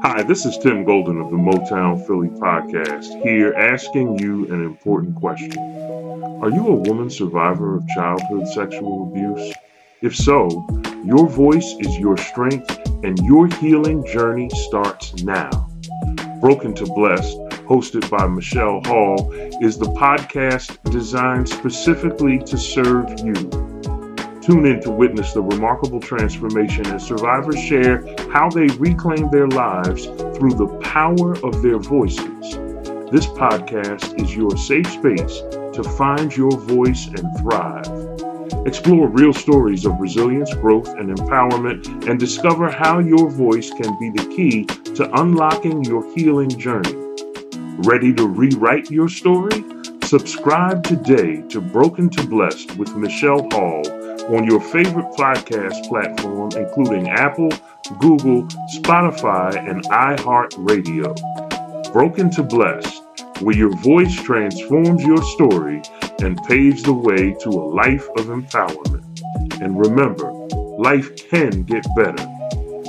Hi, 0.00 0.22
this 0.22 0.46
is 0.46 0.56
Tim 0.58 0.84
Golden 0.84 1.20
of 1.20 1.30
the 1.30 1.36
Motown 1.36 2.06
Philly 2.06 2.28
podcast, 2.28 3.20
here 3.24 3.52
asking 3.54 4.20
you 4.20 4.44
an 4.52 4.64
important 4.64 5.16
question. 5.16 5.58
Are 6.40 6.50
you 6.50 6.68
a 6.68 6.74
woman 6.74 7.10
survivor 7.10 7.74
of 7.74 7.88
childhood 7.88 8.46
sexual 8.46 9.10
abuse? 9.10 9.52
If 10.00 10.14
so, 10.14 10.48
your 11.04 11.28
voice 11.28 11.74
is 11.80 11.98
your 11.98 12.16
strength 12.16 12.78
and 13.02 13.18
your 13.26 13.48
healing 13.48 14.06
journey 14.06 14.48
starts 14.50 15.20
now. 15.24 15.68
Broken 16.40 16.74
to 16.76 16.86
Blessed, 16.86 17.36
hosted 17.66 18.08
by 18.08 18.28
Michelle 18.28 18.80
Hall, 18.84 19.32
is 19.60 19.78
the 19.78 19.92
podcast 19.98 20.78
designed 20.92 21.48
specifically 21.48 22.38
to 22.38 22.56
serve 22.56 23.18
you. 23.24 23.67
Tune 24.48 24.64
in 24.64 24.80
to 24.80 24.90
witness 24.90 25.34
the 25.34 25.42
remarkable 25.42 26.00
transformation 26.00 26.86
as 26.86 27.06
survivors 27.06 27.60
share 27.60 28.02
how 28.32 28.48
they 28.48 28.66
reclaim 28.78 29.30
their 29.30 29.46
lives 29.46 30.06
through 30.06 30.54
the 30.54 30.74
power 30.82 31.32
of 31.44 31.60
their 31.60 31.76
voices. 31.76 32.54
This 33.12 33.26
podcast 33.26 34.18
is 34.18 34.34
your 34.34 34.56
safe 34.56 34.90
space 34.90 35.42
to 35.76 35.82
find 35.98 36.34
your 36.34 36.50
voice 36.50 37.08
and 37.08 37.28
thrive. 37.40 38.66
Explore 38.66 39.08
real 39.08 39.34
stories 39.34 39.84
of 39.84 40.00
resilience, 40.00 40.54
growth, 40.54 40.88
and 40.94 41.14
empowerment, 41.14 42.08
and 42.08 42.18
discover 42.18 42.70
how 42.70 43.00
your 43.00 43.28
voice 43.28 43.68
can 43.68 43.98
be 44.00 44.08
the 44.08 44.34
key 44.34 44.64
to 44.94 45.20
unlocking 45.20 45.84
your 45.84 46.10
healing 46.14 46.48
journey. 46.48 46.94
Ready 47.80 48.14
to 48.14 48.26
rewrite 48.26 48.90
your 48.90 49.10
story? 49.10 49.62
Subscribe 50.04 50.82
today 50.84 51.42
to 51.50 51.60
Broken 51.60 52.08
to 52.08 52.26
Blessed 52.26 52.78
with 52.78 52.96
Michelle 52.96 53.46
Hall 53.50 53.82
on 54.28 54.44
your 54.44 54.60
favorite 54.60 55.10
podcast 55.16 55.88
platform, 55.88 56.50
including 56.54 57.08
Apple, 57.08 57.48
Google, 57.98 58.42
Spotify, 58.74 59.56
and 59.68 59.82
iHeartRadio. 59.84 61.14
Broken 61.92 62.30
to 62.32 62.42
Blessed, 62.42 63.02
where 63.40 63.56
your 63.56 63.74
voice 63.78 64.14
transforms 64.14 65.02
your 65.02 65.22
story 65.22 65.80
and 66.20 66.42
paves 66.44 66.82
the 66.82 66.92
way 66.92 67.34
to 67.40 67.48
a 67.48 67.68
life 67.72 68.06
of 68.16 68.26
empowerment. 68.26 69.04
And 69.62 69.78
remember, 69.78 70.30
life 70.78 71.16
can 71.16 71.62
get 71.62 71.86
better. 71.96 72.26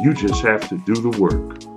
You 0.01 0.13
just 0.13 0.41
have 0.41 0.67
to 0.69 0.77
do 0.85 0.95
the 0.95 1.17
work. 1.19 1.68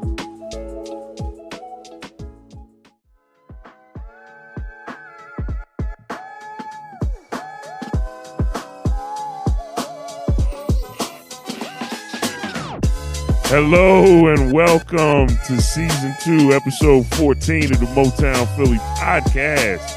Hello 13.52 14.28
and 14.28 14.50
welcome 14.50 15.28
to 15.28 15.60
season 15.60 16.16
two, 16.22 16.54
episode 16.54 17.06
14 17.16 17.64
of 17.64 17.80
the 17.80 17.86
Motown 17.94 18.46
Philly 18.56 18.78
podcast. 18.96 19.92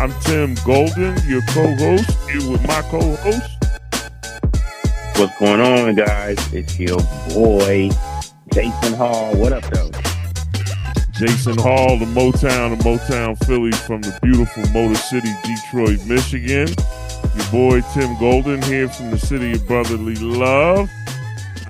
I'm 0.00 0.12
Tim 0.22 0.56
Golden, 0.66 1.16
your 1.28 1.42
co 1.42 1.76
host, 1.76 2.10
here 2.28 2.50
with 2.50 2.66
my 2.66 2.82
co 2.90 3.14
host. 3.18 3.52
What's 5.16 5.38
going 5.38 5.60
on, 5.60 5.94
guys? 5.94 6.52
It's 6.52 6.76
your 6.76 6.98
boy, 7.32 7.90
Jason 8.52 8.94
Hall. 8.94 9.32
What 9.36 9.52
up, 9.52 9.62
though? 9.66 9.92
Jason 11.12 11.56
Hall, 11.56 12.00
the 12.00 12.06
Motown, 12.06 12.76
the 12.76 12.82
Motown 12.82 13.38
Philly 13.46 13.70
from 13.70 14.02
the 14.02 14.18
beautiful 14.22 14.64
Motor 14.72 14.96
City, 14.96 15.30
Detroit, 15.44 16.04
Michigan. 16.04 16.66
Your 17.36 17.50
boy, 17.52 17.80
Tim 17.94 18.18
Golden, 18.18 18.60
here 18.62 18.88
from 18.88 19.12
the 19.12 19.18
city 19.20 19.52
of 19.52 19.64
brotherly 19.68 20.16
love. 20.16 20.90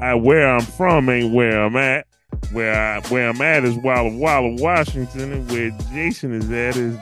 I, 0.00 0.14
where 0.14 0.48
I'm 0.48 0.62
from 0.62 1.08
ain't 1.08 1.32
where 1.32 1.62
I'm 1.62 1.76
at. 1.76 2.06
Where 2.52 2.74
I 2.74 3.00
where 3.08 3.30
I'm 3.30 3.40
at 3.40 3.64
is 3.64 3.76
Walla 3.76 4.16
Walla, 4.16 4.54
Washington, 4.60 5.32
and 5.32 5.50
where 5.50 5.70
Jason 5.92 6.32
is 6.32 6.50
at 6.50 6.76
is 6.76 6.96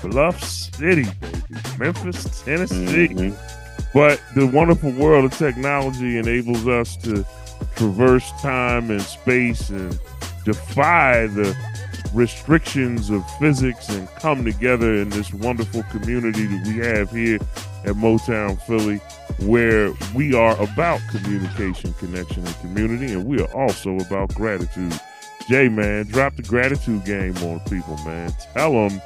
Bluff 0.00 0.42
City, 0.42 1.04
baby, 1.20 1.42
Memphis, 1.78 2.42
Tennessee. 2.44 3.08
Mm-hmm. 3.08 3.92
But 3.92 4.20
the 4.34 4.46
wonderful 4.46 4.92
world 4.92 5.24
of 5.24 5.36
technology 5.36 6.18
enables 6.18 6.66
us 6.68 6.96
to 6.98 7.24
traverse 7.76 8.30
time 8.42 8.90
and 8.90 9.02
space 9.02 9.70
and 9.70 9.98
defy 10.44 11.26
the 11.26 11.56
restrictions 12.14 13.10
of 13.10 13.28
physics 13.38 13.88
and 13.88 14.08
come 14.16 14.44
together 14.44 14.94
in 14.94 15.10
this 15.10 15.32
wonderful 15.32 15.82
community 15.84 16.46
that 16.46 16.66
we 16.66 16.76
have 16.78 17.10
here 17.10 17.38
at 17.84 17.96
Motown 17.96 18.60
Philly 18.62 19.00
where 19.40 19.92
we 20.14 20.34
are 20.34 20.60
about 20.60 21.00
communication, 21.10 21.92
connection, 21.94 22.46
and 22.46 22.60
community, 22.60 23.12
and 23.12 23.24
we 23.26 23.40
are 23.40 23.52
also 23.54 23.96
about 23.98 24.34
gratitude. 24.34 24.98
Jay, 25.48 25.68
man, 25.68 26.06
drop 26.06 26.34
the 26.36 26.42
gratitude 26.42 27.04
game 27.04 27.36
on 27.38 27.60
people, 27.60 27.96
man. 28.04 28.32
Tell 28.54 28.72
them 28.72 29.00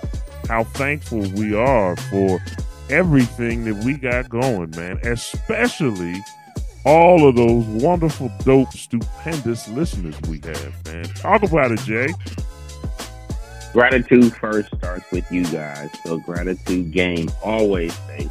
how 0.48 0.64
thankful 0.64 1.20
we 1.32 1.54
are 1.54 1.96
for 1.96 2.40
everything 2.88 3.64
that 3.64 3.84
we 3.84 3.94
got 3.94 4.28
going, 4.28 4.70
man, 4.70 4.98
especially 5.04 6.16
all 6.84 7.28
of 7.28 7.36
those 7.36 7.64
wonderful, 7.66 8.30
dope, 8.44 8.72
stupendous 8.72 9.68
listeners 9.68 10.18
we 10.28 10.40
have, 10.44 10.84
man. 10.86 11.04
Talk 11.04 11.42
about 11.42 11.72
it, 11.72 11.80
Jay. 11.80 12.08
Gratitude 13.72 14.34
first 14.34 14.74
starts 14.76 15.08
with 15.12 15.30
you 15.30 15.44
guys. 15.46 15.90
So, 16.04 16.18
gratitude 16.18 16.90
game 16.90 17.30
always 17.44 17.94
stays 17.94 18.30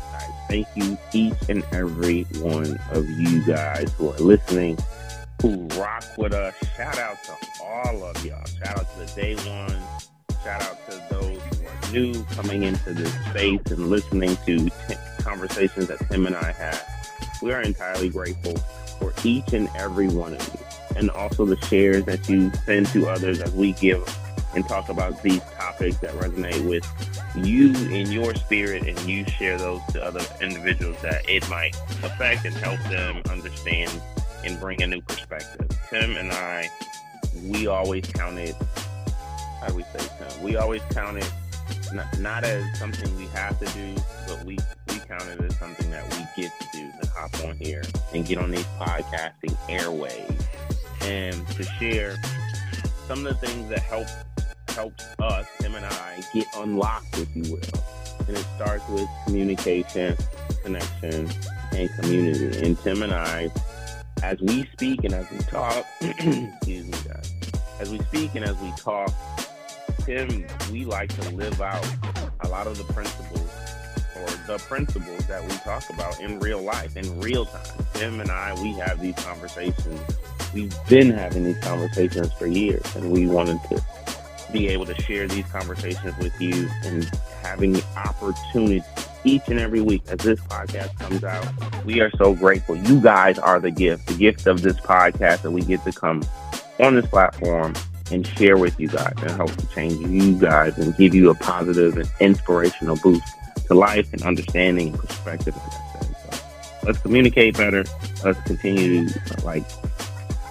thank 0.50 0.68
you 0.76 0.98
each 1.14 1.38
and 1.48 1.64
every 1.72 2.24
one 2.40 2.78
of 2.92 3.08
you 3.08 3.42
guys 3.46 3.94
who 3.94 4.10
are 4.10 4.18
listening, 4.18 4.78
who 5.42 5.68
rock 5.80 6.04
with 6.18 6.34
us. 6.34 6.56
Shout 6.76 6.98
out 6.98 7.24
to 7.24 7.34
all 7.64 8.04
of 8.04 8.26
y'all. 8.26 8.44
Shout 8.46 8.80
out 8.80 8.92
to 8.94 9.00
the 9.00 9.06
day 9.16 9.36
one. 9.36 9.80
Shout 10.44 10.62
out 10.64 10.90
to 10.90 11.02
those 11.12 11.40
who 11.42 11.68
are 11.68 11.94
new 11.94 12.24
coming 12.32 12.64
into 12.64 12.94
this 12.94 13.14
space 13.30 13.62
and 13.68 13.90
listening 13.90 14.36
to 14.48 14.70
t- 14.70 14.96
conversations 15.20 15.88
that 15.88 16.00
Tim 16.10 16.26
and 16.26 16.36
I 16.36 16.52
have. 16.52 16.86
We 17.42 17.54
are 17.54 17.62
entirely 17.62 18.10
grateful 18.10 18.58
for 19.00 19.14
each 19.24 19.54
and 19.54 19.70
every 19.78 20.08
one 20.08 20.34
of 20.34 20.54
you, 20.54 20.98
and 20.98 21.12
also 21.12 21.46
the 21.46 21.58
shares 21.68 22.06
that 22.06 22.28
you 22.28 22.52
send 22.66 22.88
to 22.88 23.08
others 23.08 23.40
as 23.40 23.52
we 23.54 23.74
give 23.74 24.04
and 24.56 24.68
talk 24.68 24.90
about 24.90 25.22
these 25.22 25.42
topics 25.58 25.98
that 25.98 26.12
resonate 26.16 26.68
with 26.68 26.84
you 27.46 27.74
in 27.90 28.12
your 28.12 28.34
spirit 28.36 28.88
and 28.88 29.00
you 29.02 29.26
share 29.26 29.58
those 29.58 29.82
to 29.92 30.04
other 30.04 30.22
individuals 30.42 31.02
that 31.02 31.28
it 31.30 31.48
might 31.50 31.76
affect 32.04 32.46
and 32.46 32.56
help 32.56 32.80
them 32.90 33.22
understand 33.30 33.92
and 34.44 34.60
bring 34.60 34.82
a 34.82 34.88
new 34.88 35.02
perspective. 35.02 35.68
Tim 35.90 36.16
and 36.18 36.32
I, 36.32 36.70
we 37.46 37.68
always 37.68 38.06
counted, 38.08 38.56
how 39.62 39.68
do 39.68 39.76
we 39.76 39.84
say 39.84 40.08
Tim? 40.18 40.44
We 40.44 40.56
always 40.56 40.82
counted 40.92 41.28
not, 41.94 42.20
not 42.20 42.44
as 42.44 42.78
something 42.78 43.16
we 43.18 43.26
have 43.28 43.60
to 43.60 43.66
do, 43.74 43.96
but 44.28 44.44
we, 44.46 44.58
we 44.88 45.00
count 45.00 45.24
it 45.24 45.42
as 45.42 45.58
something 45.58 45.90
that 45.92 46.06
we 46.16 46.42
get 46.42 46.52
to 46.60 46.68
do 46.74 46.92
to 47.02 47.10
hop 47.10 47.34
on 47.44 47.56
here 47.58 47.84
and 48.14 48.26
get 48.26 48.38
on 48.38 48.52
these 48.52 48.66
podcasting 48.80 49.58
airways 49.68 50.32
and 51.02 51.48
to 51.50 51.64
share 51.64 52.16
some 53.08 53.26
of 53.26 53.40
the 53.40 53.48
things 53.48 53.70
that 53.70 53.80
help 53.80 54.08
helps 54.72 55.06
us, 55.20 55.48
him 55.60 55.76
and 55.76 55.86
I, 55.86 56.22
get 56.34 56.48
unlocked, 56.58 57.18
if 57.18 57.36
you 57.36 57.44
will. 57.54 57.84
And 58.28 58.38
it 58.38 58.46
starts 58.56 58.88
with 58.90 59.08
communication, 59.26 60.16
connection, 60.64 61.30
and 61.74 61.90
community. 62.00 62.66
And 62.66 62.78
Tim 62.80 63.04
and 63.04 63.14
I, 63.14 63.52
as 64.24 64.40
we 64.42 64.68
speak 64.74 65.04
and 65.04 65.14
as 65.14 65.30
we 65.32 65.40
talk, 65.40 65.86
excuse 66.02 66.86
me, 66.86 66.98
guys, 67.08 67.34
as 67.80 67.90
we 67.90 68.00
speak 68.00 68.36
and 68.36 68.46
as 68.46 68.58
we 68.58 68.72
talk, 68.78 69.12
Tim, 70.06 70.46
we 70.72 70.86
like 70.86 71.10
to 71.22 71.36
live 71.36 71.62
out 71.62 71.86
a 72.42 72.48
lot 72.48 72.68
of 72.68 72.78
the 72.78 72.94
principles 72.94 73.50
or 74.18 74.28
the 74.48 74.58
principles 74.68 75.26
that 75.28 75.44
we 75.44 75.56
talk 75.58 75.90
about 75.90 76.20
in 76.20 76.40
real 76.40 76.62
life, 76.62 76.98
in 76.98 77.20
real 77.20 77.46
time. 77.46 77.86
Tim 77.94 78.20
and 78.20 78.32
I, 78.32 78.54
we 78.62 78.74
have 78.74 79.00
these 79.02 79.16
conversations. 79.16 80.02
We've 80.54 80.74
been 80.88 81.12
having 81.12 81.44
these 81.44 81.60
conversations 81.60 82.34
for 82.34 82.48
years, 82.48 82.96
and 82.96 83.12
we 83.12 83.28
wanted 83.28 83.60
to 83.70 83.82
be 84.52 84.68
able 84.68 84.86
to 84.86 85.00
share 85.02 85.28
these 85.28 85.46
conversations 85.46 86.18
with 86.18 86.40
you 86.42 86.70
and 86.84 87.04
having 87.42 87.74
the 87.74 87.84
opportunity 87.96 88.84
each 89.24 89.44
and 89.48 89.60
every 89.60 89.82
week 89.82 90.02
as 90.08 90.20
this 90.20 90.40
podcast 90.42 90.98
comes 90.98 91.24
out. 91.24 91.86
We 91.86 92.02
are 92.02 92.12
so 92.18 92.34
grateful. 92.34 92.76
You 92.76 93.02
guys 93.02 93.38
are 93.38 93.60
the 93.60 93.72
gift, 93.72 94.08
the 94.08 94.16
gift 94.16 94.48
of 94.48 94.62
this 94.62 94.78
podcast 94.78 95.42
that 95.42 95.52
we 95.52 95.62
get 95.62 95.84
to 95.84 95.92
come 95.92 96.24
on 96.80 96.96
this 96.96 97.08
platform 97.08 97.74
and 98.12 98.26
share 98.26 98.58
with 98.58 98.80
you 98.80 98.88
guys 98.88 99.14
and 99.22 99.32
help 99.32 99.56
to 99.56 99.68
change 99.68 99.94
you 100.08 100.40
guys 100.40 100.78
and 100.78 100.96
give 100.98 101.14
you 101.14 101.30
a 101.30 101.36
positive 101.36 101.98
and 101.98 102.10
inspirational 102.20 102.96
boost 102.98 103.28
to 103.68 103.74
life 103.74 104.12
and 104.14 104.24
understanding 104.24 104.90
and 104.90 105.00
perspective. 105.00 105.56
Let's 106.84 107.00
communicate 107.00 107.58
better. 107.58 107.84
Let's 108.24 108.40
continue 108.44 109.08
to 109.10 109.46
like 109.46 109.66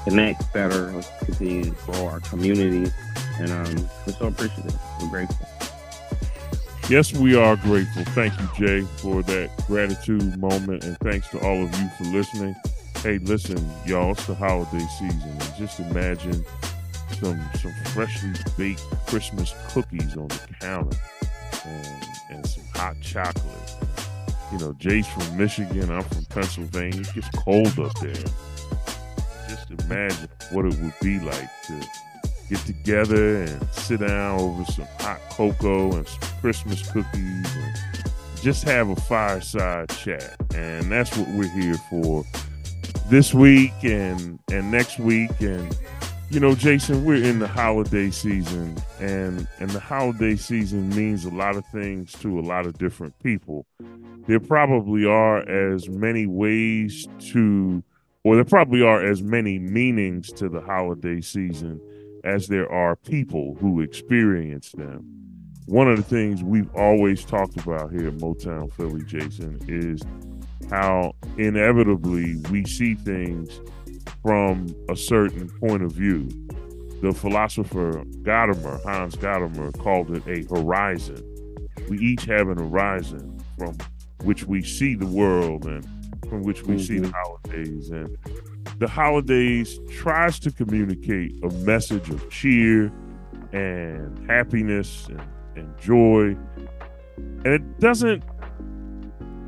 connect 0.09 0.53
better. 0.53 0.93
Let's 0.93 1.11
continue 1.25 1.65
to 1.65 1.71
grow 1.71 2.07
our 2.07 2.21
community 2.21 2.91
and 3.39 3.51
um, 3.51 3.89
we're 4.07 4.13
so 4.15 4.27
appreciative. 4.29 4.75
We're 5.01 5.09
grateful. 5.09 5.47
Yes, 6.89 7.13
we 7.13 7.37
are 7.37 7.57
grateful. 7.57 8.05
Thank 8.15 8.33
you, 8.41 8.49
Jay, 8.57 8.81
for 8.99 9.23
that 9.23 9.51
gratitude 9.67 10.39
moment, 10.39 10.85
and 10.85 10.97
thanks 11.01 11.29
to 11.31 11.41
all 11.41 11.63
of 11.65 11.79
you 11.79 11.89
for 11.99 12.05
listening. 12.05 12.57
Hey, 13.03 13.19
listen, 13.19 13.59
y'all, 13.87 14.13
it's 14.13 14.27
the 14.27 14.35
holiday 14.35 14.85
season, 14.99 15.21
and 15.23 15.55
just 15.57 15.79
imagine 15.81 16.45
some 17.21 17.41
some 17.61 17.73
freshly 17.93 18.33
baked 18.57 18.83
Christmas 19.07 19.55
cookies 19.69 20.17
on 20.17 20.29
the 20.29 20.41
counter 20.61 20.97
and, 21.65 22.05
and 22.31 22.47
some 22.47 22.65
hot 22.75 22.97
chocolate. 23.03 23.75
You 24.51 24.59
know, 24.59 24.73
Jay's 24.79 25.07
from 25.07 25.37
Michigan, 25.37 25.91
I'm 25.91 26.03
from 26.05 26.25
Pennsylvania. 26.27 27.03
It 27.03 27.15
gets 27.15 27.29
cold 27.37 27.79
up 27.79 27.99
there. 28.01 28.25
Just 29.69 29.83
imagine 29.83 30.29
what 30.53 30.65
it 30.65 30.79
would 30.79 30.95
be 31.01 31.19
like 31.21 31.49
to 31.67 31.81
get 32.49 32.59
together 32.61 33.43
and 33.43 33.69
sit 33.73 34.01
down 34.01 34.41
over 34.41 34.65
some 34.65 34.87
hot 34.99 35.21
cocoa 35.31 35.93
and 35.93 36.09
some 36.09 36.31
Christmas 36.41 36.91
cookies 36.91 37.55
and 37.55 37.77
just 38.43 38.65
have 38.65 38.89
a 38.89 38.97
fireside 38.97 39.91
chat. 39.91 40.37
And 40.55 40.91
that's 40.91 41.17
what 41.17 41.29
we're 41.29 41.51
here 41.51 41.77
for 41.91 42.25
this 43.09 43.33
week 43.33 43.73
and 43.85 44.39
and 44.53 44.71
next 44.71 44.99
week 44.99 45.31
and 45.41 45.75
you 46.31 46.39
know 46.39 46.55
jason 46.55 47.07
we're 47.07 47.25
in 47.25 47.39
the 47.39 47.49
holiday 47.49 48.11
season 48.11 48.77
and 49.01 49.49
and 49.61 49.71
the 49.71 49.81
holiday 49.81 50.37
season 50.37 50.91
means 50.91 51.25
a 51.25 51.31
lot 51.31 51.57
of 51.57 51.65
things 51.69 52.13
to 52.13 52.39
a 52.39 52.43
lot 52.43 52.67
of 52.67 52.77
different 52.77 53.19
people 53.21 53.65
there 54.27 54.39
probably 54.39 55.07
are 55.07 55.39
as 55.49 55.89
many 55.89 56.27
ways 56.27 57.09
to 57.19 57.83
or 58.29 58.35
there 58.37 58.45
probably 58.45 58.83
are 58.83 59.05
as 59.05 59.23
many 59.23 59.59
meanings 59.59 60.31
to 60.33 60.49
the 60.49 60.61
holiday 60.61 61.21
season 61.21 61.81
as 62.25 62.49
there 62.49 62.71
are 62.71 62.97
people 62.97 63.57
who 63.61 63.81
experience 63.81 64.73
them 64.73 65.05
one 65.67 65.89
of 65.89 65.97
the 65.97 66.03
things 66.03 66.43
we've 66.43 66.75
always 66.75 67.25
talked 67.25 67.57
about 67.59 67.91
here 67.91 68.09
at 68.09 68.15
motown 68.19 68.73
philly 68.73 69.03
jason 69.05 69.59
is 69.67 70.03
how 70.71 71.15
inevitably 71.39 72.37
we 72.51 72.65
see 72.65 72.95
things 72.95 73.61
from 74.23 74.75
a 74.89 74.97
certain 74.97 75.49
point 75.61 75.83
of 75.83 75.93
view. 75.93 76.29
The 77.01 77.13
philosopher 77.13 78.05
Gadamer, 78.23 78.83
Hans 78.85 79.17
Gadamer, 79.17 79.79
called 79.79 80.11
it 80.11 80.27
a 80.27 80.47
horizon. 80.53 81.25
We 81.89 81.99
each 81.99 82.25
have 82.25 82.49
an 82.49 82.59
horizon 82.59 83.41
from 83.57 83.79
which 84.25 84.45
we 84.45 84.63
see 84.63 84.95
the 84.95 85.07
world 85.07 85.65
and 85.65 85.87
from 86.29 86.43
which 86.43 86.63
we 86.63 86.75
mm-hmm. 86.75 86.83
see 86.83 86.99
the 86.99 87.09
mm-hmm. 87.09 87.51
holidays. 87.51 87.91
And 87.91 88.17
the 88.79 88.89
holidays 88.89 89.79
tries 89.91 90.39
to 90.41 90.51
communicate 90.51 91.33
a 91.43 91.51
message 91.65 92.09
of 92.11 92.29
cheer 92.31 92.93
and 93.53 94.31
happiness 94.31 95.07
and, 95.09 95.23
and 95.57 95.79
joy. 95.79 96.37
And 97.17 97.47
it 97.47 97.81
doesn't 97.81 98.23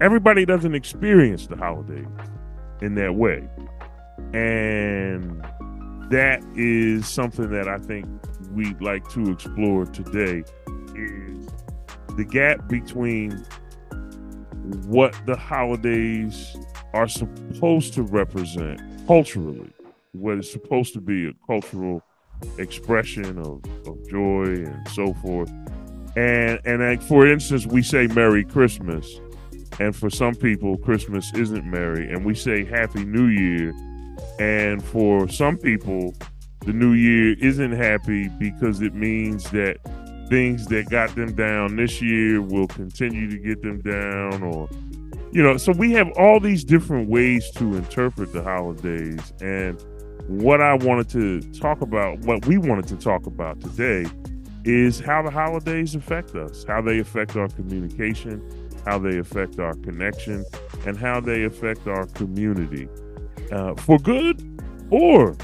everybody 0.00 0.46
doesn't 0.46 0.74
experience 0.74 1.46
the 1.46 1.56
holidays 1.56 2.06
in 2.80 2.94
that 2.94 3.14
way. 3.14 3.46
And 4.32 5.42
that 6.10 6.42
is 6.56 7.06
something 7.06 7.50
that 7.50 7.68
I 7.68 7.78
think 7.78 8.06
we'd 8.52 8.80
like 8.80 9.08
to 9.10 9.30
explore 9.30 9.86
today 9.86 10.42
is 10.94 11.48
the 12.16 12.24
gap 12.24 12.68
between 12.68 13.44
what 14.86 15.14
the 15.26 15.36
holidays 15.36 16.56
are 16.94 17.08
supposed 17.08 17.94
to 17.94 18.02
represent 18.02 18.80
culturally, 19.06 19.70
what 20.12 20.38
is 20.38 20.50
supposed 20.50 20.92
to 20.94 21.00
be 21.00 21.28
a 21.28 21.32
cultural 21.46 22.02
expression 22.58 23.38
of, 23.38 23.62
of 23.86 24.08
joy 24.08 24.44
and 24.44 24.88
so 24.88 25.12
forth. 25.14 25.50
And 26.16 26.60
and 26.64 26.82
like 26.82 27.02
for 27.02 27.26
instance, 27.26 27.66
we 27.66 27.82
say 27.82 28.06
Merry 28.08 28.44
Christmas 28.44 29.20
and 29.80 29.96
for 29.96 30.10
some 30.10 30.34
people, 30.34 30.76
Christmas 30.76 31.32
isn't 31.34 31.64
merry. 31.64 32.12
And 32.12 32.24
we 32.24 32.34
say 32.34 32.64
Happy 32.64 33.04
New 33.04 33.28
Year. 33.28 33.74
And 34.38 34.84
for 34.84 35.26
some 35.28 35.56
people, 35.56 36.14
the 36.66 36.74
new 36.74 36.92
year 36.92 37.34
isn't 37.40 37.72
happy 37.72 38.28
because 38.28 38.82
it 38.82 38.94
means 38.94 39.50
that 39.52 39.78
things 40.30 40.66
that 40.66 40.88
got 40.88 41.14
them 41.14 41.34
down 41.34 41.76
this 41.76 42.00
year 42.00 42.40
will 42.40 42.68
continue 42.68 43.28
to 43.28 43.38
get 43.38 43.60
them 43.62 43.80
down 43.80 44.42
or 44.42 44.68
you 45.32 45.42
know 45.42 45.56
so 45.56 45.72
we 45.72 45.92
have 45.92 46.10
all 46.12 46.40
these 46.40 46.64
different 46.64 47.08
ways 47.08 47.50
to 47.50 47.76
interpret 47.76 48.32
the 48.32 48.42
holidays 48.42 49.32
and 49.40 49.80
what 50.28 50.60
i 50.60 50.74
wanted 50.74 51.08
to 51.08 51.40
talk 51.58 51.80
about 51.82 52.18
what 52.20 52.46
we 52.46 52.56
wanted 52.56 52.86
to 52.86 52.96
talk 52.96 53.26
about 53.26 53.60
today 53.60 54.06
is 54.64 55.00
how 55.00 55.22
the 55.22 55.30
holidays 55.30 55.94
affect 55.94 56.34
us 56.34 56.64
how 56.64 56.80
they 56.80 56.98
affect 56.98 57.36
our 57.36 57.48
communication 57.48 58.40
how 58.84 58.98
they 58.98 59.18
affect 59.18 59.58
our 59.58 59.74
connection, 59.74 60.44
and 60.86 60.96
how 60.96 61.20
they 61.20 61.44
affect 61.44 61.86
our 61.86 62.06
community 62.06 62.88
uh, 63.52 63.74
for 63.74 63.98
good 63.98 64.42
or 64.90 65.36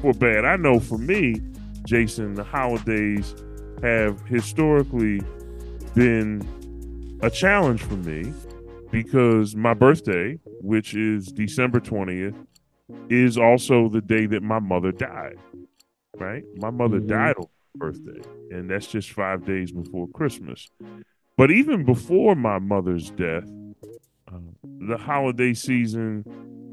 for 0.00 0.12
bad. 0.12 0.44
I 0.44 0.56
know 0.56 0.80
for 0.80 0.98
me, 0.98 1.40
Jason, 1.86 2.34
the 2.34 2.44
holidays 2.44 3.34
have 3.82 4.20
historically 4.26 5.20
been 5.94 7.18
a 7.22 7.30
challenge 7.30 7.82
for 7.82 7.96
me 7.96 8.32
because 8.90 9.56
my 9.56 9.74
birthday, 9.74 10.38
which 10.60 10.94
is 10.94 11.26
December 11.26 11.80
20th, 11.80 12.36
is 13.08 13.38
also 13.38 13.88
the 13.88 14.00
day 14.00 14.26
that 14.26 14.42
my 14.42 14.58
mother 14.58 14.92
died. 14.92 15.38
Right? 16.18 16.44
My 16.56 16.70
mother 16.70 16.98
mm-hmm. 16.98 17.08
died 17.08 17.36
on 17.38 17.46
birthday, 17.74 18.20
and 18.50 18.70
that's 18.70 18.86
just 18.86 19.10
five 19.12 19.44
days 19.44 19.72
before 19.72 20.08
Christmas. 20.08 20.68
But 21.36 21.50
even 21.50 21.84
before 21.84 22.34
my 22.34 22.58
mother's 22.58 23.10
death, 23.10 23.44
uh, 24.30 24.38
the 24.86 24.98
holiday 24.98 25.54
season 25.54 26.24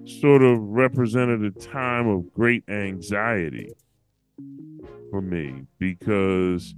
sort 0.06 0.42
of 0.42 0.60
represented 0.60 1.44
a 1.44 1.52
time 1.52 2.08
of 2.08 2.34
great 2.34 2.64
anxiety 2.68 3.72
for 5.10 5.22
me 5.22 5.64
because 5.78 6.76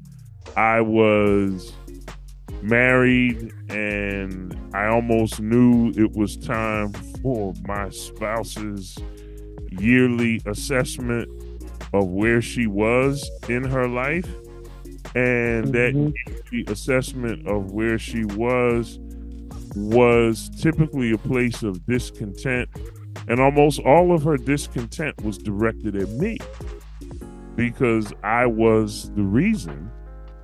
I 0.56 0.82
was 0.82 1.74
married 2.62 3.52
and 3.70 4.58
I 4.74 4.88
almost 4.88 5.40
knew 5.40 5.92
it 5.96 6.12
was 6.14 6.38
time 6.38 6.94
for 7.22 7.54
my 7.66 7.90
spouse's 7.90 8.98
yearly 9.72 10.42
assessment 10.46 11.30
of 11.94 12.08
where 12.08 12.42
she 12.42 12.68
was 12.68 13.30
in 13.50 13.64
her 13.64 13.88
life 13.88 14.28
and 15.16 15.74
mm-hmm. 15.74 16.10
that 16.10 16.72
assessment 16.72 17.48
of 17.48 17.72
where 17.72 17.98
she 17.98 18.26
was 18.26 19.00
was 19.76 20.50
typically 20.62 21.12
a 21.12 21.18
place 21.18 21.64
of 21.64 21.86
discontent 21.86 22.70
and 23.28 23.40
almost 23.40 23.80
all 23.82 24.14
of 24.14 24.24
her 24.24 24.38
discontent 24.38 25.22
was 25.24 25.38
directed 25.38 25.96
at 25.96 26.10
me 26.10 26.38
because 27.56 28.14
I 28.24 28.46
was 28.46 29.12
the 29.12 29.24
reason 29.24 29.92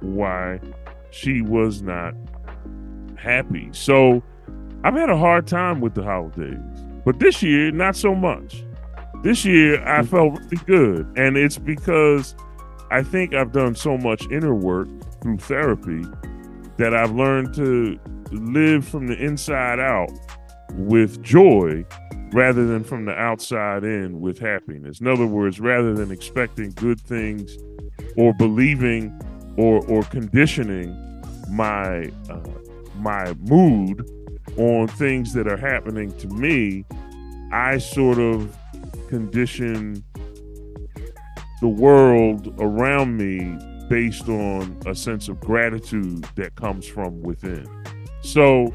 why 0.01 0.60
she 1.12 1.42
was 1.42 1.82
not 1.82 2.13
happy. 3.18 3.70
So 3.72 4.24
I've 4.84 4.94
had 4.94 5.10
a 5.10 5.18
hard 5.18 5.48
time 5.48 5.82
with 5.82 5.96
the 5.96 6.04
holidays, 6.04 6.60
but 7.06 7.20
this 7.20 7.42
year, 7.42 7.72
not 7.72 7.96
so 7.96 8.13
much. 8.13 8.63
This 9.24 9.44
year, 9.44 9.82
I 9.88 10.01
mm. 10.01 10.08
felt 10.08 10.39
really 10.39 10.63
good. 10.66 11.18
And 11.18 11.38
it's 11.38 11.58
because 11.58 12.36
I 12.92 13.04
think 13.04 13.34
I've 13.34 13.51
done 13.51 13.75
so 13.75 13.98
much 13.98 14.24
inner 14.32 14.54
work 14.54 14.88
through 15.22 15.38
therapy 15.39 16.06
that 16.77 16.94
I've 16.94 17.12
learned 17.12 17.54
to 17.56 18.00
live 18.32 18.88
from 18.88 19.08
the 19.08 19.18
inside 19.18 19.80
out 19.80 20.12
with 20.74 21.22
joy 21.24 21.86
rather 22.34 22.66
than 22.66 22.84
from 22.84 23.06
the 23.06 23.13
outside 23.13 23.84
in 23.84 24.20
with 24.20 24.38
happiness. 24.38 25.00
In 25.00 25.08
other 25.08 25.25
words, 25.25 25.60
rather 25.60 25.94
than 25.94 26.12
expecting 26.12 26.72
good 26.72 27.00
things 27.01 27.58
or 28.16 28.34
believing 28.34 29.18
or 29.58 29.86
or 29.88 30.04
conditioning 30.04 30.96
my 31.50 32.12
uh, 32.30 32.40
my 32.96 33.34
mood 33.34 34.10
on 34.58 34.88
things 34.88 35.34
that 35.34 35.48
are 35.48 35.58
happening 35.58 36.12
to 36.18 36.28
me, 36.28 36.86
I 37.52 37.78
sort 37.78 38.18
of 38.18 38.56
condition 39.10 40.04
the 41.62 41.68
world 41.68 42.54
around 42.60 43.18
me 43.18 43.58
based 43.90 44.28
on 44.28 44.80
a 44.86 44.94
sense 44.94 45.28
of 45.28 45.40
gratitude 45.40 46.24
that 46.36 46.56
comes 46.56 46.86
from 46.86 47.22
within. 47.22 47.66
So, 48.22 48.74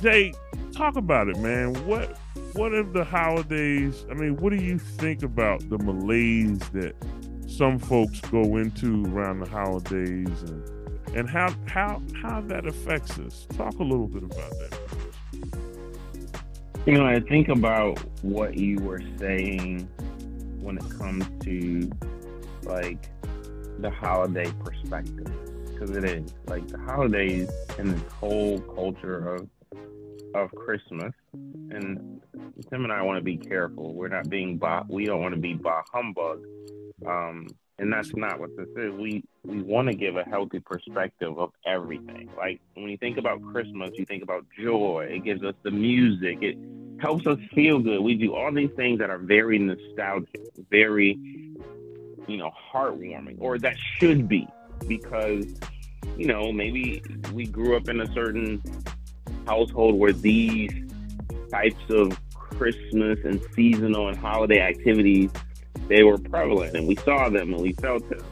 Jay, 0.00 0.32
talk 0.72 0.96
about 0.96 1.28
it, 1.28 1.38
man. 1.38 1.74
What 1.86 2.18
what 2.54 2.74
if 2.74 2.92
the 2.92 3.04
holidays? 3.04 4.04
I 4.10 4.14
mean, 4.14 4.36
what 4.36 4.50
do 4.50 4.62
you 4.62 4.78
think 4.78 5.22
about 5.22 5.68
the 5.70 5.78
malaise 5.78 6.58
that 6.70 6.94
some 7.56 7.78
folks 7.78 8.20
go 8.20 8.56
into 8.56 9.04
around 9.06 9.40
the 9.40 9.48
holidays, 9.48 10.42
and 10.42 10.70
and 11.14 11.28
how 11.28 11.54
how 11.66 12.00
how 12.22 12.40
that 12.42 12.66
affects 12.66 13.18
us? 13.18 13.46
Talk 13.56 13.78
a 13.78 13.82
little 13.82 14.06
bit 14.06 14.22
about 14.22 14.50
that. 14.50 14.78
You 16.86 16.94
know, 16.94 17.06
I 17.06 17.20
think 17.20 17.48
about 17.48 17.98
what 18.22 18.56
you 18.56 18.78
were 18.80 19.02
saying 19.18 19.88
when 20.60 20.78
it 20.78 20.90
comes 20.98 21.26
to 21.44 21.90
like 22.64 23.10
the 23.78 23.90
holiday 23.90 24.50
perspective 24.64 25.30
because 25.66 25.96
it 25.96 26.04
is 26.04 26.34
like 26.46 26.66
the 26.68 26.78
holidays 26.78 27.50
and 27.78 27.90
this 27.90 28.12
whole 28.12 28.60
culture 28.60 29.34
of 29.34 29.48
of 30.34 30.50
Christmas. 30.54 31.12
And 31.34 32.20
Tim 32.70 32.84
and 32.84 32.92
I 32.92 33.02
want 33.02 33.18
to 33.18 33.24
be 33.24 33.36
careful. 33.36 33.92
We're 33.94 34.08
not 34.08 34.30
being 34.30 34.56
bah, 34.56 34.84
we 34.88 35.04
don't 35.04 35.20
want 35.20 35.34
to 35.34 35.40
be 35.40 35.54
bah 35.54 35.82
humbug 35.92 36.40
um, 37.06 37.46
and 37.78 37.92
that's 37.92 38.14
not 38.14 38.38
what 38.38 38.56
this 38.56 38.68
is. 38.76 38.92
We 38.92 39.24
we 39.44 39.62
want 39.62 39.88
to 39.88 39.94
give 39.94 40.16
a 40.16 40.24
healthy 40.24 40.60
perspective 40.60 41.38
of 41.38 41.50
everything. 41.66 42.30
Like 42.36 42.60
when 42.74 42.88
you 42.88 42.96
think 42.96 43.18
about 43.18 43.42
Christmas, 43.42 43.90
you 43.94 44.04
think 44.04 44.22
about 44.22 44.46
joy. 44.58 45.08
It 45.10 45.24
gives 45.24 45.42
us 45.42 45.54
the 45.62 45.70
music. 45.70 46.38
It 46.42 46.56
helps 47.00 47.26
us 47.26 47.38
feel 47.54 47.80
good. 47.80 48.00
We 48.00 48.14
do 48.14 48.34
all 48.34 48.52
these 48.52 48.70
things 48.76 49.00
that 49.00 49.10
are 49.10 49.18
very 49.18 49.58
nostalgic, 49.58 50.40
very 50.70 51.18
you 52.28 52.36
know 52.36 52.52
heartwarming, 52.72 53.36
or 53.40 53.58
that 53.58 53.76
should 53.98 54.28
be 54.28 54.46
because 54.86 55.46
you 56.16 56.26
know 56.26 56.52
maybe 56.52 57.02
we 57.32 57.46
grew 57.46 57.76
up 57.76 57.88
in 57.88 58.00
a 58.00 58.12
certain 58.12 58.62
household 59.46 59.96
where 59.96 60.12
these 60.12 60.70
types 61.50 61.82
of 61.90 62.18
Christmas 62.34 63.18
and 63.24 63.40
seasonal 63.54 64.08
and 64.08 64.16
holiday 64.16 64.60
activities 64.60 65.30
they 65.92 66.02
were 66.02 66.18
prevalent 66.18 66.76
and 66.76 66.86
we 66.86 66.96
saw 66.96 67.28
them 67.28 67.52
and 67.52 67.62
we 67.62 67.72
felt 67.74 68.08
them. 68.08 68.24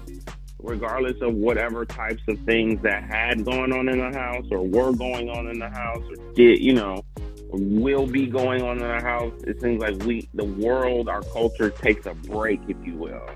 Regardless 0.62 1.20
of 1.22 1.34
whatever 1.34 1.86
types 1.86 2.22
of 2.28 2.38
things 2.40 2.82
that 2.82 3.02
had 3.04 3.44
going 3.44 3.72
on 3.72 3.88
in 3.88 3.98
the 3.98 4.18
house 4.18 4.44
or 4.50 4.66
were 4.66 4.92
going 4.92 5.30
on 5.30 5.48
in 5.48 5.58
the 5.58 5.70
house 5.70 6.02
or 6.10 6.32
did 6.34 6.58
you 6.58 6.74
know 6.74 7.02
will 7.52 8.06
be 8.06 8.26
going 8.26 8.62
on 8.62 8.78
in 8.78 8.86
the 8.86 9.00
house 9.00 9.32
it 9.44 9.60
seems 9.60 9.80
like 9.80 9.96
we 10.04 10.28
the 10.34 10.44
world 10.44 11.08
our 11.08 11.22
culture 11.22 11.70
takes 11.70 12.06
a 12.06 12.14
break 12.14 12.60
if 12.68 12.76
you 12.84 12.94
will 12.94 13.26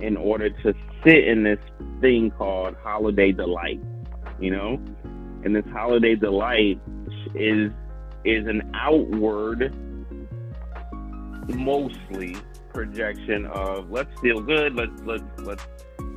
in 0.00 0.16
order 0.16 0.48
to 0.48 0.74
sit 1.04 1.28
in 1.28 1.42
this 1.44 1.60
thing 2.00 2.30
called 2.30 2.74
holiday 2.82 3.30
delight 3.30 3.80
you 4.42 4.50
know? 4.50 4.80
And 5.44 5.56
this 5.56 5.64
holiday 5.72 6.14
delight 6.14 6.80
is 7.34 7.70
is 8.24 8.46
an 8.46 8.70
outward 8.74 9.74
mostly 11.48 12.36
projection 12.72 13.46
of 13.46 13.90
let's 13.90 14.10
feel 14.20 14.40
good, 14.40 14.74
let's 14.74 15.00
let's 15.04 15.24
let's 15.38 15.66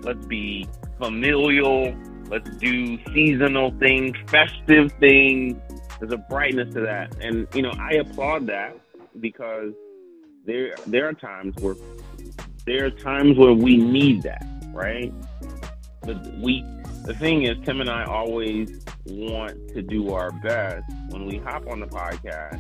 let's 0.01 0.25
be 0.25 0.67
familial, 0.97 1.95
let's 2.27 2.50
do 2.57 2.97
seasonal 3.13 3.71
things, 3.79 4.15
festive 4.27 4.91
things. 5.00 5.55
There's 6.00 6.12
a 6.12 6.17
brightness 6.17 6.74
to 6.74 6.81
that, 6.81 7.15
and 7.21 7.47
you 7.53 7.62
know 7.62 7.74
I 7.79 7.95
applaud 7.95 8.47
that 8.47 8.77
because 9.19 9.74
there 10.45 10.75
there 10.88 11.07
are 11.07 11.13
times 11.13 11.55
where 11.59 11.75
there 12.65 12.85
are 12.85 12.91
times 12.91 13.38
where 13.38 13.53
we 13.53 13.77
need 13.77 14.24
that, 14.24 14.45
right? 14.74 15.13
But 16.01 16.25
we 16.38 16.63
the 17.05 17.13
thing 17.13 17.43
is, 17.43 17.57
Tim 17.65 17.81
and 17.81 17.89
I 17.89 18.05
always 18.05 18.83
want 19.05 19.67
to 19.69 19.81
do 19.81 20.12
our 20.13 20.31
best 20.31 20.83
when 21.09 21.25
we 21.25 21.38
hop 21.38 21.67
on 21.67 21.79
the 21.79 21.88
podcast 21.88 22.59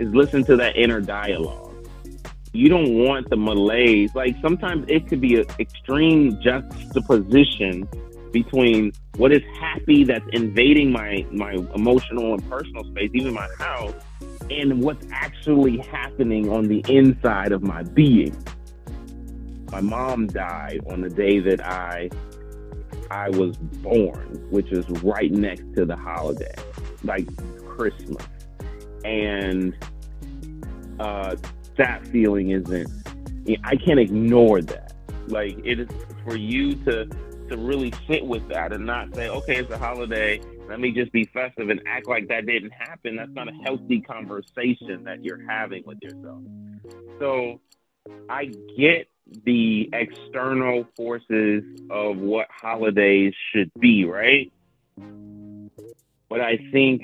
is 0.00 0.12
listen 0.12 0.42
to 0.44 0.56
that 0.56 0.76
inner 0.76 1.00
dialogue 1.00 1.73
you 2.54 2.68
don't 2.68 2.94
want 3.04 3.28
the 3.28 3.36
malaise. 3.36 4.14
Like 4.14 4.36
sometimes 4.40 4.86
it 4.88 5.08
could 5.08 5.20
be 5.20 5.40
an 5.40 5.46
extreme 5.58 6.40
juxtaposition 6.40 7.88
between 8.32 8.92
what 9.16 9.32
is 9.32 9.42
happy 9.60 10.04
that's 10.04 10.24
invading 10.32 10.92
my 10.92 11.26
my 11.32 11.52
emotional 11.74 12.32
and 12.32 12.48
personal 12.48 12.84
space, 12.84 13.10
even 13.12 13.34
my 13.34 13.48
house, 13.58 13.94
and 14.50 14.82
what's 14.82 15.04
actually 15.12 15.78
happening 15.78 16.48
on 16.48 16.64
the 16.64 16.84
inside 16.88 17.52
of 17.52 17.62
my 17.62 17.82
being. 17.82 18.36
My 19.72 19.80
mom 19.80 20.28
died 20.28 20.80
on 20.88 21.00
the 21.00 21.10
day 21.10 21.40
that 21.40 21.64
I 21.66 22.08
I 23.10 23.30
was 23.30 23.56
born, 23.56 24.46
which 24.50 24.70
is 24.70 24.88
right 25.02 25.30
next 25.32 25.74
to 25.74 25.84
the 25.84 25.96
holiday, 25.96 26.54
like 27.02 27.26
Christmas. 27.66 28.24
And 29.04 29.76
uh, 31.00 31.34
that 31.76 32.06
feeling 32.08 32.50
isn't. 32.50 32.90
I 33.64 33.76
can't 33.76 34.00
ignore 34.00 34.62
that. 34.62 34.92
Like 35.28 35.58
it 35.64 35.80
is 35.80 35.88
for 36.24 36.36
you 36.36 36.74
to 36.84 37.06
to 37.48 37.56
really 37.58 37.92
sit 38.08 38.24
with 38.24 38.46
that 38.48 38.72
and 38.72 38.86
not 38.86 39.14
say, 39.14 39.28
okay, 39.28 39.56
it's 39.56 39.70
a 39.70 39.78
holiday. 39.78 40.40
Let 40.68 40.80
me 40.80 40.92
just 40.92 41.12
be 41.12 41.24
festive 41.24 41.68
and 41.68 41.82
act 41.86 42.08
like 42.08 42.28
that 42.28 42.46
didn't 42.46 42.72
happen. 42.72 43.16
That's 43.16 43.32
not 43.32 43.48
a 43.48 43.52
healthy 43.64 44.00
conversation 44.00 45.04
that 45.04 45.22
you're 45.22 45.44
having 45.46 45.82
with 45.84 45.98
yourself. 46.00 46.42
So 47.18 47.60
I 48.28 48.46
get 48.76 49.08
the 49.44 49.90
external 49.92 50.86
forces 50.96 51.64
of 51.90 52.16
what 52.16 52.46
holidays 52.50 53.34
should 53.52 53.70
be, 53.78 54.04
right? 54.04 54.50
But 56.28 56.40
I 56.40 56.58
think 56.72 57.02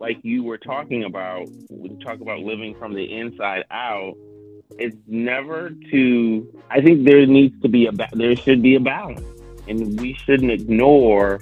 like 0.00 0.18
you 0.22 0.42
were 0.42 0.58
talking 0.58 1.04
about, 1.04 1.48
we 1.70 1.96
talk 2.04 2.20
about 2.20 2.40
living 2.40 2.74
from 2.78 2.94
the 2.94 3.04
inside 3.04 3.64
out. 3.70 4.14
It's 4.78 4.96
never 5.06 5.70
to. 5.90 6.62
I 6.70 6.80
think 6.80 7.04
there 7.04 7.26
needs 7.26 7.60
to 7.62 7.68
be 7.68 7.86
a 7.86 7.92
there 8.12 8.36
should 8.36 8.62
be 8.62 8.74
a 8.74 8.80
balance, 8.80 9.22
and 9.66 10.00
we 10.00 10.14
shouldn't 10.14 10.52
ignore 10.52 11.40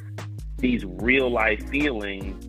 these 0.58 0.84
real 0.84 1.28
life 1.28 1.68
feelings 1.68 2.46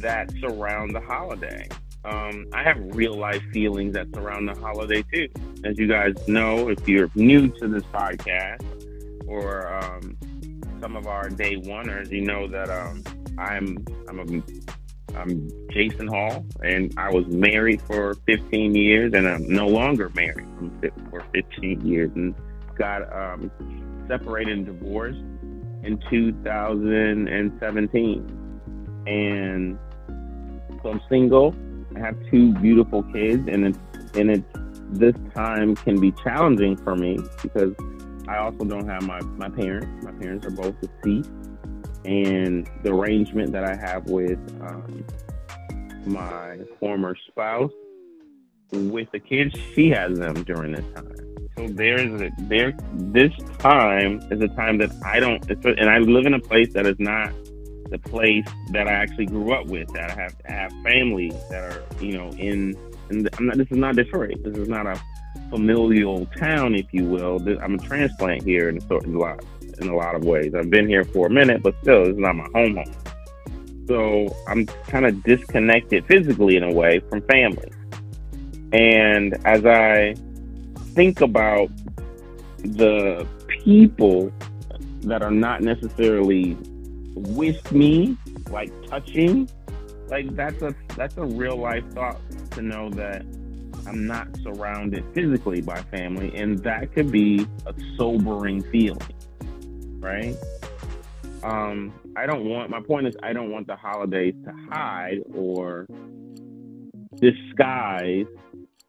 that 0.00 0.32
surround 0.40 0.94
the 0.94 1.00
holiday. 1.00 1.68
Um, 2.04 2.46
I 2.52 2.64
have 2.64 2.78
real 2.96 3.16
life 3.16 3.42
feelings 3.52 3.94
that 3.94 4.08
surround 4.12 4.48
the 4.48 4.58
holiday 4.58 5.04
too. 5.12 5.28
As 5.64 5.78
you 5.78 5.86
guys 5.86 6.14
know, 6.26 6.68
if 6.68 6.88
you're 6.88 7.10
new 7.14 7.48
to 7.48 7.68
this 7.68 7.84
podcast 7.84 9.28
or 9.28 9.72
um, 9.72 10.16
some 10.80 10.96
of 10.96 11.06
our 11.06 11.28
day 11.28 11.56
oneers, 11.56 12.10
you 12.10 12.22
know 12.22 12.48
that 12.48 12.68
um, 12.70 13.04
I'm 13.38 13.84
I'm 14.08 14.18
a 14.18 14.42
I'm 15.16 15.50
Jason 15.70 16.08
Hall, 16.08 16.44
and 16.62 16.92
I 16.96 17.10
was 17.10 17.26
married 17.26 17.82
for 17.82 18.14
15 18.26 18.74
years, 18.74 19.12
and 19.14 19.28
I'm 19.28 19.46
no 19.48 19.68
longer 19.68 20.10
married 20.14 20.48
for 21.10 21.22
15 21.32 21.86
years, 21.86 22.10
and 22.14 22.34
got 22.76 23.02
um, 23.12 23.50
separated 24.08 24.56
and 24.58 24.66
divorced 24.66 25.20
in 25.82 25.98
2017. 26.10 28.38
And 29.06 29.78
so 30.82 30.90
I'm 30.90 31.00
single. 31.08 31.54
I 31.94 32.00
have 32.00 32.16
two 32.30 32.52
beautiful 32.54 33.04
kids, 33.12 33.46
and 33.48 33.66
it's 33.66 33.78
and 34.14 34.30
it's 34.30 34.44
this 34.90 35.14
time 35.34 35.76
can 35.76 36.00
be 36.00 36.10
challenging 36.22 36.76
for 36.76 36.96
me 36.96 37.18
because 37.42 37.74
I 38.28 38.38
also 38.38 38.64
don't 38.64 38.88
have 38.88 39.02
my 39.02 39.20
my 39.20 39.50
parents. 39.50 40.04
My 40.04 40.12
parents 40.12 40.46
are 40.46 40.50
both 40.50 40.74
deceased 40.80 41.30
and 42.04 42.68
the 42.82 42.92
arrangement 42.92 43.52
that 43.52 43.64
I 43.64 43.76
have 43.76 44.06
with 44.06 44.38
um, 44.60 45.04
my 46.04 46.58
former 46.80 47.16
spouse 47.28 47.72
with 48.72 49.10
the 49.12 49.18
kids 49.18 49.54
she 49.74 49.90
has 49.90 50.18
them 50.18 50.42
during 50.44 50.72
this 50.72 50.84
time. 50.94 51.14
So 51.56 51.68
there's 51.68 52.20
a, 52.20 52.30
there 52.38 52.72
this 52.92 53.32
time 53.58 54.20
is 54.30 54.40
a 54.40 54.48
time 54.48 54.78
that 54.78 54.90
I 55.04 55.20
don't 55.20 55.44
and 55.64 55.90
I 55.90 55.98
live 55.98 56.26
in 56.26 56.34
a 56.34 56.40
place 56.40 56.72
that 56.72 56.86
is 56.86 56.98
not 56.98 57.30
the 57.90 57.98
place 57.98 58.46
that 58.70 58.88
I 58.88 58.92
actually 58.92 59.26
grew 59.26 59.52
up 59.52 59.66
with. 59.66 59.92
That 59.92 60.10
I 60.10 60.14
have 60.14 60.36
I 60.48 60.52
have 60.52 60.72
family 60.82 61.30
that 61.50 61.62
are 61.62 61.84
you 62.00 62.16
know 62.16 62.30
in 62.30 62.74
and 63.10 63.28
I'm 63.36 63.46
not. 63.46 63.58
This 63.58 63.68
is 63.70 63.76
not 63.76 63.96
Detroit. 63.96 64.42
This 64.42 64.56
is 64.56 64.68
not 64.68 64.86
a 64.86 65.00
familial 65.50 66.26
town, 66.38 66.74
if 66.74 66.86
you 66.92 67.04
will. 67.04 67.36
I'm 67.60 67.74
a 67.74 67.78
transplant 67.78 68.44
here 68.44 68.70
in 68.70 68.78
a 68.78 69.18
lot 69.18 69.44
in 69.82 69.90
a 69.90 69.96
lot 69.96 70.14
of 70.14 70.24
ways. 70.24 70.54
I've 70.54 70.70
been 70.70 70.88
here 70.88 71.04
for 71.04 71.26
a 71.26 71.30
minute, 71.30 71.62
but 71.62 71.74
still, 71.82 72.08
it's 72.08 72.18
not 72.18 72.34
my 72.34 72.48
home 72.54 72.76
home. 72.76 72.94
So 73.88 74.34
I'm 74.46 74.66
kind 74.86 75.06
of 75.06 75.22
disconnected 75.24 76.06
physically 76.06 76.56
in 76.56 76.62
a 76.62 76.72
way 76.72 77.00
from 77.10 77.20
family. 77.22 77.70
And 78.72 79.34
as 79.44 79.66
I 79.66 80.14
think 80.94 81.20
about 81.20 81.70
the 82.58 83.26
people 83.64 84.32
that 85.02 85.22
are 85.22 85.30
not 85.30 85.62
necessarily 85.62 86.56
with 87.14 87.72
me, 87.72 88.16
like 88.50 88.70
touching, 88.88 89.50
like 90.08 90.34
that's 90.36 90.62
a 90.62 90.74
that's 90.96 91.16
a 91.16 91.24
real 91.24 91.56
life 91.56 91.84
thought 91.92 92.20
to 92.52 92.62
know 92.62 92.88
that 92.90 93.22
I'm 93.86 94.06
not 94.06 94.28
surrounded 94.42 95.04
physically 95.12 95.60
by 95.60 95.82
family, 95.82 96.32
and 96.34 96.58
that 96.60 96.94
could 96.94 97.10
be 97.10 97.46
a 97.66 97.74
sobering 97.96 98.62
feeling 98.70 99.00
right? 100.02 100.36
Um, 101.42 101.92
I 102.16 102.26
don't 102.26 102.44
want 102.44 102.70
my 102.70 102.80
point 102.80 103.06
is 103.06 103.16
I 103.22 103.32
don't 103.32 103.50
want 103.50 103.66
the 103.66 103.76
holidays 103.76 104.34
to 104.44 104.52
hide 104.70 105.20
or 105.34 105.86
disguise 107.16 108.26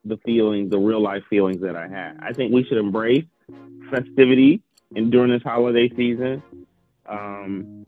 the 0.06 0.18
feelings, 0.26 0.70
the 0.70 0.80
real 0.80 1.02
life 1.02 1.24
feelings 1.30 1.62
that 1.62 1.76
I 1.76 1.88
had. 1.88 2.20
I 2.20 2.34
think 2.34 2.54
we 2.54 2.64
should 2.66 2.78
embrace 2.78 3.26
festivity 3.90 4.62
and 4.96 5.12
during 5.12 5.32
this 5.32 5.44
holiday 5.44 5.90
season. 5.96 6.44
Um, 7.06 7.86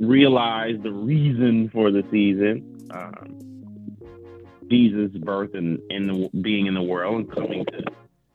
realize 0.00 0.76
the 0.82 0.90
reason 0.90 1.70
for 1.72 1.90
the 1.90 2.02
season, 2.10 2.88
um, 2.90 3.96
Jesus' 4.68 5.16
birth 5.18 5.54
and, 5.54 5.78
the, 5.90 6.30
being 6.40 6.66
in 6.66 6.74
the 6.74 6.82
world 6.82 7.16
and 7.16 7.32
coming 7.32 7.64
to, 7.66 7.84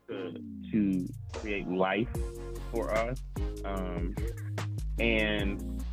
to, 0.07 0.41
to 0.71 1.07
create 1.33 1.67
life 1.67 2.07
for 2.71 2.91
us. 2.91 3.19
Um, 3.65 4.15
and 4.99 5.83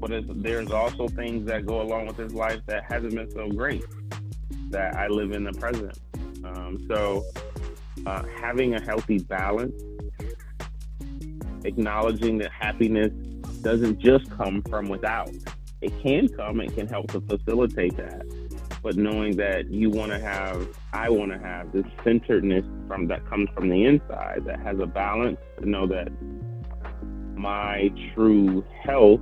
but 0.00 0.10
there's 0.42 0.70
also 0.70 1.08
things 1.08 1.46
that 1.46 1.64
go 1.64 1.80
along 1.80 2.06
with 2.06 2.16
his 2.16 2.34
life 2.34 2.60
that 2.66 2.84
hasn't 2.84 3.14
been 3.14 3.30
so 3.30 3.48
great. 3.48 3.84
That 4.70 4.96
I 4.96 5.06
live 5.08 5.32
in 5.32 5.44
the 5.44 5.52
present. 5.52 5.98
Um, 6.44 6.84
so 6.88 7.24
uh, 8.06 8.24
having 8.40 8.74
a 8.74 8.82
healthy 8.82 9.18
balance 9.18 9.80
acknowledging 11.64 12.38
that 12.38 12.52
happiness 12.52 13.10
doesn't 13.62 13.98
just 13.98 14.30
come 14.30 14.62
from 14.68 14.88
without. 14.88 15.30
It 15.80 15.92
can 16.02 16.28
come, 16.28 16.60
it 16.60 16.74
can 16.74 16.86
help 16.86 17.10
to 17.12 17.20
facilitate 17.22 17.96
that. 17.96 18.24
But 18.82 18.96
knowing 18.96 19.36
that 19.36 19.70
you 19.70 19.88
want 19.88 20.12
to 20.12 20.18
have, 20.18 20.68
I 20.92 21.08
want 21.08 21.32
to 21.32 21.38
have 21.38 21.72
this 21.72 21.86
centeredness 22.04 22.64
from 22.86 23.06
that 23.08 23.26
comes 23.28 23.48
from 23.54 23.70
the 23.70 23.84
inside 23.84 24.42
that 24.44 24.60
has 24.60 24.78
a 24.78 24.86
balance 24.86 25.38
to 25.58 25.68
know 25.68 25.86
that 25.86 26.08
my 27.44 27.90
true 28.14 28.64
health, 28.82 29.20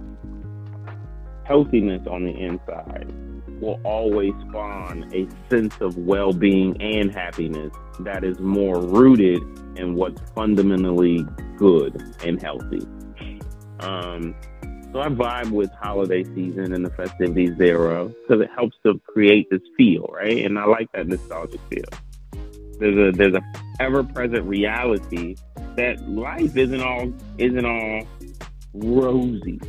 healthiness 1.44 2.06
on 2.08 2.24
the 2.24 2.30
inside 2.30 3.12
will 3.60 3.80
always 3.82 4.32
spawn 4.48 5.10
a 5.12 5.26
sense 5.50 5.74
of 5.80 5.98
well 5.98 6.32
being 6.32 6.80
and 6.80 7.12
happiness 7.12 7.72
that 7.98 8.22
is 8.22 8.38
more 8.38 8.80
rooted 8.80 9.42
in 9.76 9.96
what's 9.96 10.22
fundamentally 10.36 11.26
good 11.56 12.00
and 12.24 12.40
healthy. 12.40 12.86
Um, 13.80 14.36
so 14.92 15.00
I 15.00 15.08
vibe 15.08 15.50
with 15.50 15.72
holiday 15.72 16.22
season 16.22 16.72
and 16.72 16.84
the 16.84 16.90
festivities 16.90 17.56
thereof 17.56 18.14
because 18.22 18.40
it 18.40 18.50
helps 18.54 18.76
to 18.86 19.00
create 19.00 19.50
this 19.50 19.62
feel, 19.76 20.08
right? 20.12 20.44
And 20.44 20.60
I 20.60 20.66
like 20.66 20.92
that 20.92 21.08
nostalgic 21.08 21.60
feel. 21.68 21.84
There's 22.78 23.14
a 23.14 23.16
there's 23.16 23.34
a 23.34 23.42
ever 23.80 24.04
present 24.04 24.44
reality 24.44 25.34
that 25.76 26.08
life 26.08 26.56
isn't 26.56 26.80
all 26.80 27.12
isn't 27.38 27.64
all 27.64 28.06
rosy. 28.74 29.60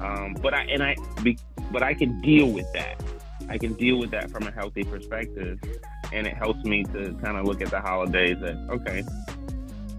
Um, 0.00 0.34
but 0.42 0.54
I 0.54 0.62
and 0.64 0.82
I 0.82 0.96
be, 1.22 1.38
but 1.70 1.82
I 1.82 1.94
can 1.94 2.20
deal 2.20 2.48
with 2.50 2.70
that. 2.72 3.02
I 3.48 3.58
can 3.58 3.74
deal 3.74 3.98
with 3.98 4.10
that 4.10 4.30
from 4.30 4.46
a 4.46 4.50
healthy 4.50 4.84
perspective, 4.84 5.60
and 6.12 6.26
it 6.26 6.34
helps 6.34 6.64
me 6.64 6.84
to 6.84 7.14
kind 7.22 7.36
of 7.36 7.44
look 7.44 7.60
at 7.60 7.70
the 7.70 7.80
holidays 7.80 8.36
that 8.40 8.56
okay, 8.70 9.04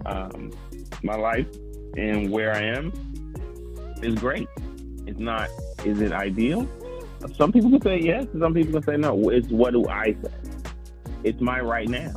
um, 0.04 0.52
my 1.02 1.16
life 1.16 1.46
and 1.96 2.30
where 2.30 2.54
I 2.54 2.62
am 2.62 2.92
is 4.02 4.14
great. 4.16 4.48
It's 5.06 5.20
not. 5.20 5.48
Is 5.84 6.00
it 6.00 6.12
ideal? 6.12 6.68
Some 7.36 7.52
people 7.52 7.70
can 7.70 7.82
say 7.82 8.00
yes. 8.00 8.26
Some 8.38 8.54
people 8.54 8.74
can 8.74 8.82
say 8.82 8.96
no. 8.96 9.30
It's 9.30 9.48
what 9.48 9.72
do 9.72 9.86
I 9.88 10.16
say? 10.22 10.32
It's 11.24 11.40
my 11.40 11.60
right 11.60 11.88
now. 11.88 12.14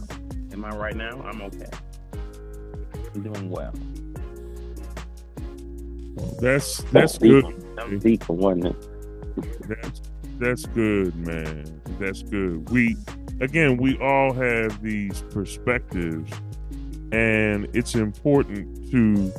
Am 0.51 0.65
I 0.65 0.69
right 0.75 0.95
now? 0.95 1.21
I'm 1.23 1.41
okay. 1.43 1.69
I'm 3.13 3.21
doing 3.23 3.49
well. 3.49 3.73
That's 6.39 6.77
that's 6.91 7.17
good. 7.17 7.45
I'm 7.77 7.99
deep 7.99 8.23
for 8.23 8.35
one. 8.35 8.75
That's 9.67 10.01
that's 10.37 10.65
good, 10.67 11.15
man. 11.15 11.81
That's 11.99 12.23
good. 12.23 12.69
We 12.69 12.97
again, 13.41 13.77
we 13.77 13.97
all 13.99 14.33
have 14.33 14.81
these 14.81 15.23
perspectives, 15.29 16.31
and 17.11 17.67
it's 17.73 17.95
important 17.95 18.91
to 18.91 19.31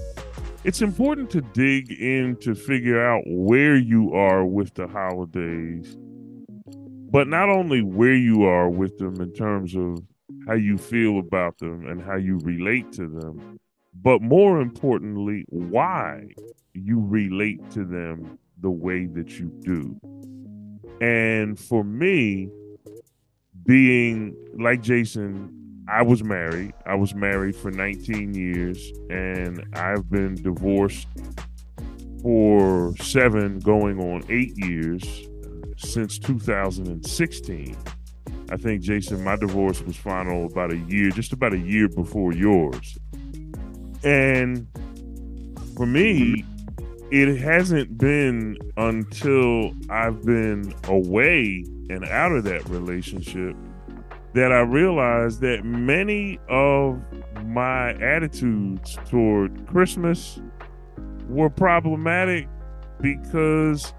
it's 0.65 0.83
important 0.83 1.31
to 1.31 1.41
dig 1.41 1.91
in 1.93 2.37
to 2.43 2.55
figure 2.55 3.03
out 3.03 3.23
where 3.27 3.77
you 3.77 4.15
are 4.15 4.45
with 4.45 4.75
the 4.75 4.87
holidays, 4.87 5.97
but 7.11 7.29
not 7.29 7.49
only 7.49 7.83
where 7.83 8.15
you 8.15 8.45
are 8.45 8.69
with 8.69 8.99
them 8.99 9.21
in 9.21 9.33
terms 9.33 9.75
of 9.75 9.99
how 10.51 10.57
you 10.57 10.77
feel 10.77 11.21
about 11.21 11.57
them 11.59 11.87
and 11.87 12.03
how 12.03 12.17
you 12.17 12.37
relate 12.39 12.91
to 12.91 13.07
them, 13.07 13.61
but 14.03 14.21
more 14.21 14.61
importantly, 14.61 15.45
why 15.49 16.27
you 16.75 16.99
relate 16.99 17.71
to 17.71 17.85
them 17.85 18.37
the 18.61 18.71
way 18.71 19.07
that 19.07 19.39
you 19.39 19.47
do. 19.61 19.97
And 21.01 21.57
for 21.57 21.85
me, 21.85 22.49
being 23.65 24.35
like 24.59 24.83
Jason, 24.83 25.85
I 25.89 26.03
was 26.03 26.25
married. 26.25 26.75
I 26.85 26.97
was 26.97 27.15
married 27.15 27.55
for 27.55 27.71
19 27.71 28.35
years 28.35 28.93
and 29.09 29.65
I've 29.75 30.11
been 30.11 30.35
divorced 30.35 31.07
for 32.23 32.93
seven, 32.97 33.61
going 33.61 34.01
on 34.01 34.25
eight 34.29 34.59
years 34.59 35.29
since 35.77 36.19
2016. 36.19 37.77
I 38.51 38.57
think, 38.57 38.83
Jason, 38.83 39.23
my 39.23 39.37
divorce 39.37 39.81
was 39.83 39.97
final 39.97 40.47
about 40.47 40.73
a 40.73 40.77
year, 40.77 41.11
just 41.11 41.33
about 41.33 41.53
a 41.53 41.59
year 41.59 41.89
before 41.89 42.33
yours. 42.33 42.99
And 44.03 44.67
for 45.77 45.87
me, 45.87 46.45
it 47.11 47.39
hasn't 47.39 47.97
been 47.97 48.57
until 48.77 49.73
I've 49.89 50.25
been 50.25 50.75
away 50.85 51.65
and 51.91 52.05
out 52.05 52.33
of 52.33 52.45
that 52.45 52.69
relationship 52.69 53.57
that 54.35 54.53
I 54.53 54.61
realized 54.61 55.41
that 55.41 55.65
many 55.65 56.39
of 56.49 57.01
my 57.45 57.95
attitudes 57.95 58.97
toward 59.09 59.67
Christmas 59.67 60.41
were 61.29 61.51
problematic 61.51 62.49
because 63.01 63.93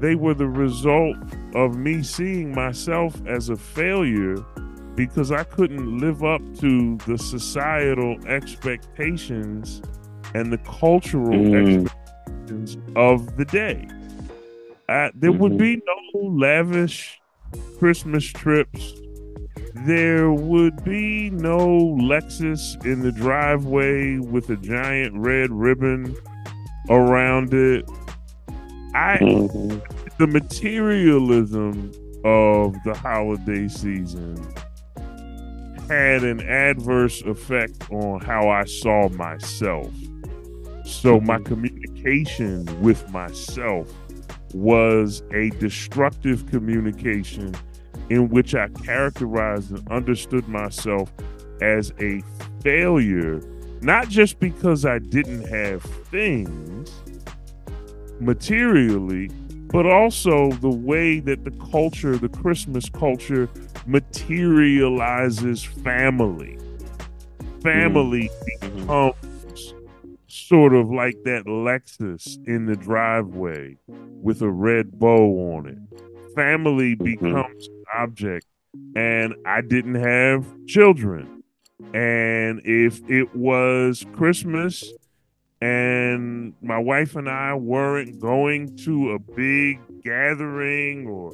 they 0.00 0.14
were 0.14 0.34
the 0.34 0.48
result 0.48 1.16
of 1.54 1.76
me 1.76 2.02
seeing 2.02 2.54
myself 2.54 3.14
as 3.26 3.48
a 3.48 3.56
failure 3.56 4.36
because 4.94 5.30
I 5.30 5.44
couldn't 5.44 5.98
live 5.98 6.24
up 6.24 6.42
to 6.58 6.96
the 7.06 7.16
societal 7.18 8.16
expectations 8.26 9.80
and 10.34 10.52
the 10.52 10.58
cultural 10.58 11.38
mm. 11.38 11.84
expectations 11.84 12.78
of 12.96 13.36
the 13.36 13.44
day. 13.44 13.88
I, 14.88 15.10
there 15.14 15.30
mm-hmm. 15.30 15.38
would 15.38 15.58
be 15.58 15.76
no 15.76 16.20
lavish 16.20 17.20
Christmas 17.78 18.24
trips 18.24 18.94
there 19.86 20.32
would 20.32 20.82
be 20.84 21.30
no 21.30 21.96
Lexus 22.00 22.84
in 22.84 23.02
the 23.02 23.12
driveway 23.12 24.18
with 24.18 24.50
a 24.50 24.56
giant 24.56 25.14
red 25.16 25.50
ribbon 25.50 26.16
around 26.90 27.54
it. 27.54 27.88
I 28.94 29.18
mm-hmm. 29.18 29.78
the 30.18 30.26
materialism 30.26 31.92
of 32.24 32.74
the 32.84 32.94
holiday 32.94 33.68
season 33.68 34.36
had 35.88 36.22
an 36.22 36.40
adverse 36.40 37.22
effect 37.22 37.90
on 37.90 38.20
how 38.20 38.48
I 38.48 38.64
saw 38.64 39.08
myself. 39.10 39.90
So 40.84 41.20
my 41.20 41.38
mm-hmm. 41.38 41.44
communication 41.44 42.82
with 42.82 43.08
myself 43.10 43.92
was 44.54 45.22
a 45.32 45.50
destructive 45.50 46.46
communication 46.46 47.54
in 48.10 48.28
which 48.28 48.54
I 48.54 48.68
characterized 48.68 49.70
and 49.70 49.86
understood 49.90 50.48
myself 50.48 51.12
as 51.60 51.92
a 52.00 52.22
failure, 52.62 53.40
not 53.80 54.08
just 54.08 54.38
because 54.38 54.84
I 54.84 54.98
didn't 54.98 55.46
have 55.48 55.82
things 55.82 56.90
materially, 58.20 59.28
but 59.70 59.86
also 59.86 60.52
the 60.52 60.70
way 60.70 61.20
that 61.20 61.44
the 61.44 61.50
culture, 61.70 62.16
the 62.16 62.28
Christmas 62.28 62.88
culture, 62.88 63.48
materializes 63.86 65.64
family. 65.64 66.58
Family 67.62 68.30
mm-hmm. 68.60 68.80
becomes 68.80 69.74
sort 70.26 70.74
of 70.74 70.90
like 70.90 71.16
that 71.24 71.44
Lexus 71.46 72.36
in 72.46 72.66
the 72.66 72.76
driveway 72.76 73.76
with 73.86 74.42
a 74.42 74.50
red 74.50 74.98
bow 74.98 75.56
on 75.56 75.66
it. 75.66 76.34
Family 76.34 76.94
mm-hmm. 76.94 77.04
becomes 77.04 77.68
object 77.94 78.46
and 78.94 79.34
I 79.46 79.60
didn't 79.60 79.96
have 79.96 80.46
children. 80.66 81.42
And 81.94 82.60
if 82.64 83.00
it 83.08 83.34
was 83.34 84.04
Christmas 84.12 84.92
and 85.60 86.54
my 86.62 86.78
wife 86.78 87.16
and 87.16 87.28
I 87.28 87.54
weren't 87.54 88.20
going 88.20 88.76
to 88.78 89.12
a 89.12 89.18
big 89.18 89.80
gathering 90.02 91.06
or 91.06 91.32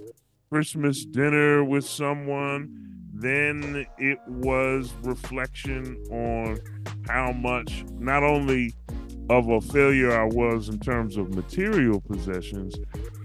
Christmas 0.51 1.05
dinner 1.05 1.65
with 1.65 1.85
someone, 1.85 2.81
then 3.13 3.87
it 3.99 4.19
was 4.27 4.93
reflection 5.03 6.03
on 6.11 6.59
how 7.07 7.33
much 7.33 7.85
not 7.99 8.23
only 8.23 8.75
of 9.31 9.49
a 9.49 9.61
failure 9.61 10.13
I 10.13 10.25
was 10.25 10.69
in 10.69 10.79
terms 10.81 11.17
of 11.17 11.35
material 11.35 12.01
possessions, 12.01 12.75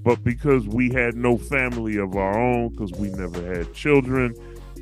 but 0.04 0.24
because 0.24 0.68
we 0.68 0.92
had 0.92 1.16
no 1.16 1.38
family 1.38 1.98
of 1.98 2.16
our 2.16 2.38
own, 2.38 2.70
because 2.70 2.92
we 2.94 3.10
never 3.10 3.56
had 3.56 3.74
children, 3.74 4.34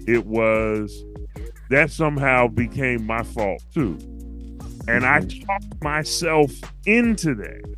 it 0.08 0.25
was 0.25 1.03
that 1.69 1.91
somehow 1.91 2.47
became 2.47 3.06
my 3.06 3.23
fault 3.23 3.63
too. 3.73 3.97
And 4.88 5.06
I 5.06 5.19
talked 5.19 5.84
myself 5.84 6.52
into 6.86 7.36
that. 7.36 7.76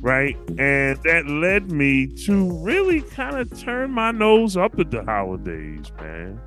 Right. 0.00 0.36
And 0.58 0.98
that 1.04 1.26
led 1.26 1.72
me 1.72 2.06
to 2.24 2.52
really 2.64 3.02
kind 3.02 3.36
of 3.36 3.58
turn 3.60 3.90
my 3.90 4.10
nose 4.10 4.56
up 4.56 4.78
at 4.78 4.90
the 4.90 5.04
holidays, 5.04 5.90
man. 6.00 6.40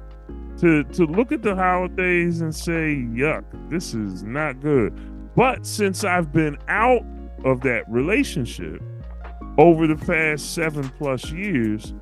To 0.59 0.83
to 0.83 1.05
look 1.05 1.31
at 1.31 1.41
the 1.41 1.55
holidays 1.55 2.41
and 2.41 2.55
say, 2.55 2.95
yuck, 3.13 3.43
this 3.69 3.93
is 3.93 4.23
not 4.23 4.61
good. 4.61 4.97
But 5.35 5.65
since 5.65 6.03
I've 6.03 6.31
been 6.31 6.57
out 6.67 7.03
of 7.43 7.61
that 7.61 7.89
relationship 7.89 8.81
over 9.57 9.87
the 9.87 9.95
past 9.95 10.53
seven 10.53 10.89
plus 10.97 11.31
years, 11.31 11.93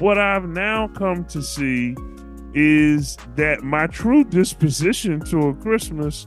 what 0.00 0.18
I've 0.18 0.48
now 0.48 0.88
come 0.88 1.24
to 1.26 1.42
see 1.42 1.94
is 2.54 3.16
that 3.36 3.62
my 3.62 3.86
true 3.86 4.24
disposition 4.24 5.20
toward 5.20 5.60
Christmas 5.60 6.26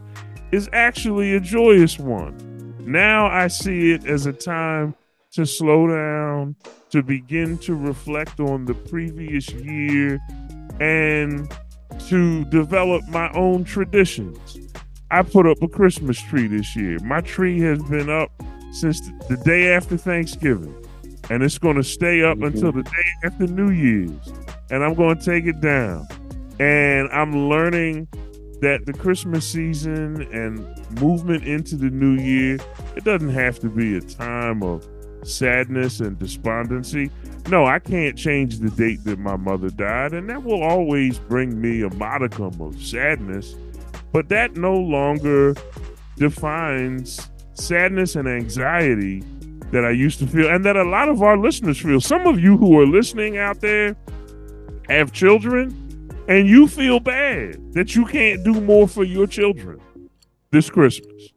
is 0.53 0.69
actually 0.71 1.33
a 1.33 1.39
joyous 1.39 1.97
one. 1.97 2.75
Now 2.85 3.25
I 3.25 3.47
see 3.47 3.91
it 3.91 4.05
as 4.05 4.27
a 4.27 4.33
time 4.33 4.93
to 5.31 5.47
slow 5.47 5.87
down, 5.87 6.55
to 6.91 7.01
begin 7.01 7.57
to 7.59 7.73
reflect 7.73 8.39
on 8.39 8.65
the 8.65 8.75
previous 8.75 9.49
year, 9.49 10.19
and 10.79 11.51
to 12.07 12.45
develop 12.45 13.03
my 13.07 13.31
own 13.31 13.63
traditions. 13.63 14.59
I 15.09 15.23
put 15.23 15.47
up 15.47 15.59
a 15.63 15.67
Christmas 15.67 16.21
tree 16.21 16.45
this 16.45 16.75
year. 16.75 16.99
My 16.99 17.21
tree 17.21 17.59
has 17.61 17.81
been 17.83 18.11
up 18.11 18.31
since 18.73 19.01
the 19.29 19.41
day 19.43 19.73
after 19.73 19.97
Thanksgiving, 19.97 20.75
and 21.31 21.41
it's 21.41 21.57
going 21.57 21.77
to 21.77 21.83
stay 21.83 22.21
up 22.21 22.37
mm-hmm. 22.37 22.55
until 22.55 22.71
the 22.71 22.83
day 22.83 23.09
after 23.23 23.47
New 23.47 23.71
Year's. 23.71 24.31
And 24.69 24.83
I'm 24.83 24.93
going 24.93 25.17
to 25.17 25.25
take 25.25 25.45
it 25.45 25.61
down. 25.61 26.07
And 26.59 27.09
I'm 27.11 27.49
learning 27.49 28.07
that 28.61 28.85
the 28.85 28.93
Christmas 28.93 29.49
season 29.49 30.21
and 30.31 30.65
movement 31.01 31.43
into 31.43 31.75
the 31.75 31.89
new 31.89 32.21
year, 32.21 32.57
it 32.95 33.03
doesn't 33.03 33.29
have 33.29 33.59
to 33.59 33.69
be 33.69 33.97
a 33.97 34.01
time 34.01 34.63
of 34.63 34.87
sadness 35.23 35.99
and 35.99 36.17
despondency. 36.19 37.11
No, 37.49 37.65
I 37.65 37.79
can't 37.79 38.17
change 38.17 38.59
the 38.59 38.69
date 38.69 39.03
that 39.03 39.19
my 39.19 39.35
mother 39.35 39.69
died, 39.69 40.13
and 40.13 40.29
that 40.29 40.43
will 40.43 40.63
always 40.63 41.19
bring 41.19 41.59
me 41.59 41.81
a 41.81 41.93
modicum 41.95 42.59
of 42.61 42.81
sadness. 42.81 43.55
But 44.11 44.29
that 44.29 44.55
no 44.55 44.75
longer 44.75 45.55
defines 46.17 47.29
sadness 47.53 48.15
and 48.15 48.27
anxiety 48.27 49.23
that 49.71 49.83
I 49.83 49.89
used 49.89 50.19
to 50.19 50.27
feel, 50.27 50.49
and 50.49 50.63
that 50.65 50.77
a 50.77 50.83
lot 50.83 51.09
of 51.09 51.21
our 51.21 51.37
listeners 51.37 51.79
feel. 51.79 51.99
Some 51.99 52.27
of 52.27 52.39
you 52.39 52.57
who 52.57 52.79
are 52.79 52.85
listening 52.85 53.37
out 53.37 53.59
there 53.59 53.95
have 54.87 55.11
children, 55.11 55.82
and 56.27 56.47
you 56.47 56.67
feel 56.67 56.99
bad 56.99 57.73
that 57.73 57.95
you 57.95 58.05
can't 58.05 58.43
do 58.43 58.59
more 58.61 58.87
for 58.87 59.03
your 59.03 59.27
children 59.27 59.79
this 60.51 60.69
Christmas 60.69 61.29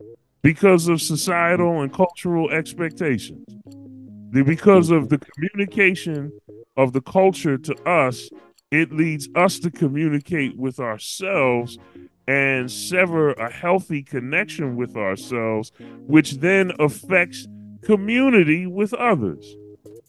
because 0.43 0.89
of 0.89 1.01
societal 1.01 1.83
and 1.83 1.93
cultural 1.93 2.51
expectations 2.51 3.47
because 4.45 4.91
of 4.91 5.09
the 5.09 5.19
communication 5.19 6.33
of 6.77 6.93
the 6.93 7.01
culture 7.01 7.57
to 7.59 7.75
us, 7.89 8.29
it 8.71 8.93
leads 8.93 9.29
us 9.35 9.59
to 9.61 9.71
communicate 9.71 10.57
with 10.57 10.81
ourselves 10.81 11.79
and 12.29 12.71
sever 12.71 13.33
a 13.35 13.51
healthy 13.51 14.03
connection 14.03 14.77
with 14.77 14.97
ourselves, 14.97 15.71
which 16.07 16.33
then 16.33 16.73
affects 16.81 17.47
community 17.83 18.67
with 18.67 18.93
others. 18.95 19.55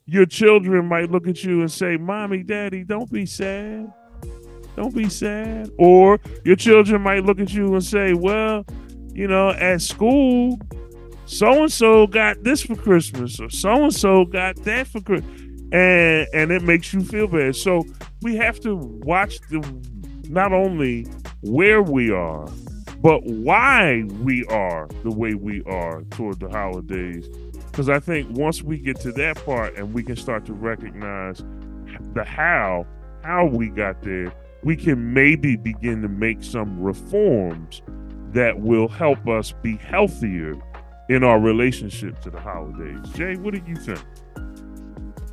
Your 0.05 0.25
children 0.25 0.87
might 0.87 1.11
look 1.11 1.27
at 1.27 1.43
you 1.43 1.61
and 1.61 1.71
say, 1.71 1.97
Mommy, 1.97 2.41
Daddy, 2.41 2.83
don't 2.83 3.11
be 3.11 3.25
sad. 3.25 3.93
Don't 4.77 4.93
be 4.93 5.09
sad. 5.09 5.71
Or 5.79 6.19
your 6.45 6.55
children 6.55 7.01
might 7.01 7.25
look 7.25 7.39
at 7.39 7.51
you 7.51 7.73
and 7.73 7.83
say, 7.83 8.13
Well, 8.13 8.63
you 9.11 9.27
know, 9.27 9.49
at 9.49 9.81
school, 9.81 10.59
so 11.25 11.63
and 11.63 11.71
so 11.71 12.05
got 12.05 12.43
this 12.43 12.61
for 12.61 12.75
Christmas, 12.75 13.39
or 13.39 13.49
so 13.49 13.85
and 13.85 13.93
so 13.93 14.23
got 14.23 14.55
that 14.63 14.85
for 14.85 15.01
Christmas, 15.01 15.41
and 15.73 16.27
and 16.31 16.51
it 16.51 16.61
makes 16.61 16.93
you 16.93 17.01
feel 17.01 17.27
bad. 17.27 17.55
So 17.55 17.83
we 18.21 18.35
have 18.35 18.59
to 18.61 18.75
watch 18.75 19.39
the 19.49 19.59
not 20.29 20.53
only 20.53 21.07
where 21.41 21.81
we 21.81 22.11
are, 22.11 22.47
but 23.01 23.23
why 23.23 24.03
we 24.21 24.45
are 24.45 24.87
the 25.03 25.11
way 25.11 25.33
we 25.33 25.63
are 25.63 26.03
toward 26.11 26.39
the 26.39 26.49
holidays. 26.49 27.27
Because 27.71 27.89
I 27.89 27.99
think 27.99 28.29
once 28.37 28.61
we 28.61 28.77
get 28.77 28.99
to 29.01 29.11
that 29.13 29.43
part 29.43 29.75
and 29.75 29.93
we 29.93 30.03
can 30.03 30.15
start 30.15 30.45
to 30.45 30.53
recognize 30.53 31.43
the 32.13 32.23
how, 32.23 32.85
how 33.23 33.45
we 33.45 33.69
got 33.69 34.03
there, 34.03 34.31
we 34.63 34.75
can 34.75 35.13
maybe 35.13 35.55
begin 35.55 36.01
to 36.01 36.07
make 36.07 36.43
some 36.43 36.81
reforms 36.81 37.81
that 38.31 38.59
will 38.59 38.87
help 38.87 39.27
us 39.27 39.53
be 39.61 39.77
healthier 39.77 40.55
in 41.09 41.23
our 41.23 41.39
relationship 41.39 42.19
to 42.21 42.29
the 42.29 42.39
holidays. 42.39 42.99
Jay, 43.13 43.35
what 43.35 43.53
do 43.53 43.61
you 43.65 43.75
think? 43.75 44.03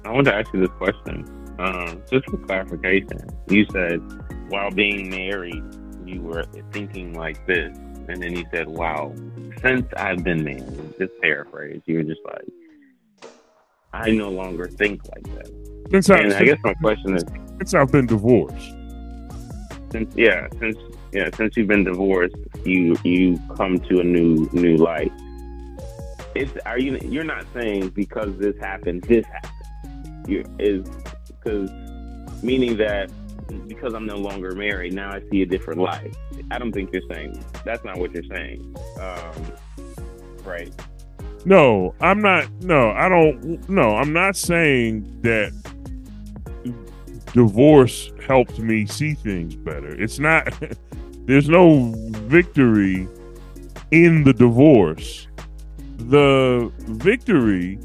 I 0.05 0.11
want 0.11 0.27
to 0.27 0.35
ask 0.35 0.53
you 0.53 0.61
this 0.61 0.77
question, 0.77 1.25
um, 1.59 2.03
just 2.11 2.29
for 2.29 2.37
clarification. 2.39 3.21
You 3.49 3.67
said 3.73 4.01
while 4.49 4.71
being 4.71 5.11
married, 5.11 5.63
you 6.05 6.21
were 6.21 6.45
thinking 6.73 7.15
like 7.15 7.45
this, 7.47 7.77
and 8.09 8.23
then 8.23 8.37
you 8.37 8.45
said, 8.53 8.69
"Wow, 8.69 9.15
since 9.63 9.87
I've 9.97 10.23
been 10.23 10.45
married," 10.45 10.95
just 10.99 11.13
paraphrase. 11.23 11.81
You 11.87 11.97
were 11.99 12.03
just 12.05 12.21
like, 12.25 13.33
"I 13.93 14.11
no 14.11 14.29
longer 14.29 14.69
think 14.69 15.01
like 15.09 15.25
that." 15.37 15.51
Since 15.91 16.11
and 16.11 16.33
I, 16.33 16.39
I 16.41 16.45
guess 16.45 16.59
my 16.63 16.75
question 16.75 17.17
is, 17.17 17.25
since 17.59 17.75
I've 17.75 17.91
been 17.91 18.07
divorced. 18.07 18.74
Since 19.95 20.15
yeah, 20.17 20.49
since 20.59 20.77
yeah, 21.13 21.31
since 21.37 21.57
you've 21.57 21.69
been 21.69 21.85
divorced, 21.85 22.35
you 22.65 22.97
you 23.05 23.39
come 23.57 23.79
to 23.79 24.01
a 24.01 24.05
new 24.05 24.49
new 24.53 24.77
light 24.77 25.13
it's 26.35 26.53
are 26.67 26.79
you 26.79 26.99
you're 27.05 27.25
not 27.25 27.45
saying 27.55 27.89
because 27.91 28.37
this 28.39 28.57
happened 28.61 29.03
this 29.05 29.25
happened. 29.27 30.29
You 30.29 30.45
is 30.59 30.89
because 31.29 31.71
meaning 32.43 32.77
that 32.79 33.11
because 33.69 33.95
i'm 33.95 34.07
no 34.07 34.17
longer 34.17 34.53
married 34.53 34.95
now 34.95 35.11
i 35.11 35.23
see 35.31 35.43
a 35.43 35.47
different 35.47 35.81
life. 35.81 36.15
I 36.51 36.59
don't 36.59 36.73
think 36.73 36.93
you're 36.93 37.03
saying 37.11 37.43
that's 37.65 37.85
not 37.85 37.99
what 37.99 38.13
you're 38.13 38.25
saying. 38.25 38.77
Um, 39.01 39.53
right. 40.45 40.73
No 41.45 41.95
i'm 42.01 42.21
not 42.21 42.51
no 42.63 42.91
i 42.91 43.09
don't 43.09 43.69
no 43.69 43.97
i'm 43.97 44.13
not 44.13 44.35
saying 44.35 45.21
that 45.23 45.53
divorce 47.35 48.11
helped 48.27 48.59
me 48.59 48.87
see 48.87 49.15
things 49.15 49.55
better 49.55 50.01
it's 50.01 50.19
not 50.19 50.49
there's 51.27 51.49
no 51.49 51.93
victory 52.27 53.07
in 53.91 54.25
the 54.25 54.33
divorce 54.33 55.29
the 55.99 56.73
victory 56.79 57.79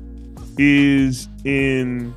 is 0.57 1.27
in 1.45 2.13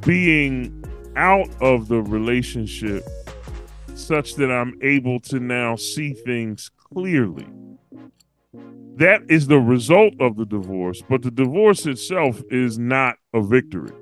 being 0.00 0.76
out 1.16 1.48
of 1.60 1.88
the 1.88 2.02
relationship 2.02 3.04
such 3.94 4.34
that 4.34 4.50
I'm 4.50 4.78
able 4.82 5.20
to 5.20 5.38
now 5.38 5.76
see 5.76 6.12
things 6.12 6.70
clearly. 6.92 7.46
That 8.96 9.22
is 9.28 9.46
the 9.46 9.58
result 9.58 10.14
of 10.20 10.36
the 10.36 10.44
divorce, 10.44 11.02
but 11.08 11.22
the 11.22 11.30
divorce 11.30 11.86
itself 11.86 12.42
is 12.50 12.78
not 12.78 13.16
a 13.32 13.40
victory. 13.40 13.92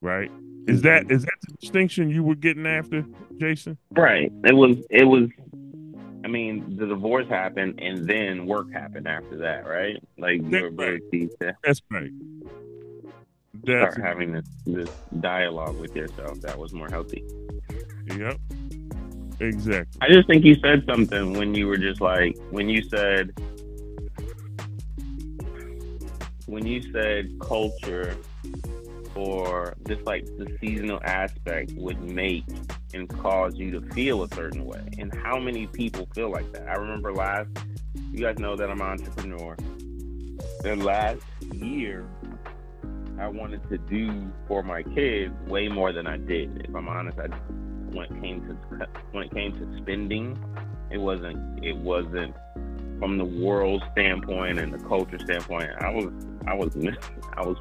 Right? 0.00 0.30
Is 0.68 0.82
that 0.82 1.04
mm-hmm. 1.04 1.12
is 1.12 1.24
that 1.24 1.34
the 1.46 1.54
distinction 1.54 2.10
you 2.10 2.22
were 2.22 2.34
getting 2.34 2.66
after, 2.66 3.04
Jason? 3.38 3.78
Right. 3.90 4.30
It 4.44 4.54
was 4.54 4.76
it 4.90 5.04
was 5.04 5.30
I 6.24 6.28
mean, 6.28 6.76
the 6.76 6.86
divorce 6.86 7.26
happened 7.28 7.78
and 7.80 8.06
then 8.06 8.44
work 8.46 8.70
happened 8.70 9.08
after 9.08 9.38
that, 9.38 9.66
right? 9.66 9.96
Like 10.18 10.42
you 10.42 10.62
were 10.62 10.70
very 10.70 11.00
to 11.10 11.30
That's 11.64 11.80
right. 11.90 12.10
That's 13.64 13.94
start 13.94 14.06
having 14.06 14.32
this 14.32 14.46
this 14.66 14.90
dialogue 15.20 15.80
with 15.80 15.96
yourself 15.96 16.38
that 16.42 16.58
was 16.58 16.74
more 16.74 16.90
healthy. 16.90 17.24
Yep. 18.14 18.38
Exactly. 19.40 19.98
I 20.02 20.08
just 20.12 20.26
think 20.26 20.44
you 20.44 20.56
said 20.56 20.84
something 20.86 21.32
when 21.32 21.54
you 21.54 21.66
were 21.66 21.78
just 21.78 22.02
like 22.02 22.36
when 22.50 22.68
you 22.68 22.82
said 22.82 23.32
when 26.44 26.66
you 26.66 26.82
said 26.92 27.30
culture 27.40 28.16
or 29.18 29.74
just 29.88 30.00
like 30.02 30.24
the 30.38 30.46
seasonal 30.60 31.00
aspect 31.02 31.72
would 31.72 32.00
make 32.00 32.44
and 32.94 33.08
cause 33.08 33.56
you 33.56 33.72
to 33.72 33.80
feel 33.92 34.22
a 34.22 34.28
certain 34.28 34.64
way. 34.64 34.88
And 34.96 35.12
how 35.12 35.40
many 35.40 35.66
people 35.66 36.08
feel 36.14 36.30
like 36.30 36.52
that? 36.52 36.68
I 36.68 36.74
remember 36.74 37.12
last, 37.12 37.48
you 38.12 38.20
guys 38.20 38.38
know 38.38 38.54
that 38.54 38.70
I'm 38.70 38.80
an 38.80 38.86
entrepreneur. 38.86 39.56
The 40.62 40.76
last 40.76 41.24
year, 41.52 42.08
I 43.18 43.26
wanted 43.26 43.68
to 43.70 43.78
do 43.78 44.32
for 44.46 44.62
my 44.62 44.84
kids 44.84 45.34
way 45.48 45.66
more 45.66 45.92
than 45.92 46.06
I 46.06 46.16
did. 46.16 46.64
If 46.68 46.72
I'm 46.72 46.86
honest, 46.86 47.18
I 47.18 47.26
when 47.90 48.04
it 48.04 48.22
came 48.22 48.40
to 48.42 48.86
when 49.10 49.24
it 49.24 49.34
came 49.34 49.52
to 49.52 49.82
spending, 49.82 50.38
it 50.92 50.98
wasn't 50.98 51.64
it 51.64 51.76
wasn't 51.76 52.36
from 53.00 53.18
the 53.18 53.24
world 53.24 53.82
standpoint 53.92 54.60
and 54.60 54.72
the 54.72 54.78
culture 54.86 55.18
standpoint. 55.18 55.70
I 55.80 55.90
was 55.90 56.12
I 56.46 56.54
was 56.54 56.76
missing 56.76 57.00
I 57.36 57.42
was 57.42 57.56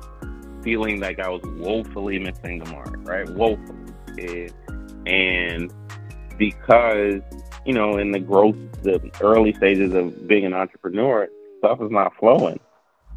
feeling 0.67 0.99
like 0.99 1.17
I 1.17 1.30
was 1.30 1.41
woefully 1.60 2.19
missing 2.19 2.60
the 2.60 2.69
mark, 2.71 2.93
right? 3.03 3.25
Woefully. 3.30 4.49
And 5.06 5.73
because, 6.38 7.21
you 7.65 7.73
know, 7.73 7.97
in 7.97 8.12
the 8.12 8.19
growth, 8.19 8.58
the 8.84 8.99
early 9.21 9.53
stages 9.53 9.93
of 9.93 10.27
being 10.27 10.43
an 10.43 10.53
entrepreneur, 10.53 11.30
stuff 11.60 11.82
is 11.82 11.89
not 11.89 12.12
flowing. 12.19 12.60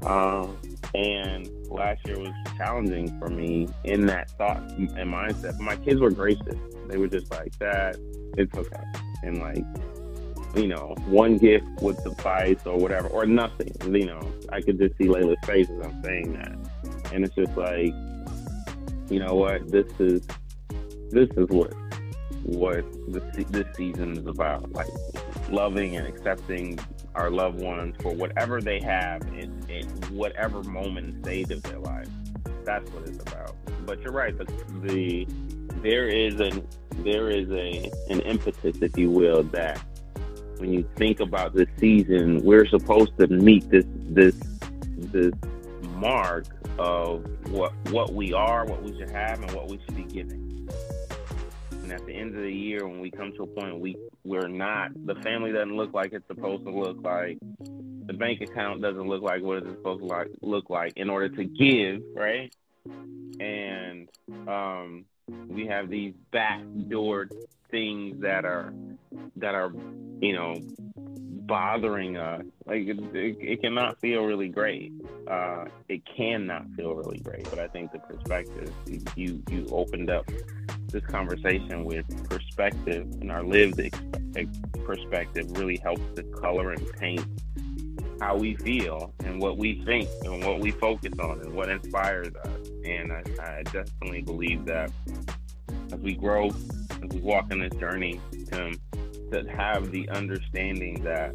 Um, 0.06 0.56
and 0.94 1.50
last 1.66 2.06
year 2.06 2.20
was 2.20 2.32
challenging 2.56 3.18
for 3.18 3.26
me 3.26 3.66
in 3.82 4.06
that 4.06 4.30
thought 4.38 4.62
and 4.78 5.12
mindset. 5.12 5.58
But 5.58 5.62
my 5.62 5.74
kids 5.74 6.00
were 6.00 6.12
gracious. 6.12 6.54
They 6.86 6.98
were 6.98 7.08
just 7.08 7.32
like, 7.32 7.58
that, 7.58 7.96
it's 8.36 8.56
okay. 8.56 8.84
And 9.24 9.38
like, 9.38 9.64
you 10.54 10.66
know, 10.66 10.94
one 11.06 11.36
gift 11.36 11.66
would 11.80 11.98
suffice 12.00 12.58
or 12.66 12.76
whatever, 12.78 13.08
or 13.08 13.26
nothing. 13.26 13.72
You 13.84 14.06
know, 14.06 14.20
I 14.50 14.60
could 14.60 14.78
just 14.78 14.96
see 14.98 15.04
Layla's 15.04 15.44
face 15.46 15.68
as 15.70 15.86
I'm 15.86 16.02
saying 16.02 16.32
that 16.34 16.56
and 17.12 17.24
it's 17.24 17.34
just 17.34 17.56
like, 17.56 17.92
you 19.08 19.18
know 19.18 19.34
what, 19.34 19.70
this 19.70 19.86
is 19.98 20.26
this 21.10 21.28
is 21.36 21.48
what 21.48 21.72
what 22.42 22.84
this 23.08 23.46
this 23.48 23.66
season 23.76 24.16
is 24.16 24.26
about. 24.26 24.70
Like, 24.72 24.86
loving 25.50 25.96
and 25.96 26.06
accepting 26.06 26.78
our 27.14 27.30
loved 27.30 27.60
ones 27.60 27.96
for 28.00 28.14
whatever 28.14 28.60
they 28.60 28.80
have 28.80 29.22
in, 29.34 29.64
in 29.68 29.86
whatever 30.12 30.62
moment 30.62 31.08
and 31.08 31.24
stage 31.24 31.50
of 31.50 31.62
their 31.64 31.78
life. 31.80 32.08
That's 32.64 32.88
what 32.92 33.08
it's 33.08 33.18
about. 33.18 33.56
But 33.84 34.00
you're 34.00 34.12
right. 34.12 34.36
The, 34.36 34.44
the 34.82 35.26
there 35.82 36.08
is 36.08 36.40
an 36.40 36.66
there 36.98 37.30
is 37.30 37.50
a 37.50 37.90
an 38.10 38.20
impetus, 38.20 38.80
if 38.80 38.96
you 38.96 39.10
will, 39.10 39.42
that 39.44 39.82
when 40.60 40.72
you 40.72 40.86
think 40.96 41.20
about 41.20 41.54
this 41.54 41.68
season, 41.78 42.44
we're 42.44 42.66
supposed 42.66 43.16
to 43.18 43.26
meet 43.26 43.68
this 43.70 43.86
this 44.10 44.36
this 44.96 45.32
mark 45.94 46.44
of 46.78 47.24
what 47.48 47.72
what 47.88 48.12
we 48.12 48.32
are, 48.34 48.66
what 48.66 48.82
we 48.82 48.96
should 48.98 49.10
have, 49.10 49.40
and 49.40 49.50
what 49.52 49.68
we 49.68 49.80
should 49.84 49.96
be 49.96 50.04
giving. 50.04 50.68
And 51.72 51.90
at 51.92 52.04
the 52.06 52.12
end 52.12 52.36
of 52.36 52.42
the 52.42 52.52
year, 52.52 52.86
when 52.86 53.00
we 53.00 53.10
come 53.10 53.32
to 53.32 53.44
a 53.44 53.46
point 53.46 53.80
we 53.80 53.96
we're 54.22 54.48
not, 54.48 54.90
the 55.06 55.14
family 55.16 55.50
doesn't 55.50 55.74
look 55.74 55.94
like 55.94 56.12
it's 56.12 56.26
supposed 56.28 56.64
to 56.64 56.70
look 56.70 56.98
like, 57.02 57.38
the 58.06 58.12
bank 58.12 58.42
account 58.42 58.82
doesn't 58.82 59.08
look 59.08 59.22
like 59.22 59.42
what 59.42 59.58
it's 59.58 59.70
supposed 59.70 60.00
to 60.00 60.06
like, 60.06 60.28
look 60.42 60.68
like 60.68 60.92
in 60.96 61.08
order 61.08 61.30
to 61.30 61.44
give, 61.44 62.02
right? 62.14 62.54
And 63.40 64.08
um, 64.46 65.06
we 65.48 65.66
have 65.66 65.88
these 65.88 66.14
backdoor 66.30 67.28
things 67.70 68.20
that 68.20 68.44
are 68.44 68.72
that 69.36 69.54
are 69.54 69.72
you 70.20 70.32
know 70.32 70.56
bothering 71.46 72.16
us. 72.16 72.44
Like 72.66 72.86
it, 72.86 72.98
it, 73.14 73.36
it 73.40 73.62
cannot 73.62 74.00
feel 74.00 74.24
really 74.24 74.48
great. 74.48 74.92
Uh, 75.28 75.64
it 75.88 76.02
cannot 76.16 76.66
feel 76.76 76.94
really 76.94 77.18
great 77.18 77.44
but 77.50 77.58
i 77.58 77.66
think 77.68 77.92
the 77.92 77.98
perspective 77.98 78.72
you 79.16 79.42
you 79.50 79.66
opened 79.70 80.08
up 80.08 80.24
this 80.88 81.04
conversation 81.06 81.84
with 81.84 82.04
perspective 82.28 83.06
and 83.20 83.30
our 83.30 83.42
lived 83.42 83.80
perspective 84.84 85.46
really 85.58 85.76
helps 85.76 86.02
to 86.14 86.22
color 86.22 86.72
and 86.72 86.92
paint 86.94 87.26
how 88.20 88.36
we 88.36 88.54
feel 88.56 89.12
and 89.24 89.40
what 89.40 89.56
we 89.56 89.82
think 89.84 90.08
and 90.24 90.44
what 90.44 90.60
we 90.60 90.70
focus 90.70 91.12
on 91.18 91.40
and 91.40 91.54
what 91.54 91.68
inspires 91.68 92.34
us 92.44 92.70
and 92.84 93.12
I, 93.12 93.22
I 93.42 93.62
definitely 93.64 94.22
believe 94.22 94.64
that 94.66 94.90
as 95.92 96.00
we 96.00 96.14
grow, 96.14 96.48
as 96.48 97.10
we 97.10 97.20
walk 97.20 97.50
in 97.50 97.60
this 97.60 97.74
journey, 97.74 98.20
Tim, 98.50 98.80
to 99.32 99.44
have 99.56 99.90
the 99.90 100.08
understanding 100.10 101.02
that 101.04 101.34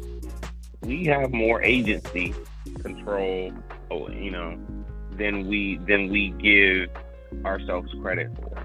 we 0.82 1.04
have 1.06 1.32
more 1.32 1.62
agency, 1.62 2.34
control, 2.82 3.52
you 3.90 4.30
know, 4.30 4.58
than 5.12 5.46
we 5.48 5.78
than 5.88 6.08
we 6.08 6.30
give 6.38 6.90
ourselves 7.44 7.90
credit 8.00 8.30
for. 8.36 8.58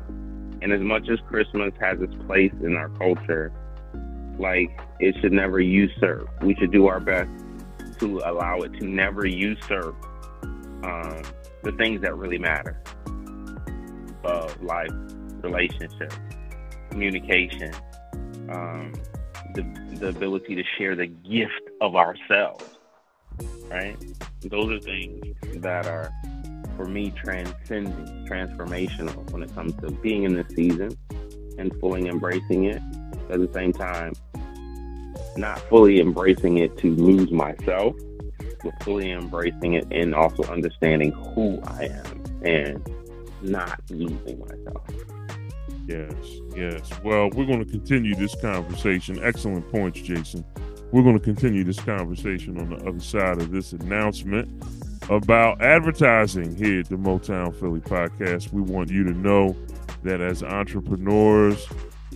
And 0.61 0.71
as 0.71 0.81
much 0.81 1.09
as 1.09 1.19
Christmas 1.27 1.73
has 1.79 1.99
its 2.01 2.13
place 2.25 2.53
in 2.61 2.75
our 2.75 2.89
culture, 2.89 3.51
like 4.37 4.69
it 4.99 5.15
should 5.21 5.31
never 5.31 5.59
usurp. 5.59 6.29
We 6.43 6.55
should 6.55 6.71
do 6.71 6.87
our 6.87 6.99
best 6.99 7.29
to 8.01 8.19
allow 8.25 8.57
it 8.61 8.73
to 8.79 8.85
never 8.85 9.25
usurp 9.27 9.95
um, 10.83 11.21
the 11.63 11.71
things 11.77 12.01
that 12.01 12.15
really 12.17 12.39
matter 12.39 12.81
of 14.23 14.61
life, 14.61 14.89
relationship, 15.43 16.11
communication, 16.89 17.71
um, 18.49 18.91
the, 19.53 19.61
the 19.99 20.07
ability 20.09 20.55
to 20.55 20.63
share 20.77 20.95
the 20.95 21.05
gift 21.05 21.69
of 21.79 21.95
ourselves, 21.95 22.65
right? 23.69 23.95
Those 24.41 24.71
are 24.71 24.79
things 24.79 25.23
that 25.57 25.85
are, 25.85 26.11
for 26.75 26.87
me, 26.87 27.11
transcending, 27.11 28.25
transformational 28.27 29.29
when 29.31 29.43
it 29.43 29.53
comes 29.53 29.73
to 29.81 29.91
being 29.91 30.23
in 30.23 30.33
this 30.33 30.47
season 30.55 30.97
and 31.59 31.71
fully 31.79 32.07
embracing 32.07 32.65
it. 32.65 32.81
At 33.29 33.39
the 33.39 33.49
same 33.53 33.71
time, 33.71 34.13
not 35.37 35.59
fully 35.69 35.99
embracing 35.99 36.57
it 36.57 36.77
to 36.79 36.93
lose 36.95 37.31
myself, 37.31 37.95
but 38.63 38.83
fully 38.83 39.11
embracing 39.11 39.73
it 39.73 39.87
and 39.91 40.13
also 40.13 40.43
understanding 40.43 41.11
who 41.11 41.61
I 41.65 41.85
am 41.85 42.23
and 42.43 42.89
not 43.41 43.79
losing 43.89 44.39
myself. 44.39 44.87
Yes, 45.87 46.13
yes. 46.55 46.89
Well, 47.03 47.29
we're 47.31 47.45
going 47.45 47.63
to 47.63 47.69
continue 47.69 48.15
this 48.15 48.35
conversation. 48.35 49.19
Excellent 49.23 49.69
points, 49.71 50.01
Jason. 50.01 50.45
We're 50.91 51.03
going 51.03 51.17
to 51.17 51.23
continue 51.23 51.63
this 51.63 51.79
conversation 51.79 52.59
on 52.59 52.69
the 52.69 52.87
other 52.87 52.99
side 52.99 53.41
of 53.41 53.51
this 53.51 53.73
announcement 53.73 54.49
about 55.09 55.61
advertising 55.61 56.55
here 56.55 56.81
at 56.81 56.89
the 56.89 56.95
Motown 56.95 57.57
Philly 57.57 57.79
podcast. 57.79 58.51
We 58.51 58.61
want 58.61 58.89
you 58.89 59.03
to 59.05 59.13
know 59.13 59.55
that 60.03 60.21
as 60.21 60.43
entrepreneurs 60.43 61.67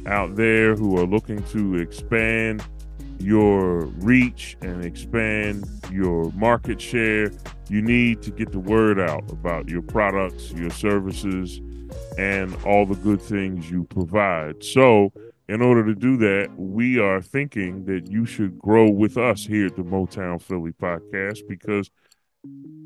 out 0.06 0.36
there 0.36 0.75
who 0.75 0.97
are 0.97 1.06
looking 1.06 1.41
to 1.45 1.75
expand 1.75 2.63
your 3.19 3.86
reach 3.86 4.58
and 4.62 4.84
expand 4.84 5.65
your 5.91 6.32
market 6.34 6.82
share, 6.82 7.32
you 7.69 7.82
need 7.82 8.21
to 8.23 8.32
get 8.32 8.51
the 8.51 8.60
word 8.60 8.99
out 8.99 9.30
about 9.32 9.69
your 9.69 9.82
products, 9.82 10.51
your 10.51 10.69
services, 10.69 11.62
and 12.17 12.56
all 12.65 12.86
the 12.86 12.95
good 12.95 13.21
things 13.21 13.69
you 13.69 13.84
provide. 13.86 14.63
So, 14.63 15.12
in 15.47 15.62
order 15.62 15.86
to 15.86 15.93
do 15.93 16.17
that, 16.17 16.49
we 16.58 16.99
are 16.99 17.21
thinking 17.21 17.86
that 17.86 18.10
you 18.10 18.25
should 18.25 18.58
grow 18.58 18.89
with 18.89 19.17
us 19.17 19.45
here 19.45 19.67
at 19.67 19.75
the 19.75 19.84
Motown 19.84 20.41
Philly 20.41 20.71
podcast 20.71 21.47
because 21.47 21.91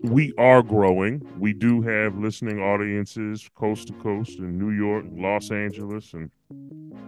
we 0.03 0.33
are 0.37 0.63
growing. 0.63 1.21
We 1.37 1.53
do 1.53 1.81
have 1.81 2.17
listening 2.17 2.59
audiences 2.61 3.49
coast 3.55 3.87
to 3.87 3.93
coast 3.93 4.39
in 4.39 4.57
New 4.57 4.71
York, 4.71 5.05
Los 5.11 5.51
Angeles, 5.51 6.13
and 6.13 6.31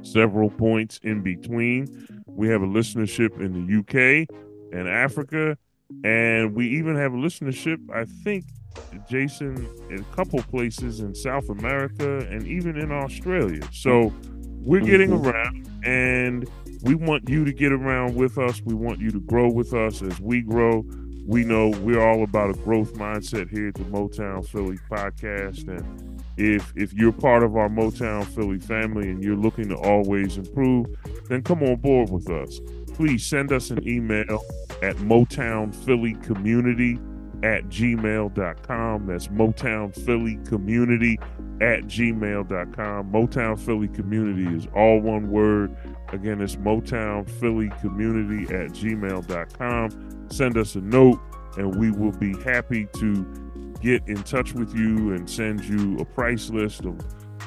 several 0.02 0.50
points 0.50 1.00
in 1.04 1.22
between. 1.22 2.08
We 2.26 2.48
have 2.50 2.62
a 2.62 2.68
listenership 2.68 3.40
in 3.40 3.54
the 3.54 3.80
UK 3.80 4.28
and 4.74 4.88
Africa, 4.88 5.58
and 6.04 6.54
we 6.54 6.68
even 6.70 6.96
have 6.96 7.14
a 7.14 7.18
listenership, 7.18 7.78
I 7.94 8.06
think, 8.24 8.46
Jason, 9.10 9.68
in 9.90 10.00
a 10.00 10.16
couple 10.16 10.42
places 10.44 11.00
in 11.00 11.16
South 11.16 11.50
America 11.50 12.20
and 12.30 12.48
even 12.48 12.78
in 12.78 12.92
Australia. 12.92 13.62
So 13.72 14.14
we're 14.64 14.82
getting 14.82 15.12
mm-hmm. 15.12 15.28
around, 15.28 15.70
and 15.86 16.50
we 16.84 16.96
want 16.96 17.30
you 17.30 17.46
to 17.46 17.54
get 17.54 17.72
around 17.72 18.16
with 18.16 18.38
us. 18.38 18.62
We 18.62 18.74
want 18.74 19.00
you 19.00 19.12
to 19.12 19.20
grow 19.20 19.50
with 19.50 19.74
us 19.74 20.02
as 20.02 20.20
we 20.20 20.42
grow. 20.42 20.86
We 21.26 21.44
know 21.44 21.70
we're 21.82 22.02
all 22.02 22.24
about 22.24 22.50
a 22.50 22.54
growth 22.54 22.94
mindset 22.94 23.50
here 23.50 23.68
at 23.68 23.76
the 23.76 23.84
Motown 23.84 24.46
Philly 24.48 24.80
podcast, 24.90 25.68
and 25.68 26.24
if 26.38 26.74
if 26.76 26.94
you're 26.94 27.12
part 27.12 27.44
of 27.44 27.56
our 27.56 27.70
Motown 27.70 28.26
Philly 28.26 28.60
family 28.60 29.10
and 29.10 29.24
you're 29.24 29.36
looking 29.36 29.70
to 29.70 29.76
always 29.76 30.38
improve, 30.38 30.88
then 31.30 31.44
come 31.44 31.62
on 31.64 31.76
board 31.76 32.10
with 32.10 32.30
us. 32.30 32.60
Please 32.94 33.26
send 33.26 33.52
us 33.52 33.70
an 33.70 33.88
email 33.88 34.44
at 34.82 34.96
Motown 34.98 35.74
Philly 35.74 36.14
Community 36.16 37.00
at 37.44 37.66
gmail.com. 37.66 39.08
That's 39.08 39.28
Motown 39.28 39.96
Philly 40.06 40.38
Community 40.46 41.20
at 41.60 41.84
gmail.com. 41.84 43.12
Motown 43.12 43.60
Philly 43.60 43.88
Community 43.88 44.56
is 44.56 44.68
all 44.76 45.00
one 45.00 45.30
word. 45.30 45.76
Again, 46.10 46.42
it's 46.42 46.56
Motown 46.56 47.30
Philly 47.30 47.72
Community 47.82 48.44
at 48.54 48.72
gmail.com. 48.72 50.28
Send 50.30 50.58
us 50.58 50.76
a 50.76 50.82
note 50.82 51.20
and 51.58 51.76
we 51.76 51.92
will 51.92 52.12
be 52.14 52.34
happy 52.44 52.88
to 52.94 53.26
get 53.82 54.08
in 54.08 54.22
touch 54.24 54.54
with 54.54 54.76
you 54.76 55.14
and 55.14 55.30
send 55.30 55.64
you 55.66 55.98
a 56.00 56.06
price 56.06 56.50
list 56.50 56.86
of 56.86 56.98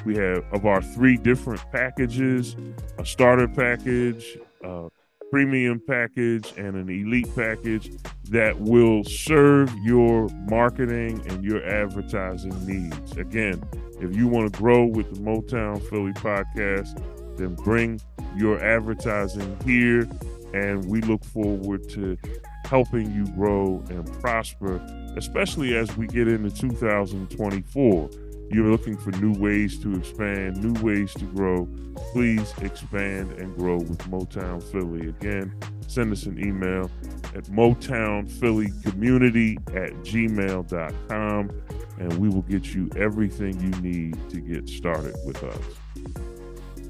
we 0.05 0.15
have 0.15 0.43
of 0.51 0.65
our 0.65 0.81
three 0.81 1.17
different 1.17 1.61
packages 1.71 2.55
a 2.99 3.05
starter 3.05 3.47
package 3.47 4.37
a 4.63 4.89
premium 5.31 5.81
package 5.87 6.53
and 6.57 6.75
an 6.75 6.89
elite 6.89 7.33
package 7.35 7.91
that 8.25 8.59
will 8.59 9.03
serve 9.03 9.73
your 9.83 10.27
marketing 10.47 11.21
and 11.27 11.43
your 11.43 11.63
advertising 11.65 12.53
needs 12.65 13.17
again 13.17 13.61
if 13.99 14.15
you 14.15 14.27
want 14.27 14.51
to 14.51 14.59
grow 14.59 14.85
with 14.85 15.13
the 15.13 15.19
motown 15.21 15.81
philly 15.89 16.13
podcast 16.13 17.01
then 17.37 17.55
bring 17.55 17.99
your 18.35 18.59
advertising 18.61 19.57
here 19.65 20.07
and 20.53 20.85
we 20.85 21.01
look 21.01 21.23
forward 21.25 21.87
to 21.89 22.17
helping 22.65 23.13
you 23.13 23.25
grow 23.33 23.83
and 23.89 24.11
prosper, 24.21 24.77
especially 25.17 25.75
as 25.75 25.95
we 25.97 26.07
get 26.07 26.27
into 26.27 26.49
2024. 26.49 28.09
You're 28.49 28.69
looking 28.69 28.97
for 28.97 29.11
new 29.11 29.33
ways 29.33 29.77
to 29.79 29.95
expand, 29.95 30.61
new 30.63 30.73
ways 30.81 31.13
to 31.15 31.25
grow. 31.25 31.67
Please 32.11 32.53
expand 32.61 33.31
and 33.33 33.55
grow 33.57 33.77
with 33.77 33.99
Motown 34.09 34.63
Philly. 34.63 35.09
Again, 35.09 35.53
send 35.87 36.11
us 36.11 36.25
an 36.25 36.39
email 36.39 36.89
at 37.33 37.45
motownphillycommunity 37.45 39.57
at 39.75 39.93
gmail.com 40.03 41.49
and 41.97 42.13
we 42.19 42.29
will 42.29 42.43
get 42.43 42.73
you 42.73 42.89
everything 42.95 43.59
you 43.59 43.71
need 43.81 44.17
to 44.29 44.39
get 44.39 44.69
started 44.69 45.15
with 45.25 45.43
us. 45.43 45.59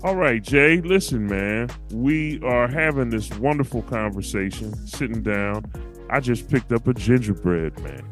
All 0.04 0.16
right, 0.16 0.42
Jay, 0.42 0.82
listen, 0.82 1.26
man. 1.26 1.70
We 1.92 2.40
are 2.44 2.68
having 2.68 3.10
this 3.10 3.30
wonderful 3.38 3.82
conversation, 3.84 4.76
sitting 4.88 5.24
down. 5.24 5.66
I 6.10 6.20
just 6.20 6.50
picked 6.50 6.72
up 6.72 6.88
a 6.88 6.94
gingerbread 6.94 7.80
man. 7.80 8.08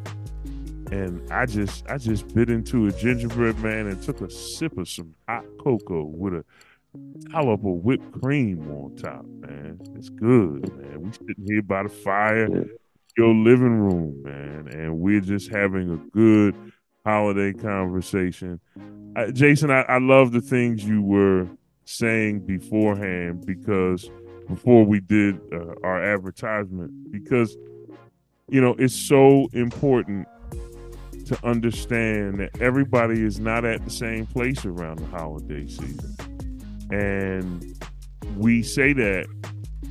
And 0.94 1.32
I 1.32 1.48
just 1.48 1.84
I 1.90 1.98
just 1.98 2.36
bit 2.36 2.52
into 2.52 2.86
a 2.86 2.92
gingerbread 2.92 3.58
man 3.64 3.88
and 3.88 4.00
took 4.04 4.22
a 4.22 4.30
sip 4.30 4.78
of 4.78 4.88
some 4.88 5.16
hot 5.28 5.44
cocoa 5.58 6.04
with 6.04 6.36
a 6.36 6.46
dollop 7.32 7.66
of 7.66 7.84
whipped 7.84 8.12
cream 8.12 8.70
on 8.70 8.96
top, 8.96 9.26
man. 9.26 9.80
It's 9.96 10.10
good, 10.10 10.72
man. 10.78 11.02
We 11.02 11.12
sitting 11.14 11.46
here 11.48 11.64
by 11.64 11.82
the 11.82 11.90
fire, 11.90 12.48
your 13.18 13.34
living 13.34 13.80
room, 13.80 14.22
man, 14.22 14.68
and 14.72 15.00
we're 15.00 15.22
just 15.22 15.50
having 15.50 15.90
a 15.90 15.98
good 16.16 16.56
holiday 17.04 17.54
conversation. 17.54 18.60
I, 19.16 19.32
Jason, 19.32 19.72
I, 19.72 19.82
I 19.90 19.98
love 19.98 20.32
the 20.32 20.42
things 20.42 20.86
you 20.86 21.02
were 21.02 21.48
saying 21.86 22.46
beforehand 22.46 23.48
because 23.48 24.12
before 24.48 24.86
we 24.86 25.00
did 25.00 25.42
uh, 25.52 25.74
our 25.84 26.04
advertisement, 26.04 27.12
because 27.12 27.58
you 28.48 28.62
know 28.62 28.76
it's 28.78 28.94
so 28.94 29.48
important 29.54 30.28
to 31.26 31.46
understand 31.46 32.40
that 32.40 32.62
everybody 32.62 33.24
is 33.24 33.40
not 33.40 33.66
at 33.66 33.84
the 33.84 33.92
same 33.92 34.26
place 34.26 34.66
around 34.66 35.00
the 35.00 35.06
holiday 35.08 35.66
season. 35.68 36.16
And 36.92 37.76
we 38.38 38.64
say 38.64 38.94
that 38.94 39.28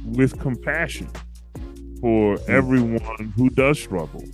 with 0.04 0.38
compassion 0.40 1.08
for 2.00 2.36
mm. 2.36 2.48
everyone 2.48 3.32
who 3.36 3.48
does 3.50 3.78
struggle, 3.78 4.24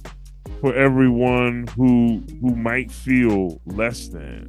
for 0.61 0.74
everyone 0.74 1.66
who 1.76 2.22
who 2.40 2.56
might 2.56 2.90
feel 2.90 3.61
less 3.66 4.08
than 4.08 4.48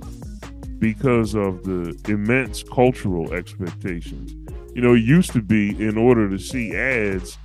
because 0.80 1.36
of 1.36 1.64
the 1.64 2.00
immense 2.08 2.64
cultural 2.64 3.34
expectations. 3.34 4.34
You 4.74 4.82
know, 4.82 4.94
it 4.94 5.04
used 5.04 5.32
to 5.34 5.42
be 5.42 5.70
in 5.70 5.98
order 5.98 6.30
to 6.30 6.38
see 6.38 6.76
ads, 6.76 7.38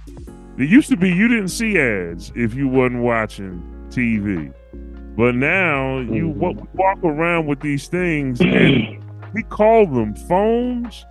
it 0.57 0.69
used 0.69 0.89
to 0.91 0.97
be 0.97 1.11
you 1.11 1.27
didn't 1.27 1.49
see 1.49 1.79
ads 1.79 2.33
if 2.37 2.55
you 2.55 2.69
wasn't 2.69 3.03
watching 3.03 3.61
TV. 3.91 4.55
But 5.17 5.37
now 5.37 5.99
you 5.99 6.29
mm-hmm. 6.29 6.77
walk 6.77 6.99
around 7.05 7.47
with 7.47 7.61
these 7.61 7.87
things 7.87 8.41
and 8.41 9.03
we 9.35 9.43
call 9.45 9.87
them 9.87 10.15
phones, 10.15 11.07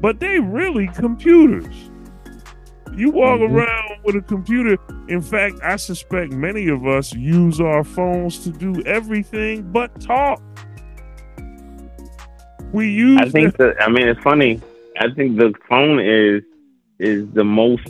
but 0.00 0.18
they 0.18 0.40
really 0.40 0.88
computers. 0.88 1.90
You 2.96 3.10
walk 3.10 3.40
mm-hmm. 3.40 3.56
around 3.56 3.98
with 4.04 4.16
a 4.16 4.22
computer. 4.22 4.76
In 5.08 5.20
fact, 5.20 5.56
I 5.62 5.76
suspect 5.76 6.32
many 6.32 6.68
of 6.68 6.86
us 6.86 7.12
use 7.12 7.60
our 7.60 7.84
phones 7.84 8.42
to 8.44 8.50
do 8.50 8.82
everything 8.82 9.70
but 9.72 10.00
talk. 10.00 10.40
We 12.72 12.90
use. 12.90 13.20
I 13.20 13.28
think 13.28 13.56
that. 13.58 13.76
I 13.80 13.88
mean, 13.88 14.08
it's 14.08 14.20
funny. 14.20 14.60
I 14.98 15.10
think 15.10 15.36
the 15.36 15.54
phone 15.68 16.00
is 16.00 16.42
is 16.98 17.28
the 17.32 17.44
most 17.44 17.88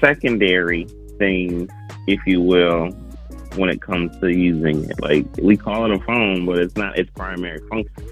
secondary 0.00 0.86
thing, 1.18 1.68
if 2.06 2.20
you 2.26 2.40
will, 2.40 2.90
when 3.56 3.70
it 3.70 3.80
comes 3.80 4.16
to 4.20 4.28
using 4.28 4.88
it. 4.88 5.00
Like 5.00 5.26
we 5.42 5.56
call 5.56 5.84
it 5.84 5.90
a 5.90 5.98
phone, 6.04 6.46
but 6.46 6.58
it's 6.58 6.76
not 6.76 6.98
its 6.98 7.10
primary 7.10 7.60
function. 7.68 8.08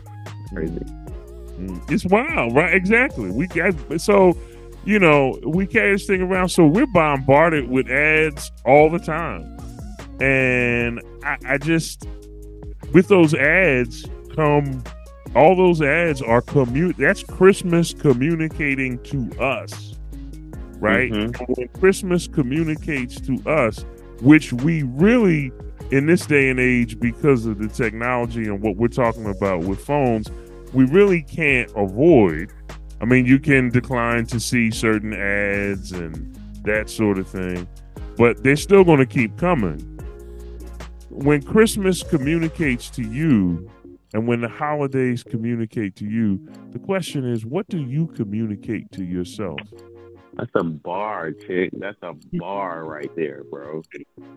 crazy. 0.53 0.75
Mm, 0.75 1.91
it's 1.91 2.05
wild, 2.07 2.55
right? 2.55 2.75
Exactly. 2.75 3.31
We 3.31 3.47
got 3.47 3.75
so 4.01 4.37
you 4.85 4.99
know 4.99 5.39
we 5.45 5.67
carry 5.67 5.93
this 5.93 6.07
thing 6.07 6.23
around, 6.23 6.49
so 6.49 6.67
we're 6.67 6.87
bombarded 6.87 7.69
with 7.69 7.89
ads 7.91 8.51
all 8.65 8.91
the 8.91 8.99
time, 8.99 9.59
and 10.21 11.01
I, 11.25 11.37
I 11.47 11.59
just 11.59 12.07
with 12.93 13.09
those 13.09 13.35
ads 13.35 14.07
come 14.35 14.83
all 15.35 15.57
those 15.57 15.81
ads 15.81 16.21
are 16.21 16.43
commute 16.43 16.97
that's 16.99 17.23
christmas 17.23 17.95
communicating 17.95 18.99
to 19.03 19.31
us 19.41 19.95
right 20.79 21.11
mm-hmm. 21.11 21.53
when 21.53 21.69
christmas 21.69 22.29
communicates 22.29 23.21
to 23.21 23.35
us 23.49 23.85
which 24.23 24.53
we 24.53 24.85
really, 24.85 25.53
in 25.91 26.07
this 26.07 26.27
day 26.27 26.49
and 26.49 26.61
age, 26.61 26.99
because 26.99 27.45
of 27.45 27.59
the 27.59 27.69
technology 27.69 28.45
and 28.45 28.63
what 28.63 28.77
we're 28.77 28.89
talking 28.89 29.27
about 29.27 29.65
with 29.65 29.85
phones, 29.85 30.31
we 30.73 30.85
really 30.85 31.23
can't 31.23 31.71
avoid. 31.77 32.53
I 33.01 33.05
mean, 33.05 33.27
you 33.27 33.41
can 33.41 33.69
decline 33.69 34.27
to 34.27 34.39
see 34.39 34.71
certain 34.71 35.13
ads 35.13 35.91
and 35.93 36.39
that 36.63 36.89
sort 36.89 37.19
of 37.19 37.27
thing, 37.27 37.67
but 38.17 38.45
they're 38.45 38.57
still 38.57 38.85
going 38.85 39.01
to 39.01 39.07
keep 39.07 39.37
coming. 39.37 39.81
When 41.11 41.43
Christmas 41.43 42.03
communicates 42.03 42.89
to 42.91 43.03
you, 43.03 43.69
and 44.15 44.29
when 44.29 44.41
the 44.41 44.49
holidays 44.49 45.23
communicate 45.23 45.97
to 45.97 46.05
you, 46.05 46.39
the 46.71 46.79
question 46.79 47.25
is, 47.25 47.45
what 47.45 47.67
do 47.69 47.79
you 47.79 48.07
communicate 48.09 48.93
to 48.93 49.05
yourself? 49.05 49.59
That's 50.35 50.51
a 50.55 50.65
bar, 50.65 51.33
chick. 51.33 51.71
That's 51.75 51.99
a 52.03 52.15
bar 52.35 52.85
right 52.85 53.11
there, 53.17 53.45
bro. 53.51 53.83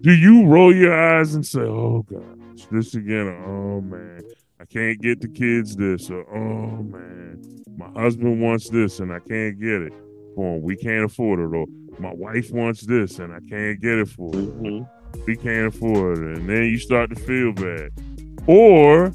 Do 0.01 0.13
you 0.13 0.45
roll 0.45 0.75
your 0.75 0.93
eyes 0.93 1.35
and 1.35 1.45
say, 1.45 1.61
"Oh 1.61 2.05
gosh, 2.09 2.65
this 2.71 2.95
again"? 2.95 3.27
Oh 3.47 3.81
man, 3.81 4.21
I 4.59 4.65
can't 4.65 5.01
get 5.01 5.21
the 5.21 5.29
kids 5.29 5.75
this, 5.75 6.09
or 6.09 6.25
"Oh 6.35 6.83
man, 6.83 7.41
my 7.77 7.89
husband 7.99 8.41
wants 8.41 8.69
this 8.69 8.99
and 8.99 9.11
I 9.11 9.19
can't 9.19 9.59
get 9.59 9.81
it 9.83 9.93
for 10.35 10.55
him. 10.55 10.61
We 10.63 10.75
can't 10.75 11.05
afford 11.05 11.39
it." 11.39 11.55
Or 11.55 11.65
my 11.97 12.13
wife 12.13 12.51
wants 12.51 12.85
this 12.85 13.19
and 13.19 13.33
I 13.33 13.39
can't 13.49 13.79
get 13.81 13.97
it 13.99 14.09
for 14.09 14.35
him. 14.35 14.51
Mm-hmm. 14.51 15.23
We 15.25 15.37
can't 15.37 15.73
afford 15.73 16.17
it, 16.17 16.37
and 16.37 16.49
then 16.49 16.65
you 16.65 16.77
start 16.77 17.09
to 17.11 17.15
feel 17.15 17.53
bad. 17.53 17.91
Or 18.47 19.13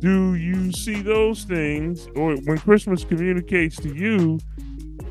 do 0.00 0.34
you 0.34 0.72
see 0.72 1.02
those 1.02 1.44
things, 1.44 2.08
or 2.16 2.34
when 2.36 2.56
Christmas 2.58 3.04
communicates 3.04 3.76
to 3.76 3.94
you, 3.94 4.40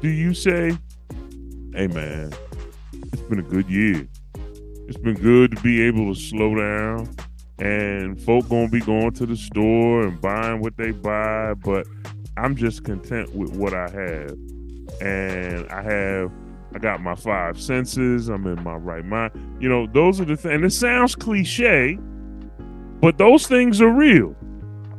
do 0.02 0.10
you 0.10 0.34
say, 0.34 0.78
hey 1.78 1.86
man, 1.86 2.34
it's 3.13 3.22
been 3.30 3.38
a 3.38 3.44
good 3.44 3.70
year. 3.70 4.08
It's 4.88 4.98
been 4.98 5.13
good 5.13 5.56
to 5.56 5.62
be 5.62 5.84
able 5.84 6.12
to 6.12 6.20
slow 6.20 6.56
down 6.56 7.16
and 7.60 8.20
folk 8.20 8.50
gonna 8.50 8.68
be 8.68 8.80
going 8.80 9.12
to 9.12 9.28
the 9.28 9.38
store 9.38 10.08
and 10.08 10.20
buying 10.20 10.60
what 10.60 10.76
they 10.76 10.90
buy, 10.90 11.54
but 11.54 11.86
I'm 12.36 12.56
just 12.56 12.84
content 12.84 13.36
with 13.36 13.56
what 13.56 13.76
I 13.76 13.92
have. 13.92 14.32
And 15.02 15.70
I 15.70 15.84
have 15.84 16.32
I 16.74 16.80
got 16.80 17.04
my 17.04 17.13
five 17.13 17.62
senses, 17.62 18.28
I'm 18.28 18.48
in 18.48 18.63
my 18.63 18.78
right 18.78 19.06
mind. 19.06 19.34
You 19.62 19.70
know, 19.70 19.86
those 19.86 20.20
are 20.20 20.26
the 20.26 20.36
things 20.36 20.56
and 20.56 20.66
it 20.66 20.72
sounds 20.72 21.13
cliche, 21.13 22.00
but 23.02 23.20
those 23.20 23.46
things 23.46 23.82
are 23.82 23.92
real. 23.92 24.36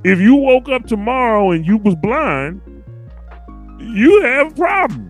If 0.05 0.21
you 0.21 0.37
woke 0.37 0.69
up 0.69 0.87
tomorrow 0.87 1.51
and 1.51 1.67
you 1.67 1.79
was 1.79 1.97
blind, 1.97 2.63
you 3.81 4.23
have 4.23 4.53
a 4.53 4.55
problem 4.55 5.09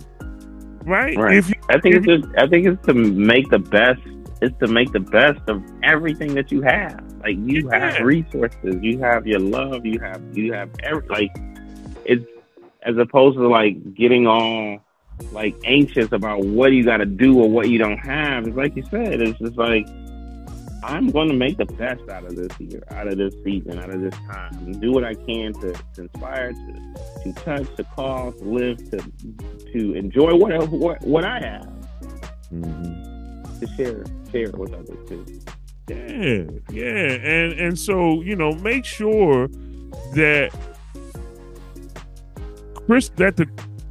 right? 0.88 1.16
right. 1.16 1.36
If 1.36 1.50
you, 1.50 1.54
I 1.68 1.78
think 1.78 1.96
it's 1.96 2.06
mm-hmm. 2.06 2.32
just, 2.32 2.38
I 2.38 2.46
think 2.46 2.66
it's 2.66 2.86
to 2.86 2.94
make 2.94 3.50
the 3.50 3.58
best. 3.58 4.00
It's 4.40 4.56
to 4.60 4.68
make 4.68 4.92
the 4.92 5.00
best 5.00 5.40
of 5.48 5.62
everything 5.82 6.34
that 6.34 6.52
you 6.52 6.62
have. 6.62 7.04
Like 7.20 7.36
you 7.36 7.68
yeah. 7.70 7.92
have 7.92 8.06
resources, 8.06 8.76
you 8.80 8.98
have 9.00 9.26
your 9.26 9.40
love, 9.40 9.84
you 9.84 9.98
have 10.00 10.22
you 10.36 10.52
have 10.52 10.70
every 10.82 11.06
like. 11.08 11.36
It's 12.04 12.24
as 12.82 12.96
opposed 12.96 13.36
to 13.36 13.48
like 13.48 13.94
getting 13.94 14.26
all 14.26 14.78
like 15.32 15.56
anxious 15.64 16.12
about 16.12 16.44
what 16.44 16.72
you 16.72 16.84
got 16.84 16.98
to 16.98 17.06
do 17.06 17.40
or 17.40 17.50
what 17.50 17.68
you 17.68 17.78
don't 17.78 17.98
have. 17.98 18.46
It's 18.46 18.56
like 18.56 18.76
you 18.76 18.84
said. 18.90 19.20
It's 19.20 19.38
just 19.38 19.56
like 19.56 19.86
I'm 20.82 21.10
going 21.10 21.28
to 21.28 21.34
make 21.34 21.58
the 21.58 21.64
best 21.64 22.08
out 22.08 22.24
of 22.24 22.36
this 22.36 22.58
year, 22.60 22.82
out 22.90 23.08
of 23.08 23.18
this 23.18 23.34
season, 23.44 23.78
out 23.78 23.90
of 23.90 24.00
this 24.00 24.14
time, 24.30 24.54
and 24.58 24.80
do 24.80 24.92
what 24.92 25.04
I 25.04 25.14
can 25.14 25.52
to, 25.54 25.72
to 25.94 26.02
inspire, 26.02 26.52
to 26.52 27.22
to 27.24 27.32
touch, 27.32 27.76
to 27.76 27.84
call, 27.84 28.32
to 28.32 28.44
live, 28.44 28.78
to 28.90 28.98
to 29.72 29.94
enjoy 29.94 30.34
what 30.34 30.68
what, 30.68 31.02
what 31.02 31.24
I 31.24 31.40
have, 31.40 31.88
mm-hmm. 32.52 33.60
to 33.60 33.66
share 33.76 34.04
share 34.30 34.52
with 34.52 34.72
others 34.72 35.08
too. 35.08 35.26
Yeah, 35.88 36.44
yeah, 36.70 36.84
and 36.84 37.52
and 37.54 37.78
so 37.78 38.22
you 38.22 38.36
know, 38.36 38.52
make 38.52 38.84
sure 38.84 39.48
that 40.14 40.50
Chris 42.86 43.08
that 43.16 43.36
the 43.36 43.48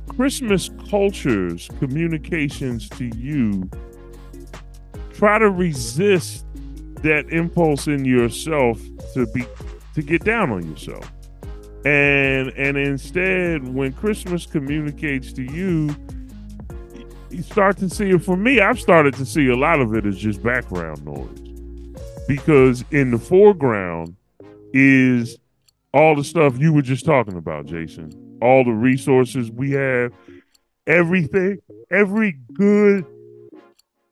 Christmas 0.08 0.70
culture's 0.90 1.70
communications 1.80 2.88
to 2.90 3.10
you 3.18 3.70
try 5.14 5.40
to 5.40 5.50
resist 5.50 6.46
that 7.04 7.30
impulse 7.30 7.88
in 7.88 8.06
yourself 8.06 8.82
to 9.14 9.26
be 9.28 9.46
to 9.94 10.02
get 10.02 10.24
down 10.24 10.52
on 10.52 10.70
yourself. 10.70 11.12
And 11.86 12.50
and 12.58 12.78
instead 12.78 13.74
when 13.74 13.94
Christmas 13.94 14.46
communicates 14.46 15.32
to 15.34 15.44
you, 15.44 15.96
you 17.30 17.44
start 17.44 17.78
to 17.78 17.90
see 17.90 18.10
it 18.10 18.24
for 18.24 18.36
me, 18.36 18.60
I've 18.60 18.80
started 18.80 19.14
to 19.16 19.26
see 19.26 19.48
a 19.48 19.56
lot 19.56 19.80
of 19.80 19.94
it 19.96 20.06
as 20.06 20.18
just 20.18 20.42
background 20.42 21.06
noise. 21.06 21.44
Because 22.28 22.84
in 22.92 23.12
the 23.12 23.18
foreground 23.18 24.16
is 24.74 25.38
all 25.94 26.16
the 26.16 26.24
stuff 26.24 26.60
you 26.60 26.74
were 26.74 26.82
just 26.82 27.06
talking 27.06 27.38
about, 27.38 27.66
Jason. 27.66 28.38
All 28.42 28.64
the 28.64 28.72
resources 28.72 29.50
we 29.50 29.72
have, 29.72 30.14
everything, 30.86 31.60
every 31.90 32.34
good, 32.54 33.06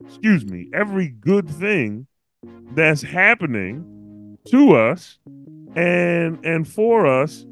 excuse 0.03 0.45
me, 0.45 0.69
every 0.73 1.09
good 1.09 1.49
thing 1.49 2.07
that's 2.73 3.01
happening 3.01 4.37
to 4.47 4.75
us 4.75 5.17
and 5.75 6.43
and 6.45 6.67
for 6.67 7.05
us 7.05 7.45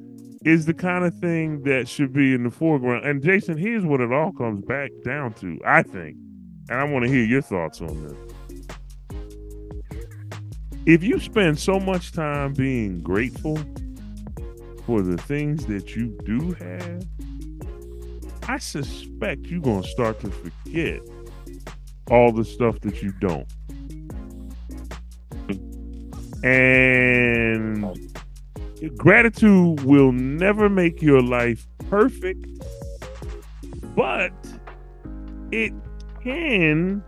is 0.46 0.66
the 0.66 0.74
kind 0.74 1.06
of 1.06 1.18
thing 1.20 1.64
that 1.64 1.88
should 1.88 2.12
be 2.12 2.34
in 2.34 2.44
the 2.44 2.52
foreground. 2.52 3.06
And 3.06 3.24
Jason, 3.24 3.58
here's 3.58 3.86
what 3.86 4.02
it 4.02 4.12
all 4.12 4.34
comes 4.34 4.66
back 4.66 4.92
down 5.06 5.34
to, 5.36 5.58
I 5.66 5.84
think. 5.84 6.18
And 6.70 6.80
I 6.80 6.84
want 6.84 7.06
to 7.06 7.12
hear 7.12 7.24
your 7.24 7.42
thoughts 7.42 7.82
on 7.82 8.04
this. 8.04 8.18
If 10.86 11.02
you 11.02 11.20
spend 11.20 11.60
so 11.60 11.80
much 11.80 12.12
time 12.12 12.54
being 12.54 13.00
grateful 13.00 13.58
for 14.86 15.02
the 15.02 15.18
things 15.18 15.66
that 15.68 15.96
you 15.96 16.18
do 16.26 16.52
have, 16.60 17.06
I 18.50 18.58
suspect 18.58 19.46
you're 19.46 19.62
gonna 19.62 19.84
start 19.84 20.20
to 20.22 20.30
forget 20.30 21.00
all 22.12 22.34
the 22.34 22.44
stuff 22.44 22.82
that 22.82 23.02
you 23.02 23.14
don't. 23.22 23.48
And 26.44 28.14
gratitude 28.98 29.82
will 29.84 30.12
never 30.12 30.70
make 30.70 31.02
your 31.02 31.22
life 31.22 31.66
perfect, 31.90 32.46
but 33.96 34.32
it 35.52 35.74
can 36.22 37.02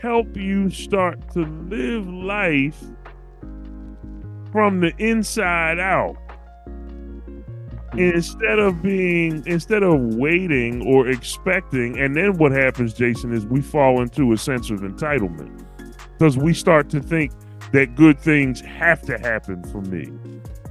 help 0.00 0.34
you 0.36 0.70
start 0.70 1.18
to 1.32 1.44
live 1.68 2.08
life 2.08 2.82
from 4.50 4.80
the 4.80 4.92
inside 4.98 5.78
out. 5.78 6.16
Instead 7.96 8.58
of 8.58 8.80
being 8.80 9.42
instead 9.46 9.82
of 9.82 10.14
waiting 10.14 10.86
or 10.86 11.08
expecting 11.08 11.98
and 11.98 12.16
then 12.16 12.38
what 12.38 12.50
happens 12.50 12.94
jason 12.94 13.34
is 13.34 13.44
we 13.44 13.60
fall 13.60 14.00
into 14.00 14.32
a 14.32 14.38
sense 14.38 14.70
of 14.70 14.80
entitlement. 14.80 15.62
Because 16.18 16.38
we 16.38 16.54
start 16.54 16.88
to 16.88 17.00
think 17.00 17.32
that 17.72 17.94
good 17.94 18.20
things 18.20 18.60
have 18.60 19.02
to 19.02 19.18
happen 19.18 19.62
for 19.64 19.80
me 19.82 20.12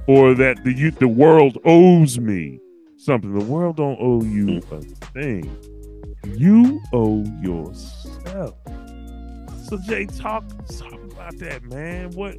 or 0.06 0.34
that 0.34 0.62
the 0.64 0.90
the 0.98 1.08
world 1.08 1.58
owes 1.64 2.18
me 2.18 2.60
something. 2.96 3.36
The 3.36 3.44
world 3.44 3.76
don't 3.76 3.98
owe 4.00 4.22
you 4.22 4.46
mm. 4.46 4.72
a 4.72 5.06
thing. 5.12 5.56
You 6.38 6.80
owe 6.92 7.24
yourself. 7.40 8.54
So 9.68 9.78
jay 9.86 10.06
talk 10.06 10.44
talk 10.68 10.92
about 11.12 11.36
that 11.38 11.62
man. 11.64 12.10
What 12.12 12.36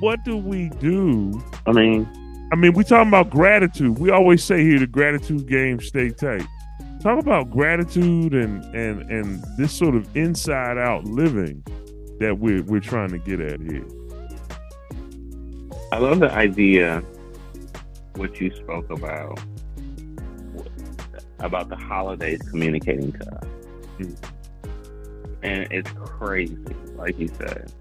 what 0.00 0.24
do 0.24 0.36
we 0.36 0.70
do? 0.80 1.42
I 1.66 1.72
mean, 1.72 2.08
I 2.52 2.56
mean, 2.56 2.72
we 2.72 2.84
talking 2.84 3.08
about 3.08 3.30
gratitude. 3.30 3.98
We 3.98 4.10
always 4.10 4.42
say 4.42 4.62
here 4.62 4.78
the 4.78 4.86
gratitude 4.86 5.46
game 5.46 5.80
stay 5.80 6.10
tight. 6.10 6.46
Talk 7.02 7.18
about 7.18 7.50
gratitude 7.50 8.34
and 8.34 8.62
and 8.74 9.10
and 9.10 9.44
this 9.56 9.72
sort 9.72 9.94
of 9.94 10.14
inside 10.16 10.76
out 10.78 11.04
living 11.04 11.62
that 12.20 12.38
we're 12.38 12.62
we're 12.62 12.80
trying 12.80 13.08
to 13.08 13.18
get 13.18 13.40
at 13.40 13.60
here. 13.60 13.84
I 15.92 15.98
love 15.98 16.20
the 16.20 16.30
idea 16.32 17.02
what 18.14 18.40
you 18.40 18.54
spoke 18.54 18.88
about 18.90 19.40
about 21.40 21.70
the 21.70 21.76
holidays 21.76 22.40
communicating 22.48 23.12
to 23.12 23.34
us. 23.34 23.44
Mm. 23.98 24.16
And 25.42 25.72
it's 25.72 25.90
crazy, 25.92 26.56
like 26.94 27.18
you 27.18 27.28
said. 27.28 27.72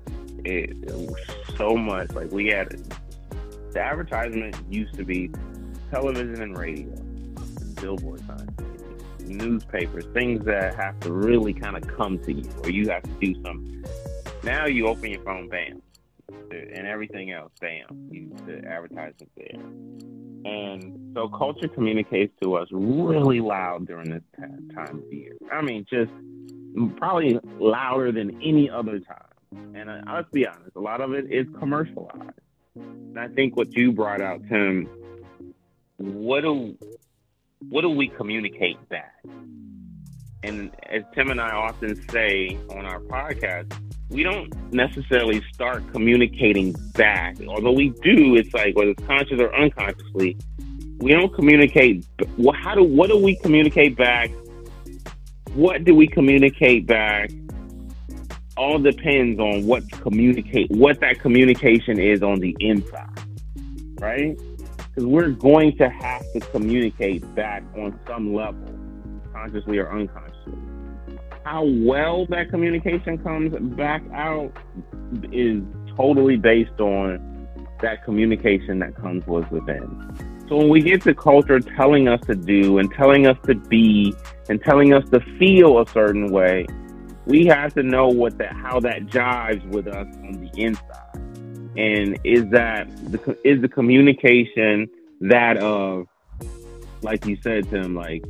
It, 0.46 0.70
it 0.70 0.96
was 0.96 1.18
so 1.58 1.76
much 1.76 2.12
like 2.14 2.32
we 2.32 2.48
had 2.48 2.70
the 3.74 3.82
advertisement 3.82 4.56
used 4.70 4.94
to 4.96 5.04
be 5.04 5.30
television 5.92 6.42
and 6.42 6.58
radio, 6.58 6.96
billboard 7.82 8.26
signs, 8.26 8.50
newspapers, 9.20 10.06
things 10.14 10.46
that 10.46 10.76
have 10.76 10.98
to 11.02 11.12
really 11.12 11.54
kind 11.54 11.76
of 11.76 11.86
come 11.86 12.18
to 12.20 12.34
you 12.34 12.50
or 12.64 12.70
you 12.70 12.90
have 12.90 13.04
to 13.04 13.12
do 13.20 13.36
something. 13.44 13.84
Now 14.44 14.66
you 14.68 14.88
open 14.88 15.12
your 15.12 15.22
phone, 15.24 15.50
bam, 15.50 15.82
and 16.52 16.88
everything 16.88 17.32
else, 17.32 17.52
bam, 17.60 18.10
you, 18.12 18.32
the 18.46 18.66
advertisement's 18.68 19.34
there. 19.36 19.62
And 20.46 21.14
so 21.14 21.28
culture 21.28 21.68
communicates 21.68 22.34
to 22.42 22.56
us 22.56 22.70
really 22.72 23.42
loud 23.42 23.88
during 23.88 24.12
this 24.12 24.24
time 24.74 25.04
of 25.04 25.14
year. 25.14 25.34
I 25.52 25.62
mean, 25.62 25.86
just 25.90 26.12
probably 26.98 27.40
louder 27.60 28.12
than 28.12 28.42
any 28.42 28.70
other 28.70 29.00
time. 29.00 29.76
And 29.76 29.90
uh, 29.90 30.02
let's 30.14 30.30
be 30.32 30.48
honest, 30.48 30.76
a 30.76 30.80
lot 30.80 31.02
of 31.02 31.14
it 31.14 31.32
is 31.32 31.46
commercialized. 31.58 32.40
And 32.76 33.20
I 33.20 33.28
think 33.28 33.58
what 33.58 33.76
you 33.76 33.92
brought 33.92 34.22
out, 34.22 34.42
Tim, 34.48 34.88
what 35.98 36.42
do 36.42 36.78
what 37.68 37.82
do 37.82 37.90
we 37.90 38.08
communicate 38.08 38.78
back? 38.88 39.22
And 40.44 40.72
as 40.90 41.04
Tim 41.14 41.30
and 41.32 41.42
I 41.42 41.52
often 41.52 41.96
say 42.10 42.58
on 42.70 42.86
our 42.86 43.02
podcast, 43.02 43.74
we 44.10 44.24
don't 44.24 44.52
necessarily 44.74 45.44
start 45.54 45.84
communicating 45.92 46.74
back. 46.96 47.38
Although 47.48 47.74
we 47.74 47.90
do, 48.02 48.36
it's 48.36 48.54
like 48.54 48.76
whether 48.76 48.92
it's 48.92 49.04
conscious 49.06 49.40
or 49.40 49.56
unconsciously, 49.56 50.38
we 51.00 51.12
don't 51.12 51.34
communicate. 51.34 52.06
Well, 52.38 52.56
how 52.60 52.76
do 52.76 52.84
what 52.84 53.10
do 53.10 53.18
we 53.18 53.36
communicate 53.36 53.96
back? 53.96 54.32
What 55.54 55.84
do 55.84 55.96
we 55.96 56.08
communicate 56.08 56.88
back? 56.88 57.30
All 58.58 58.80
depends 58.80 59.40
on 59.40 59.66
what 59.66 59.90
communicate 59.92 60.70
what 60.72 61.00
that 61.00 61.20
communication 61.20 62.00
is 62.00 62.24
on 62.24 62.40
the 62.40 62.56
inside, 62.60 63.22
right? 64.00 64.38
Because 64.78 65.06
we're 65.06 65.30
going 65.30 65.78
to 65.78 65.90
have 65.90 66.24
to 66.34 66.40
communicate 66.52 67.24
back 67.36 67.64
on 67.76 67.98
some 68.08 68.34
level, 68.34 68.68
consciously 69.32 69.78
or 69.78 69.90
unconsciously 69.92 70.29
how 71.44 71.66
well 71.66 72.26
that 72.28 72.50
communication 72.50 73.18
comes 73.18 73.54
back 73.76 74.04
out 74.14 74.52
is 75.32 75.62
totally 75.96 76.38
based 76.38 76.80
on 76.80 77.48
that 77.82 78.04
communication 78.04 78.80
that 78.80 78.96
comes 78.96 79.26
with 79.26 79.50
within. 79.52 80.46
So 80.50 80.58
when 80.58 80.70
we 80.70 80.82
get 80.82 81.02
to 81.04 81.14
culture 81.14 81.60
telling 81.60 82.08
us 82.08 82.20
to 82.26 82.36
do 82.36 82.80
and 82.80 82.92
telling 82.92 83.28
us 83.28 83.38
to 83.46 83.56
be 83.56 84.14
and 84.50 84.62
telling 84.62 84.94
us 84.94 85.08
to 85.12 85.20
feel 85.38 85.80
a 85.80 85.88
certain 85.88 86.32
way, 86.32 86.66
we 87.26 87.46
have 87.46 87.74
to 87.76 87.84
know 87.84 88.08
what 88.08 88.38
that 88.40 88.54
how 88.54 88.80
that 88.80 89.06
jives 89.06 89.66
with 89.70 89.88
us 89.88 90.08
on 90.24 90.42
the 90.42 90.50
inside. 90.56 91.16
And 91.78 92.20
is 92.24 92.50
that 92.50 92.90
the 93.12 93.38
is 93.44 93.62
the 93.62 93.70
communication 93.70 94.90
that 95.22 95.58
of 95.58 96.08
like 97.02 97.26
you 97.26 97.38
said 97.42 97.70
to 97.70 97.78
him 97.78 97.96
like 97.96 98.24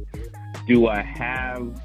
do 0.68 0.88
I 0.88 1.02
have 1.02 1.82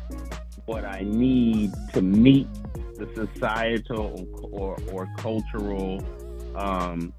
what 0.67 0.85
I 0.85 1.03
need 1.03 1.73
to 1.93 2.03
meet 2.03 2.49
the 2.97 3.09
societal 3.15 4.27
or, 4.53 4.79
or 4.93 5.09
cultural 5.19 6.03
um, 6.55 7.13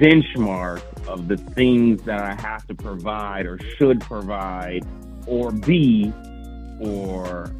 benchmark 0.00 0.82
of 1.06 1.28
the 1.28 1.36
things 1.36 2.02
that 2.02 2.20
I 2.20 2.34
have 2.40 2.66
to 2.66 2.74
provide 2.74 3.46
or 3.46 3.58
should 3.76 4.00
provide 4.00 4.84
or 5.26 5.52
be 5.52 6.12
for 6.80 7.50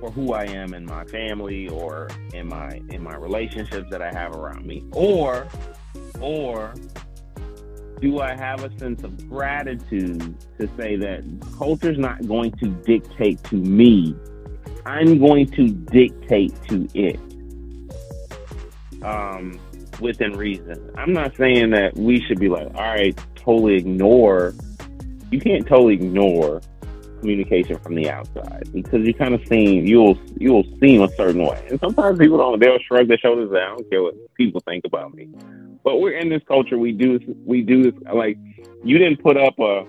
for 0.00 0.12
who 0.12 0.32
I 0.32 0.44
am 0.44 0.74
in 0.74 0.86
my 0.86 1.04
family 1.06 1.68
or 1.68 2.08
in 2.32 2.48
my 2.48 2.80
in 2.90 3.02
my 3.02 3.16
relationships 3.16 3.90
that 3.90 4.00
I 4.00 4.12
have 4.12 4.34
around 4.34 4.64
me. 4.66 4.84
Or 4.92 5.46
or 6.20 6.74
do 8.00 8.20
I 8.20 8.36
have 8.36 8.62
a 8.62 8.78
sense 8.78 9.02
of 9.02 9.28
gratitude 9.28 10.36
to 10.60 10.68
say 10.76 10.96
that 10.96 11.24
culture's 11.58 11.98
not 11.98 12.26
going 12.28 12.52
to 12.52 12.68
dictate 12.68 13.42
to 13.44 13.56
me 13.56 14.14
I'm 14.88 15.18
going 15.18 15.46
to 15.50 15.68
dictate 15.68 16.54
to 16.68 16.88
it 16.94 17.20
um, 19.02 19.60
within 20.00 20.32
reason. 20.32 20.90
I'm 20.96 21.12
not 21.12 21.36
saying 21.36 21.70
that 21.70 21.94
we 21.94 22.22
should 22.22 22.40
be 22.40 22.48
like, 22.48 22.68
all 22.68 22.94
right, 22.94 23.18
totally 23.34 23.74
ignore. 23.74 24.54
You 25.30 25.40
can't 25.40 25.66
totally 25.66 25.92
ignore 25.92 26.62
communication 27.20 27.78
from 27.80 27.96
the 27.96 28.08
outside 28.08 28.66
because 28.72 29.06
you 29.06 29.12
kind 29.12 29.34
of 29.34 29.46
seem 29.46 29.84
you'll 29.84 30.18
you'll 30.38 30.64
seem 30.80 31.02
a 31.02 31.08
certain 31.16 31.44
way, 31.44 31.66
and 31.68 31.78
sometimes 31.80 32.18
people 32.18 32.38
don't. 32.38 32.58
They'll 32.58 32.78
shrug 32.78 33.08
their 33.08 33.18
shoulders. 33.18 33.50
I 33.52 33.76
don't 33.76 33.90
care 33.90 34.02
what 34.02 34.14
people 34.36 34.62
think 34.66 34.86
about 34.86 35.12
me. 35.12 35.28
But 35.84 35.98
we're 35.98 36.16
in 36.16 36.30
this 36.30 36.42
culture. 36.48 36.78
We 36.78 36.92
do 36.92 37.20
we 37.44 37.60
do 37.60 37.90
this 37.90 38.02
like 38.10 38.38
you 38.82 38.96
didn't 38.96 39.22
put 39.22 39.36
up 39.36 39.58
a 39.58 39.84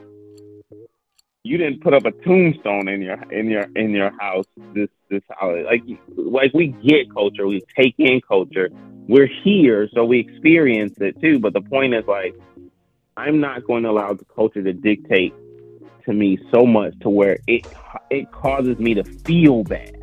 you 1.44 1.58
didn't 1.58 1.82
put 1.82 1.94
up 1.94 2.06
a 2.06 2.12
tombstone 2.12 2.88
in 2.88 3.02
your 3.02 3.22
in 3.32 3.50
your 3.50 3.66
in 3.76 3.92
your 3.92 4.12
house 4.20 4.46
this 4.74 4.90
this 5.10 5.24
holiday. 5.30 5.64
Like 5.64 5.84
like 6.16 6.54
we 6.54 6.68
get 6.68 7.14
culture, 7.14 7.48
we 7.48 7.62
take 7.76 7.96
in 7.98 8.22
culture. 8.22 8.70
We're 9.08 9.30
here, 9.44 9.90
so 9.94 10.06
we 10.06 10.20
experience 10.20 11.00
it 11.00 11.20
too. 11.20 11.40
But 11.40 11.54
the 11.54 11.62
point 11.62 11.94
is 11.94 12.06
like 12.08 12.36
I'm 13.16 13.40
not 13.40 13.66
going 13.66 13.84
to 13.84 13.90
allow 13.90 14.14
the 14.14 14.26
culture 14.26 14.62
to 14.62 14.74
dictate 14.74 15.34
to 16.06 16.14
me 16.14 16.38
so 16.52 16.66
much 16.66 17.00
to 17.00 17.10
where 17.10 17.40
it 17.48 17.66
it 18.10 18.32
causes 18.32 18.78
me 18.78 18.94
to 18.96 19.04
feel 19.04 19.64
bad. 19.64 19.96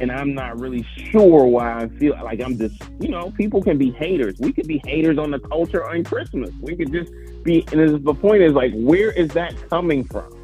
And 0.00 0.12
I'm 0.12 0.32
not 0.32 0.60
really 0.60 0.86
sure 1.10 1.44
why 1.44 1.82
I 1.82 1.88
feel 1.88 2.14
like 2.22 2.40
I'm 2.40 2.56
just, 2.56 2.80
you 3.00 3.08
know, 3.08 3.32
people 3.32 3.60
can 3.60 3.78
be 3.78 3.90
haters. 3.90 4.36
We 4.38 4.52
could 4.52 4.68
be 4.68 4.80
haters 4.84 5.18
on 5.18 5.32
the 5.32 5.40
culture 5.40 5.88
on 5.88 6.04
Christmas. 6.04 6.50
We 6.60 6.76
could 6.76 6.92
just 6.92 7.12
be, 7.48 7.64
and 7.72 8.04
the 8.04 8.14
point 8.14 8.42
is 8.42 8.52
like, 8.52 8.72
where 8.74 9.10
is 9.10 9.28
that 9.30 9.54
coming 9.70 10.04
from? 10.04 10.34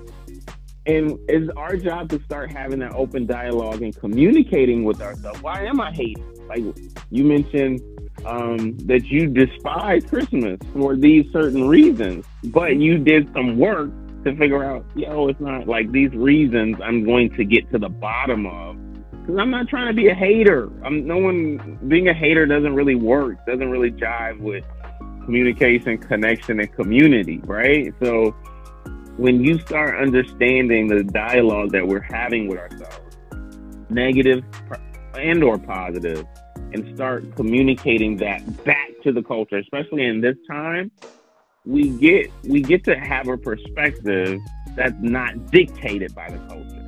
And 0.87 1.19
it's 1.29 1.51
our 1.57 1.77
job 1.77 2.09
to 2.11 2.23
start 2.25 2.51
having 2.51 2.79
that 2.81 2.95
open 2.95 3.27
dialogue 3.27 3.83
and 3.83 3.95
communicating 3.97 4.85
with 4.85 5.01
ourselves. 5.01 5.41
Why 5.43 5.65
am 5.65 5.81
I 5.81 5.93
hating? 5.93 6.25
Like 6.47 6.63
you 7.11 7.25
mentioned 7.25 7.81
um, 8.27 8.77
that 8.87 9.05
you 9.07 9.27
despise 9.27 10.05
Christmas 10.07 10.59
for 10.73 10.97
these 10.97 11.31
certain 11.33 11.69
reasons, 11.69 12.25
but 12.45 12.77
you 12.77 12.99
did 12.99 13.33
some 13.35 13.59
work 13.59 13.91
to 14.25 14.35
figure 14.37 14.65
out, 14.65 14.85
yo, 14.95 15.29
it's 15.29 15.41
not 15.41 15.69
like 15.69 15.91
these 15.93 16.13
reasons 16.13 16.77
I'm 16.83 17.05
going 17.05 17.31
to 17.37 17.45
get 17.45 17.71
to 17.73 17.79
the 17.79 17.89
bottom 17.89 18.47
of. 18.47 18.77
Because 19.11 19.39
I'm 19.39 19.51
not 19.51 19.69
trying 19.69 19.89
to 19.89 19.95
be 19.95 20.09
a 20.09 20.15
hater. 20.15 20.71
I'm 20.85 21.07
no 21.07 21.19
one 21.19 21.79
being 21.89 22.09
a 22.09 22.15
hater 22.15 22.45
doesn't 22.45 22.75
really 22.75 22.95
work. 22.95 23.45
Doesn't 23.47 23.71
really 23.71 23.91
jive 23.91 24.39
with 24.39 24.65
communication, 25.25 25.99
connection, 25.99 26.61
and 26.61 26.73
community, 26.75 27.41
right? 27.45 27.93
So 28.03 28.31
when 29.17 29.43
you 29.43 29.59
start 29.61 30.01
understanding 30.01 30.89
the 30.89 31.05
dialogue 31.05 31.71
that 31.73 31.87
we're 31.87 32.01
having 32.01 32.49
with 32.49 32.59
ourselves, 32.59 33.17
negative 33.89 34.45
and 35.15 35.43
or 35.43 35.59
positive, 35.59 36.27
and 36.73 36.95
start 36.95 37.37
communicating 37.37 38.17
that 38.17 38.65
back 38.65 38.91
to 39.05 39.13
the 39.13 39.23
culture, 39.23 39.59
especially 39.59 40.05
in 40.05 40.21
this 40.21 40.37
time, 40.49 40.91
we 41.65 41.91
get 41.91 42.31
we 42.45 42.61
get 42.61 42.85
to 42.85 42.99
have 42.99 43.29
a 43.29 43.39
perspective 43.39 44.41
that's 44.75 44.95
not 45.01 45.51
dictated 45.51 46.15
by 46.15 46.29
the 46.29 46.39
culture. 46.49 46.81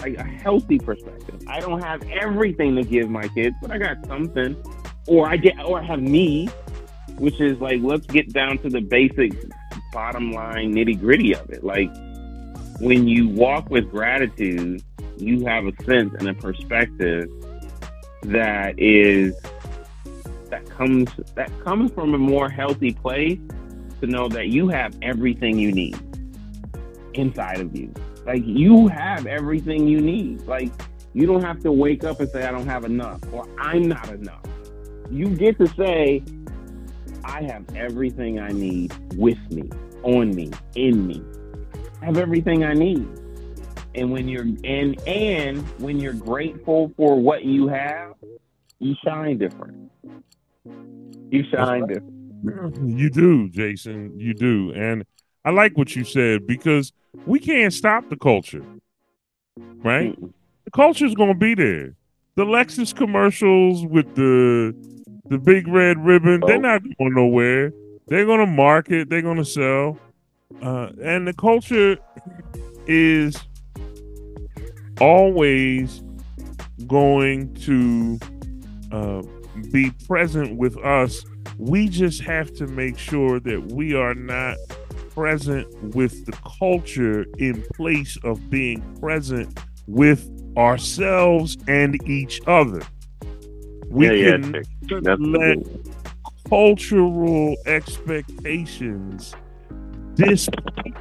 Like 0.00 0.16
a 0.16 0.24
healthy 0.24 0.78
perspective. 0.78 1.40
I 1.46 1.60
don't 1.60 1.80
have 1.80 2.02
everything 2.10 2.74
to 2.76 2.82
give 2.82 3.08
my 3.08 3.28
kids, 3.28 3.54
but 3.62 3.70
I 3.70 3.78
got 3.78 4.04
something. 4.06 4.60
Or 5.06 5.28
I 5.28 5.36
get 5.36 5.58
or 5.64 5.80
I 5.80 5.84
have 5.84 6.02
me, 6.02 6.48
which 7.22 7.40
is 7.40 7.56
like 7.60 7.80
let's 7.82 8.04
get 8.08 8.32
down 8.32 8.58
to 8.58 8.68
the 8.68 8.80
basic 8.80 9.32
bottom 9.92 10.32
line 10.32 10.74
nitty 10.74 10.98
gritty 10.98 11.32
of 11.32 11.48
it. 11.50 11.62
Like 11.62 11.88
when 12.80 13.06
you 13.06 13.28
walk 13.28 13.70
with 13.70 13.88
gratitude, 13.92 14.82
you 15.18 15.46
have 15.46 15.64
a 15.66 15.84
sense 15.84 16.12
and 16.18 16.28
a 16.30 16.34
perspective 16.34 17.30
that 18.22 18.74
is 18.76 19.40
that 20.50 20.68
comes 20.68 21.10
that 21.36 21.48
comes 21.62 21.92
from 21.92 22.12
a 22.14 22.18
more 22.18 22.48
healthy 22.48 22.90
place 22.90 23.38
to 24.00 24.08
know 24.08 24.26
that 24.26 24.48
you 24.48 24.66
have 24.66 24.92
everything 25.00 25.60
you 25.60 25.70
need 25.70 25.96
inside 27.14 27.60
of 27.60 27.76
you. 27.76 27.94
Like 28.26 28.42
you 28.44 28.88
have 28.88 29.28
everything 29.28 29.86
you 29.86 30.00
need. 30.00 30.40
Like 30.48 30.72
you 31.12 31.26
don't 31.26 31.44
have 31.44 31.60
to 31.60 31.70
wake 31.70 32.02
up 32.02 32.18
and 32.18 32.28
say 32.30 32.42
I 32.42 32.50
don't 32.50 32.66
have 32.66 32.84
enough 32.84 33.20
or 33.32 33.46
I'm 33.60 33.86
not 33.86 34.08
enough. 34.08 34.42
You 35.08 35.28
get 35.28 35.56
to 35.58 35.68
say 35.68 36.24
I 37.24 37.42
have 37.44 37.64
everything 37.76 38.38
I 38.38 38.48
need 38.48 38.92
with 39.16 39.38
me, 39.50 39.70
on 40.02 40.34
me, 40.34 40.50
in 40.74 41.06
me. 41.06 41.22
I 42.00 42.06
have 42.06 42.18
everything 42.18 42.64
I 42.64 42.74
need. 42.74 43.08
And 43.94 44.10
when 44.10 44.26
you're 44.26 44.46
and 44.64 45.00
and 45.06 45.58
when 45.78 46.00
you're 46.00 46.14
grateful 46.14 46.92
for 46.96 47.20
what 47.20 47.44
you 47.44 47.68
have, 47.68 48.14
you 48.78 48.94
shine 49.04 49.38
different. 49.38 49.90
You 51.30 51.44
shine 51.54 51.86
different. 51.86 52.98
You 52.98 53.10
do, 53.10 53.48
Jason. 53.50 54.18
You 54.18 54.34
do. 54.34 54.72
And 54.74 55.04
I 55.44 55.50
like 55.50 55.76
what 55.76 55.94
you 55.94 56.04
said 56.04 56.46
because 56.46 56.92
we 57.26 57.38
can't 57.38 57.72
stop 57.72 58.08
the 58.08 58.16
culture. 58.16 58.64
Right? 59.56 60.18
Mm-mm. 60.18 60.32
The 60.64 60.70
culture's 60.70 61.14
gonna 61.14 61.34
be 61.34 61.54
there. 61.54 61.94
The 62.34 62.44
Lexus 62.44 62.94
commercials 62.94 63.84
with 63.84 64.14
the 64.14 64.74
the 65.32 65.38
big 65.38 65.66
red 65.66 65.98
ribbon, 66.04 66.40
oh. 66.42 66.46
they're 66.46 66.60
not 66.60 66.82
going 66.98 67.14
nowhere. 67.14 67.72
They're 68.06 68.26
gonna 68.26 68.46
market, 68.46 69.08
they're 69.08 69.22
gonna 69.22 69.46
sell. 69.46 69.98
Uh, 70.60 70.90
and 71.02 71.26
the 71.26 71.32
culture 71.32 71.96
is 72.86 73.42
always 75.00 76.02
going 76.86 77.54
to 77.54 78.18
uh, 78.92 79.22
be 79.72 79.90
present 80.06 80.58
with 80.58 80.76
us. 80.84 81.24
We 81.56 81.88
just 81.88 82.20
have 82.20 82.52
to 82.56 82.66
make 82.66 82.98
sure 82.98 83.40
that 83.40 83.72
we 83.72 83.94
are 83.94 84.14
not 84.14 84.58
present 85.14 85.66
with 85.94 86.26
the 86.26 86.32
culture 86.58 87.24
in 87.38 87.64
place 87.74 88.18
of 88.22 88.50
being 88.50 88.82
present 89.00 89.58
with 89.86 90.28
ourselves 90.58 91.56
and 91.68 92.06
each 92.06 92.42
other. 92.46 92.82
We 93.92 94.06
yeah, 94.06 94.38
can 94.38 94.64
yeah, 94.88 95.16
let 95.18 95.58
cultural 96.48 97.56
expectations 97.66 99.34
display 100.14 100.94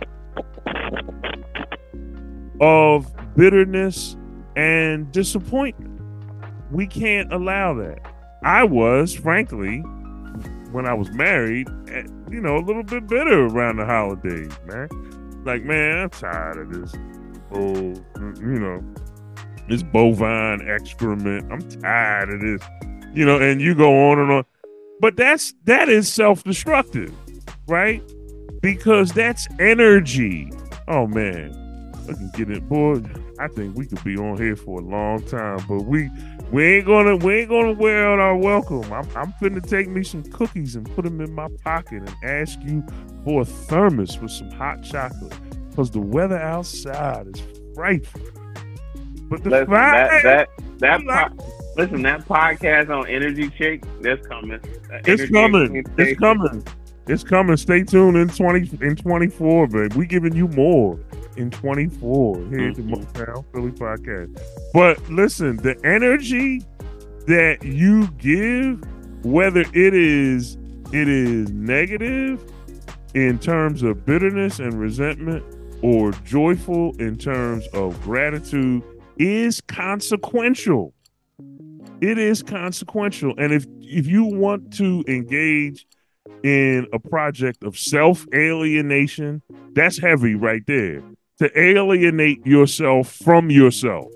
of 2.60 3.10
bitterness 3.36 4.18
and 4.58 5.10
disappointment. 5.14 6.02
We 6.70 6.86
can't 6.86 7.32
allow 7.32 7.74
that. 7.76 8.00
I 8.44 8.66
was, 8.66 9.16
frankly, 9.16 9.80
when 10.72 10.86
I 10.86 10.94
was 10.94 11.10
married, 11.12 11.70
you 12.30 12.42
know, 12.42 12.58
a 12.58 12.64
little 12.64 12.84
bit 12.84 13.08
bitter 13.08 13.46
around 13.48 13.78
the 13.78 13.86
holidays, 13.86 14.52
man. 14.66 14.90
Like, 15.46 15.64
man, 15.64 15.98
I'm 15.98 16.10
tired 16.10 16.58
of 16.58 16.74
this, 16.74 16.94
oh, 17.54 17.96
you 18.40 18.60
know, 18.60 18.84
this 19.72 19.84
bovine 19.84 20.68
excrement. 20.68 21.52
I'm 21.52 21.62
tired 21.82 22.30
of 22.30 22.42
this, 22.42 22.62
you 23.14 23.26
know, 23.26 23.40
and 23.40 23.62
you 23.62 23.74
go 23.74 24.12
on 24.12 24.20
and 24.20 24.32
on. 24.32 24.46
But 25.00 25.16
that's 25.16 25.54
that 25.64 25.90
is 25.90 26.12
self-destructive, 26.12 27.14
right? 27.68 28.04
Because 28.62 29.14
that's 29.14 29.48
energy. 29.60 30.52
Oh 30.88 31.08
man, 31.08 31.56
I 32.04 32.14
can 32.14 32.30
get 32.36 32.52
it, 32.52 32.68
boy. 32.68 33.02
I 33.40 33.48
think 33.48 33.76
we 33.76 33.88
could 33.88 34.04
be 34.04 34.18
on 34.18 34.38
here 34.38 34.56
for 34.56 34.80
a 34.80 34.84
long 34.84 35.24
time, 35.24 35.60
but 35.68 35.84
we 35.86 36.10
we 36.52 36.76
ain't 36.76 36.86
gonna 36.86 37.16
we 37.16 37.40
ain't 37.40 37.50
gonna 37.50 37.72
wear 37.72 38.12
out 38.12 38.20
our 38.20 38.36
welcome. 38.36 38.84
I'm 38.92 39.08
I'm 39.16 39.34
finna 39.42 39.66
take 39.66 39.88
me 39.88 40.04
some 40.04 40.24
cookies 40.24 40.76
and 40.76 40.86
put 40.96 41.06
them 41.06 41.22
in 41.22 41.34
my 41.34 41.48
pocket 41.64 42.04
and 42.04 42.16
ask 42.24 42.60
you 42.62 42.84
for 43.24 43.42
a 43.42 43.46
thermos 43.46 44.20
with 44.20 44.32
some 44.32 44.52
hot 44.52 44.84
chocolate 44.84 45.34
because 45.70 45.92
the 45.92 46.02
weather 46.02 46.38
outside 46.38 47.28
is 47.28 47.42
frightful. 47.74 48.22
But 49.32 49.46
the 49.46 49.50
listen, 49.50 49.72
that 49.72 50.24
that 50.24 50.50
that 50.80 51.38
po- 51.38 51.46
listen 51.78 52.02
that 52.02 52.28
podcast 52.28 52.90
on 52.90 53.08
Energy 53.08 53.50
Chick 53.50 53.82
that's 54.02 54.28
coming. 54.28 54.60
Uh, 54.92 55.00
it's 55.06 55.32
coming. 55.32 55.86
It's 55.98 56.20
coming. 56.20 56.68
It's 57.08 57.24
coming. 57.24 57.56
Stay 57.56 57.84
tuned 57.84 58.18
in 58.18 58.28
twenty 58.28 58.70
in 58.86 58.98
twenty 58.98 59.30
four, 59.30 59.68
babe. 59.68 59.94
We 59.94 60.06
giving 60.06 60.36
you 60.36 60.50
more 60.50 61.00
in 61.38 61.50
24 61.50 62.36
here 62.36 62.44
mm-hmm. 62.44 62.60
at 62.60 62.76
the 62.76 62.82
mm-hmm. 62.82 62.94
Motown 62.94 63.46
Philly 63.54 63.72
podcast. 63.72 64.38
But 64.74 65.10
listen, 65.10 65.56
the 65.56 65.80
energy 65.86 66.62
that 67.28 67.64
you 67.64 68.08
give, 68.18 68.84
whether 69.24 69.62
it 69.62 69.94
is 69.94 70.58
it 70.92 71.08
is 71.08 71.50
negative 71.52 72.44
in 73.14 73.40
terms 73.40 73.82
of 73.82 74.06
bitterness 74.06 74.60
and 74.60 74.74
resentment 74.74 75.46
or 75.82 76.12
joyful 76.26 76.94
in 76.98 77.18
terms 77.18 77.66
of 77.68 78.00
gratitude 78.04 78.84
is 79.18 79.62
consequential. 79.62 80.94
It 82.02 82.18
is 82.18 82.42
consequential. 82.42 83.34
And 83.38 83.54
if 83.54 83.66
if 83.82 84.08
you 84.08 84.24
want 84.24 84.74
to 84.78 85.04
engage 85.08 85.86
in 86.44 86.88
a 86.94 87.00
project 87.00 87.64
of 87.64 87.78
self 87.78 88.26
alienation, 88.34 89.42
that's 89.74 90.00
heavy 90.00 90.36
right 90.36 90.64
there 90.66 91.04
to 91.42 91.60
alienate 91.60 92.46
yourself 92.46 93.12
from 93.12 93.50
yourself, 93.50 94.12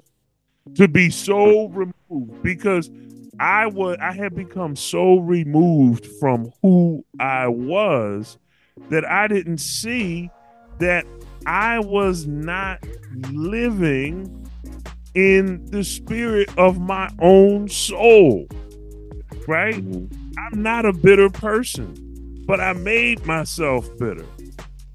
to 0.76 0.88
be 0.88 1.10
so 1.10 1.70
removed 1.70 2.44
because 2.44 2.92
I 3.40 3.66
was 3.66 3.98
I 4.00 4.14
had 4.14 4.36
become 4.36 4.76
so 4.76 5.18
removed 5.18 6.06
from 6.20 6.52
who 6.62 7.04
I 7.20 7.48
was 7.48 8.38
that 8.90 9.06
I 9.06 9.28
didn't 9.28 9.58
see 9.58 10.30
that 10.80 11.06
I 11.48 11.80
was 11.80 12.28
not 12.28 12.86
living 13.32 14.45
in 15.16 15.66
the 15.72 15.84
spirit 15.84 16.50
of 16.58 16.80
my 16.80 17.10
own 17.20 17.68
soul. 17.70 18.48
Right? 19.48 19.76
Mm-hmm. 19.76 20.40
I'm 20.40 20.62
not 20.62 20.86
a 20.86 20.94
bitter 20.94 21.30
person, 21.30 22.44
but 22.46 22.60
I 22.60 22.74
made 22.74 23.26
myself 23.26 23.88
bitter 23.98 24.26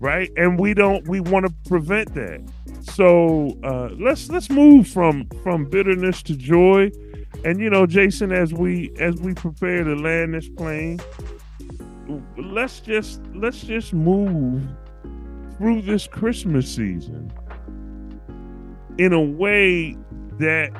right? 0.00 0.32
And 0.36 0.58
we 0.58 0.74
don't 0.74 1.06
we 1.06 1.20
want 1.20 1.46
to 1.46 1.52
prevent 1.68 2.14
that. 2.14 2.42
So 2.82 3.56
uh, 3.62 3.90
let's 3.98 4.28
let's 4.30 4.50
move 4.50 4.88
from 4.88 5.28
from 5.42 5.66
bitterness 5.66 6.22
to 6.24 6.36
joy. 6.36 6.90
And 7.44 7.60
you 7.60 7.70
know, 7.70 7.86
Jason, 7.86 8.32
as 8.32 8.52
we 8.52 8.92
as 8.98 9.16
we 9.16 9.34
prepare 9.34 9.84
to 9.84 9.94
land 9.94 10.34
this 10.34 10.48
plane, 10.48 10.98
let's 12.36 12.80
just 12.80 13.20
let's 13.34 13.60
just 13.60 13.92
move 13.92 14.62
through 15.58 15.82
this 15.82 16.08
Christmas 16.08 16.74
season 16.74 17.30
in 18.98 19.12
a 19.12 19.20
way 19.20 19.96
that 20.40 20.70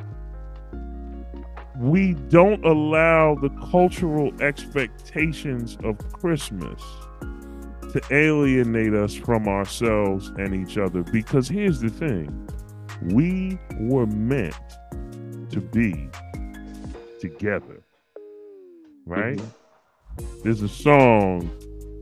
we 1.79 2.15
don't 2.29 2.65
allow 2.65 3.35
the 3.37 3.49
cultural 3.71 4.33
expectations 4.43 5.79
of 5.85 5.97
Christmas 6.13 6.83
to 7.93 8.01
alienate 8.11 8.95
us 8.95 9.15
from 9.15 9.49
ourselves 9.49 10.29
and 10.37 10.55
each 10.55 10.79
other. 10.79 11.03
Because 11.03 11.49
here's 11.49 11.81
the 11.81 11.89
thing 11.89 12.49
we 13.03 13.59
were 13.79 14.07
meant 14.07 14.55
to 15.51 15.61
be 15.61 16.09
together, 17.19 17.83
right? 19.07 19.37
Mm-hmm. 19.39 20.43
There's 20.45 20.63
a 20.63 20.69
song 20.69 21.51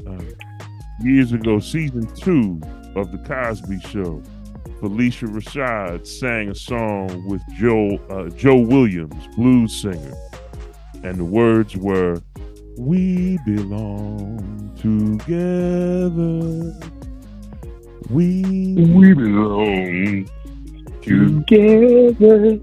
uh, 0.06 1.04
years 1.04 1.32
ago, 1.32 1.60
season 1.60 2.06
two 2.14 2.60
of 2.96 3.12
The 3.12 3.18
Cosby 3.26 3.80
Show. 3.80 4.22
Phylicia 4.80 5.26
Rashad 5.26 6.06
sang 6.06 6.50
a 6.50 6.54
song 6.54 7.26
with 7.26 7.42
Joe 7.56 7.98
uh, 8.10 8.28
Joe 8.30 8.58
Williams, 8.60 9.26
blues 9.34 9.74
singer, 9.74 10.14
and 11.02 11.16
the 11.16 11.24
words 11.24 11.76
were 11.76 12.22
we 12.78 13.38
belong 13.44 14.38
together. 14.76 16.08
We 18.08 18.44
we 18.76 19.14
belong 19.14 20.30
together. 21.02 22.60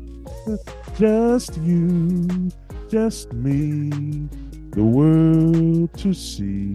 Just 0.97 1.57
you, 1.57 2.49
just 2.89 3.33
me, 3.33 4.29
the 4.69 4.83
world 4.83 5.93
to 5.97 6.13
see. 6.13 6.73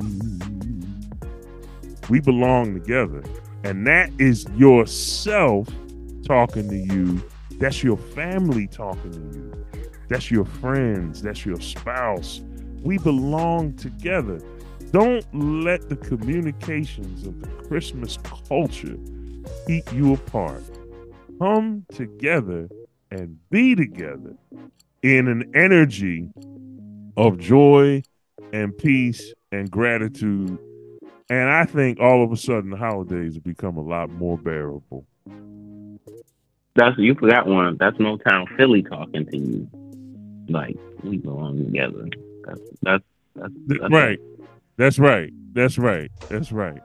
We 2.10 2.20
belong 2.20 2.74
together. 2.74 3.22
And 3.64 3.86
that 3.86 4.10
is 4.18 4.46
yourself 4.56 5.68
talking 6.24 6.68
to 6.68 6.76
you. 6.76 7.22
That's 7.58 7.82
your 7.82 7.98
family 7.98 8.66
talking 8.66 9.12
to 9.12 9.38
you. 9.38 9.66
That's 10.08 10.30
your 10.30 10.44
friends. 10.44 11.22
That's 11.22 11.44
your 11.44 11.60
spouse. 11.60 12.40
We 12.82 12.98
belong 12.98 13.74
together. 13.76 14.40
Don't 14.92 15.24
let 15.32 15.88
the 15.88 15.96
communications 15.96 17.26
of 17.26 17.40
the 17.40 17.46
Christmas 17.68 18.18
culture 18.48 18.96
keep 19.66 19.92
you 19.92 20.14
apart. 20.14 20.62
Come 21.38 21.84
together 21.92 22.68
and 23.10 23.38
be 23.50 23.74
together 23.74 24.34
in 25.02 25.28
an 25.28 25.50
energy 25.54 26.30
of 27.16 27.38
joy 27.38 28.02
and 28.52 28.76
peace 28.76 29.32
and 29.52 29.70
gratitude. 29.70 30.58
And 31.30 31.48
I 31.48 31.64
think 31.64 32.00
all 32.00 32.24
of 32.24 32.32
a 32.32 32.36
sudden 32.36 32.70
the 32.70 32.76
holidays 32.76 33.34
have 33.34 33.44
become 33.44 33.76
a 33.76 33.82
lot 33.82 34.10
more 34.10 34.36
bearable. 34.36 35.06
That's 36.74 36.98
you 36.98 37.14
forgot 37.14 37.46
one. 37.46 37.76
That's 37.78 37.96
Motown 37.98 38.56
Philly 38.56 38.82
talking 38.82 39.26
to 39.26 39.36
you. 39.36 39.68
Like 40.48 40.76
we 41.04 41.18
belong 41.18 41.64
together. 41.64 42.08
That's 42.44 42.60
that's 42.82 43.04
that's, 43.36 43.52
that's 43.66 43.92
right. 43.92 44.18
That's 44.76 44.98
right. 44.98 45.32
That's 45.52 45.78
right. 45.78 46.10
That's 46.28 46.50
right. 46.50 46.80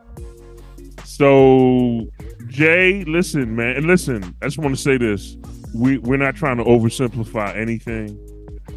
So 1.06 2.08
Jay, 2.48 3.04
listen, 3.06 3.56
man, 3.56 3.78
and 3.78 3.88
listen. 3.88 4.36
I 4.44 4.46
just 4.46 4.60
want 4.60 4.76
to 4.76 4.82
say 4.82 4.98
this: 4.98 5.38
we 5.74 5.98
we're 5.98 6.18
not 6.18 6.36
trying 6.36 6.58
to 6.58 6.64
oversimplify 6.64 7.58
anything. 7.58 8.20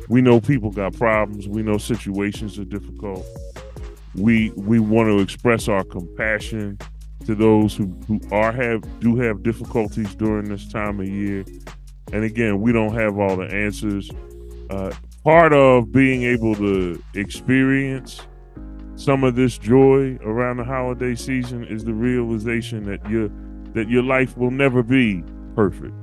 We 0.09 0.23
know 0.23 0.41
people 0.41 0.71
got 0.71 0.95
problems. 0.95 1.47
We 1.47 1.63
know 1.63 1.77
situations 1.77 2.59
are 2.59 2.65
difficult. 2.65 3.27
We 4.15 4.51
we 4.57 4.79
want 4.79 5.09
to 5.09 5.21
express 5.21 5.69
our 5.69 5.85
compassion 5.85 6.79
to 7.27 7.35
those 7.35 7.75
who, 7.75 7.87
who 8.07 8.21
are 8.33 8.53
have 8.53 8.83
do 9.01 9.17
have 9.17 9.43
difficulties 9.43 10.15
during 10.15 10.49
this 10.49 10.69
time 10.69 11.01
of 11.01 11.09
year. 11.09 11.45
And 12.13 12.25
again, 12.25 12.61
we 12.61 12.73
don't 12.73 12.95
have 12.95 13.19
all 13.19 13.37
the 13.37 13.45
answers. 13.45 14.11
Uh, 14.71 14.93
part 15.25 15.53
of 15.53 15.93
being 15.93 16.23
able 16.23 16.55
to 16.55 17.03
experience 17.15 18.21
some 18.97 19.25
of 19.25 19.37
this 19.37 19.59
joy 19.59 20.19
around 20.23 20.57
the 20.57 20.65
holiday 20.65 21.15
season 21.15 21.65
is 21.65 21.85
the 21.85 21.95
realization 21.95 22.85
that 22.85 23.09
your 23.09 23.29
that 23.75 23.89
your 23.89 24.03
life 24.03 24.37
will 24.37 24.51
never 24.51 24.83
be 24.83 25.23
perfect. 25.55 25.95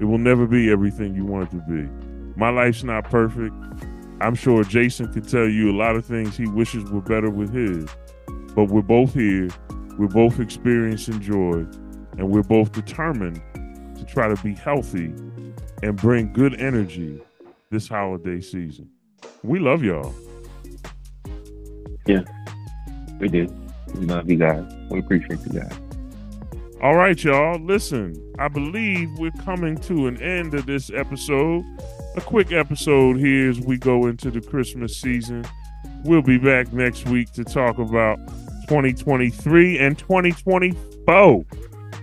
It 0.00 0.04
will 0.04 0.18
never 0.18 0.46
be 0.46 0.70
everything 0.70 1.14
you 1.14 1.24
want 1.24 1.52
it 1.52 1.56
to 1.56 1.62
be. 1.68 1.88
My 2.36 2.50
life's 2.50 2.84
not 2.84 3.04
perfect. 3.04 3.54
I'm 4.20 4.34
sure 4.34 4.64
Jason 4.64 5.12
could 5.12 5.28
tell 5.28 5.48
you 5.48 5.70
a 5.70 5.76
lot 5.76 5.96
of 5.96 6.04
things 6.04 6.36
he 6.36 6.46
wishes 6.46 6.90
were 6.90 7.00
better 7.00 7.30
with 7.30 7.52
his. 7.52 7.88
But 8.54 8.64
we're 8.64 8.82
both 8.82 9.14
here. 9.14 9.48
We're 9.96 10.08
both 10.08 10.40
experiencing 10.40 11.20
joy. 11.20 11.66
And 12.18 12.30
we're 12.30 12.42
both 12.42 12.72
determined 12.72 13.40
to 13.96 14.04
try 14.04 14.32
to 14.32 14.42
be 14.42 14.54
healthy 14.54 15.14
and 15.82 15.96
bring 15.96 16.32
good 16.32 16.60
energy 16.60 17.20
this 17.70 17.88
holiday 17.88 18.40
season. 18.40 18.90
We 19.44 19.60
love 19.60 19.84
y'all. 19.84 20.12
Yeah, 22.06 22.22
we 23.20 23.28
do. 23.28 23.46
We 23.94 24.06
love 24.06 24.28
you 24.28 24.36
guys. 24.36 24.64
We 24.90 24.98
appreciate 24.98 25.38
you 25.46 25.60
guys. 25.60 25.78
All 26.82 26.94
right, 26.94 27.22
y'all. 27.22 27.58
Listen, 27.60 28.14
I 28.38 28.48
believe 28.48 29.10
we're 29.18 29.30
coming 29.44 29.76
to 29.78 30.06
an 30.06 30.20
end 30.22 30.54
of 30.54 30.66
this 30.66 30.90
episode. 30.90 31.64
A 32.16 32.20
quick 32.20 32.52
episode 32.52 33.16
here 33.18 33.50
as 33.50 33.60
we 33.60 33.78
go 33.78 34.06
into 34.06 34.30
the 34.30 34.40
Christmas 34.40 34.96
season. 35.00 35.44
We'll 36.04 36.22
be 36.22 36.38
back 36.38 36.72
next 36.72 37.06
week 37.08 37.32
to 37.32 37.44
talk 37.44 37.78
about 37.78 38.18
2023 38.68 39.78
and 39.78 39.96
2024 39.98 41.44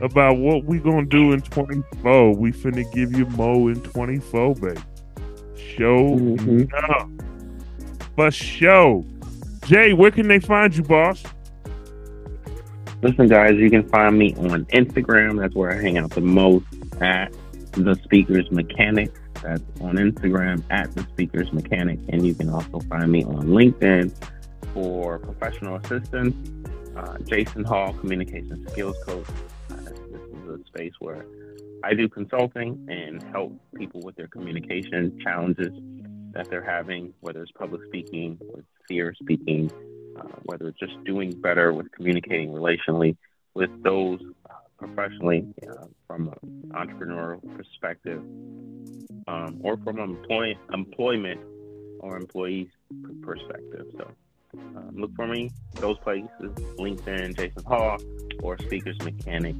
about 0.01 0.37
what 0.37 0.63
we 0.65 0.79
gonna 0.79 1.05
do 1.05 1.31
in 1.33 1.41
24. 1.41 2.35
We 2.35 2.51
finna 2.51 2.89
give 2.93 3.13
you 3.13 3.25
mo 3.27 3.67
in 3.67 3.81
24, 3.81 4.55
baby. 4.55 4.79
Show 5.77 6.15
Mhm. 6.17 6.69
up. 6.89 7.09
For 8.15 8.31
show. 8.31 9.03
Jay, 9.65 9.93
where 9.93 10.11
can 10.11 10.27
they 10.27 10.39
find 10.39 10.75
you, 10.75 10.83
boss? 10.83 11.23
Listen, 13.01 13.27
guys, 13.27 13.53
you 13.55 13.69
can 13.69 13.87
find 13.89 14.17
me 14.17 14.33
on 14.35 14.65
Instagram. 14.65 15.39
That's 15.39 15.53
where 15.55 15.71
I 15.71 15.81
hang 15.81 15.97
out 15.97 16.11
the 16.11 16.21
most 16.21 16.65
at 17.01 17.33
the 17.73 17.95
Speakers 18.03 18.49
Mechanic. 18.51 19.11
That's 19.45 19.61
on 19.79 19.97
Instagram 19.97 20.63
at 20.71 20.91
the 20.95 21.03
Speakers 21.13 21.53
Mechanic. 21.53 21.99
And 22.09 22.25
you 22.25 22.33
can 22.33 22.49
also 22.49 22.79
find 22.89 23.11
me 23.11 23.23
on 23.23 23.45
LinkedIn 23.47 24.11
for 24.73 25.19
professional 25.19 25.75
assistance. 25.75 26.35
Uh, 26.97 27.19
Jason 27.19 27.63
Hall, 27.63 27.93
Communication 27.93 28.67
Skills 28.69 28.95
Coach. 29.05 29.27
Uh, 29.69 29.75
this 29.75 30.21
is 30.21 30.61
a 30.61 30.65
space 30.65 30.93
where 30.99 31.25
I 31.83 31.93
do 31.93 32.09
consulting 32.09 32.87
and 32.89 33.21
help 33.31 33.53
people 33.75 34.01
with 34.01 34.15
their 34.15 34.27
communication 34.27 35.19
challenges 35.21 35.73
that 36.31 36.49
they're 36.49 36.63
having, 36.63 37.13
whether 37.19 37.43
it's 37.43 37.51
public 37.51 37.81
speaking 37.85 38.39
or 38.51 38.63
fear 38.87 39.13
speaking, 39.13 39.71
uh, 40.19 40.23
whether 40.45 40.69
it's 40.69 40.79
just 40.79 40.95
doing 41.03 41.29
better 41.39 41.71
with 41.71 41.91
communicating 41.91 42.49
relationally 42.49 43.15
with 43.53 43.69
those 43.83 44.19
professionally 44.77 45.45
uh, 45.69 45.85
from 46.07 46.29
an 46.43 46.71
entrepreneurial 46.71 47.41
perspective 47.55 48.19
um, 49.27 49.59
or 49.63 49.77
from 49.77 49.99
employ- 49.99 50.57
employment 50.73 51.39
or 51.99 52.17
employees 52.17 52.67
perspective. 53.21 53.87
So 53.97 54.11
um, 54.53 54.91
look 54.93 55.15
for 55.15 55.27
me 55.27 55.51
those 55.75 55.97
places 55.99 56.29
LinkedIn, 56.77 57.35
Jason 57.35 57.63
Hall, 57.65 57.97
or 58.41 58.57
Speakers 58.59 58.97
Mechanic 59.03 59.55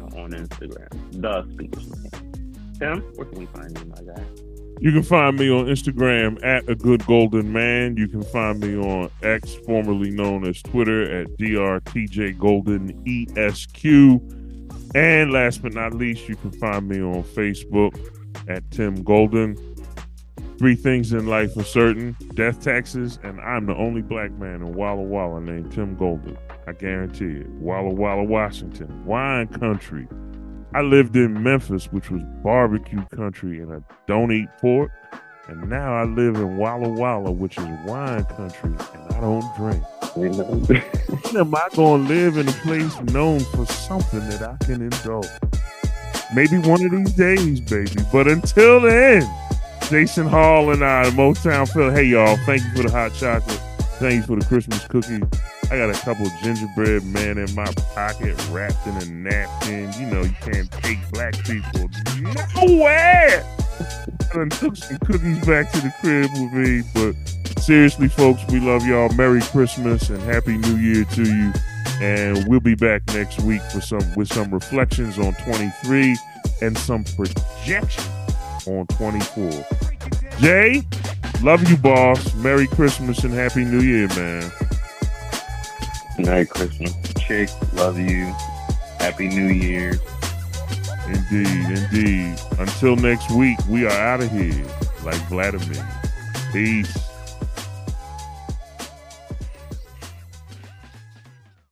uh, 0.00 0.20
on 0.20 0.32
Instagram. 0.32 0.88
The 1.20 1.46
Speakers 1.54 1.88
Mechanic. 1.88 2.34
Tim, 2.78 3.00
where 3.14 3.26
can 3.26 3.38
we 3.38 3.46
find 3.46 3.78
you, 3.78 3.84
my 3.86 4.14
guy? 4.14 4.22
You 4.80 4.90
can 4.90 5.04
find 5.04 5.38
me 5.38 5.48
on 5.50 5.66
Instagram 5.66 6.44
at 6.44 6.68
a 6.68 6.74
good 6.74 7.06
golden 7.06 7.52
man. 7.52 7.96
You 7.96 8.08
can 8.08 8.22
find 8.24 8.58
me 8.58 8.76
on 8.76 9.08
X, 9.22 9.54
formerly 9.64 10.10
known 10.10 10.46
as 10.46 10.60
Twitter, 10.62 11.20
at 11.20 11.28
drtj 11.38 12.36
golden 12.38 12.90
esq. 13.36 13.84
And 14.94 15.32
last 15.32 15.60
but 15.60 15.72
not 15.72 15.92
least, 15.92 16.28
you 16.28 16.36
can 16.36 16.52
find 16.52 16.88
me 16.88 17.00
on 17.00 17.24
Facebook 17.24 17.98
at 18.48 18.70
Tim 18.70 19.02
Golden. 19.02 19.56
Three 20.56 20.76
things 20.76 21.12
in 21.12 21.26
life 21.26 21.56
are 21.56 21.64
certain: 21.64 22.16
death, 22.34 22.62
taxes, 22.62 23.18
and 23.24 23.40
I'm 23.40 23.66
the 23.66 23.74
only 23.74 24.02
black 24.02 24.30
man 24.32 24.62
in 24.62 24.72
Walla 24.72 25.02
Walla 25.02 25.40
named 25.40 25.72
Tim 25.72 25.96
Golden. 25.96 26.38
I 26.68 26.72
guarantee 26.72 27.40
it. 27.40 27.48
Walla 27.48 27.92
Walla, 27.92 28.22
Washington, 28.22 29.04
wine 29.04 29.48
country. 29.48 30.06
I 30.72 30.82
lived 30.82 31.16
in 31.16 31.42
Memphis, 31.42 31.86
which 31.92 32.10
was 32.10 32.22
barbecue 32.42 33.04
country, 33.06 33.60
and 33.60 33.72
I 33.72 33.78
don't 34.06 34.30
eat 34.30 34.48
pork. 34.60 34.92
And 35.46 35.68
now 35.68 35.94
I 35.94 36.04
live 36.04 36.36
in 36.36 36.56
Walla 36.56 36.88
Walla, 36.88 37.30
which 37.30 37.58
is 37.58 37.64
wine 37.84 38.24
country, 38.24 38.70
and 38.94 39.14
I 39.14 39.20
don't 39.20 39.56
drink. 39.56 39.82
When 40.16 40.32
am 41.36 41.54
I 41.54 41.68
going 41.74 42.04
to 42.04 42.08
live 42.08 42.38
in 42.38 42.48
a 42.48 42.52
place 42.52 42.98
known 43.12 43.40
for 43.40 43.66
something 43.66 44.20
that 44.20 44.42
I 44.42 44.64
can 44.64 44.80
indulge? 44.80 45.26
Maybe 46.34 46.56
one 46.58 46.82
of 46.82 46.90
these 46.90 47.12
days, 47.12 47.60
baby. 47.60 48.02
But 48.10 48.26
until 48.26 48.80
then, 48.80 49.22
Jason 49.90 50.26
Hall 50.26 50.70
and 50.70 50.82
I, 50.82 51.10
Motown 51.10 51.70
Phil. 51.70 51.90
Hey, 51.90 52.04
y'all, 52.04 52.38
thank 52.46 52.62
you 52.62 52.70
for 52.76 52.82
the 52.84 52.90
hot 52.90 53.12
chocolate. 53.12 53.60
Thank 53.98 54.14
you 54.14 54.22
for 54.22 54.40
the 54.40 54.46
Christmas 54.46 54.86
cookies. 54.86 55.22
I 55.70 55.76
got 55.76 55.90
a 55.90 56.00
couple 56.04 56.26
of 56.26 56.32
gingerbread 56.42 57.04
men 57.04 57.36
in 57.36 57.54
my 57.54 57.70
pocket 57.94 58.34
wrapped 58.48 58.86
in 58.86 58.96
a 58.96 59.04
napkin. 59.06 59.92
You 59.98 60.06
know, 60.06 60.22
you 60.22 60.34
can't 60.40 60.70
take 60.70 60.98
black 61.10 61.34
people 61.44 61.90
nowhere. 62.54 63.44
Done 64.32 64.50
took 64.50 64.76
some 64.76 64.98
cookies 64.98 65.44
back 65.46 65.70
to 65.72 65.80
the 65.80 65.92
crib 66.00 66.30
with 66.32 66.52
me. 66.52 66.82
But 66.94 67.60
seriously, 67.60 68.08
folks, 68.08 68.42
we 68.50 68.60
love 68.60 68.86
y'all. 68.86 69.12
Merry 69.14 69.40
Christmas 69.40 70.10
and 70.10 70.20
Happy 70.22 70.56
New 70.56 70.76
Year 70.76 71.04
to 71.04 71.22
you. 71.22 71.52
And 72.00 72.46
we'll 72.48 72.60
be 72.60 72.74
back 72.74 73.02
next 73.08 73.40
week 73.40 73.62
for 73.72 73.80
some 73.80 74.02
with 74.16 74.28
some 74.28 74.50
reflections 74.52 75.18
on 75.18 75.34
23 75.34 76.16
and 76.62 76.76
some 76.76 77.04
projections 77.04 78.08
on 78.66 78.86
24. 78.88 79.66
Jay, 80.38 80.82
love 81.42 81.68
you, 81.68 81.76
boss. 81.76 82.34
Merry 82.34 82.66
Christmas 82.66 83.22
and 83.24 83.32
Happy 83.32 83.64
New 83.64 83.80
Year, 83.80 84.08
man. 84.08 84.50
Merry 86.18 86.46
Christmas. 86.46 86.92
Chick, 87.18 87.48
love 87.74 87.98
you. 87.98 88.34
Happy 88.98 89.28
New 89.28 89.48
Year. 89.48 89.98
Indeed, 91.06 91.78
indeed. 91.78 92.40
Until 92.58 92.96
next 92.96 93.30
week, 93.30 93.58
we 93.68 93.84
are 93.84 93.90
out 93.90 94.22
of 94.22 94.30
here 94.30 94.66
like 95.04 95.20
Vladimir. 95.28 95.86
Peace. 96.52 97.03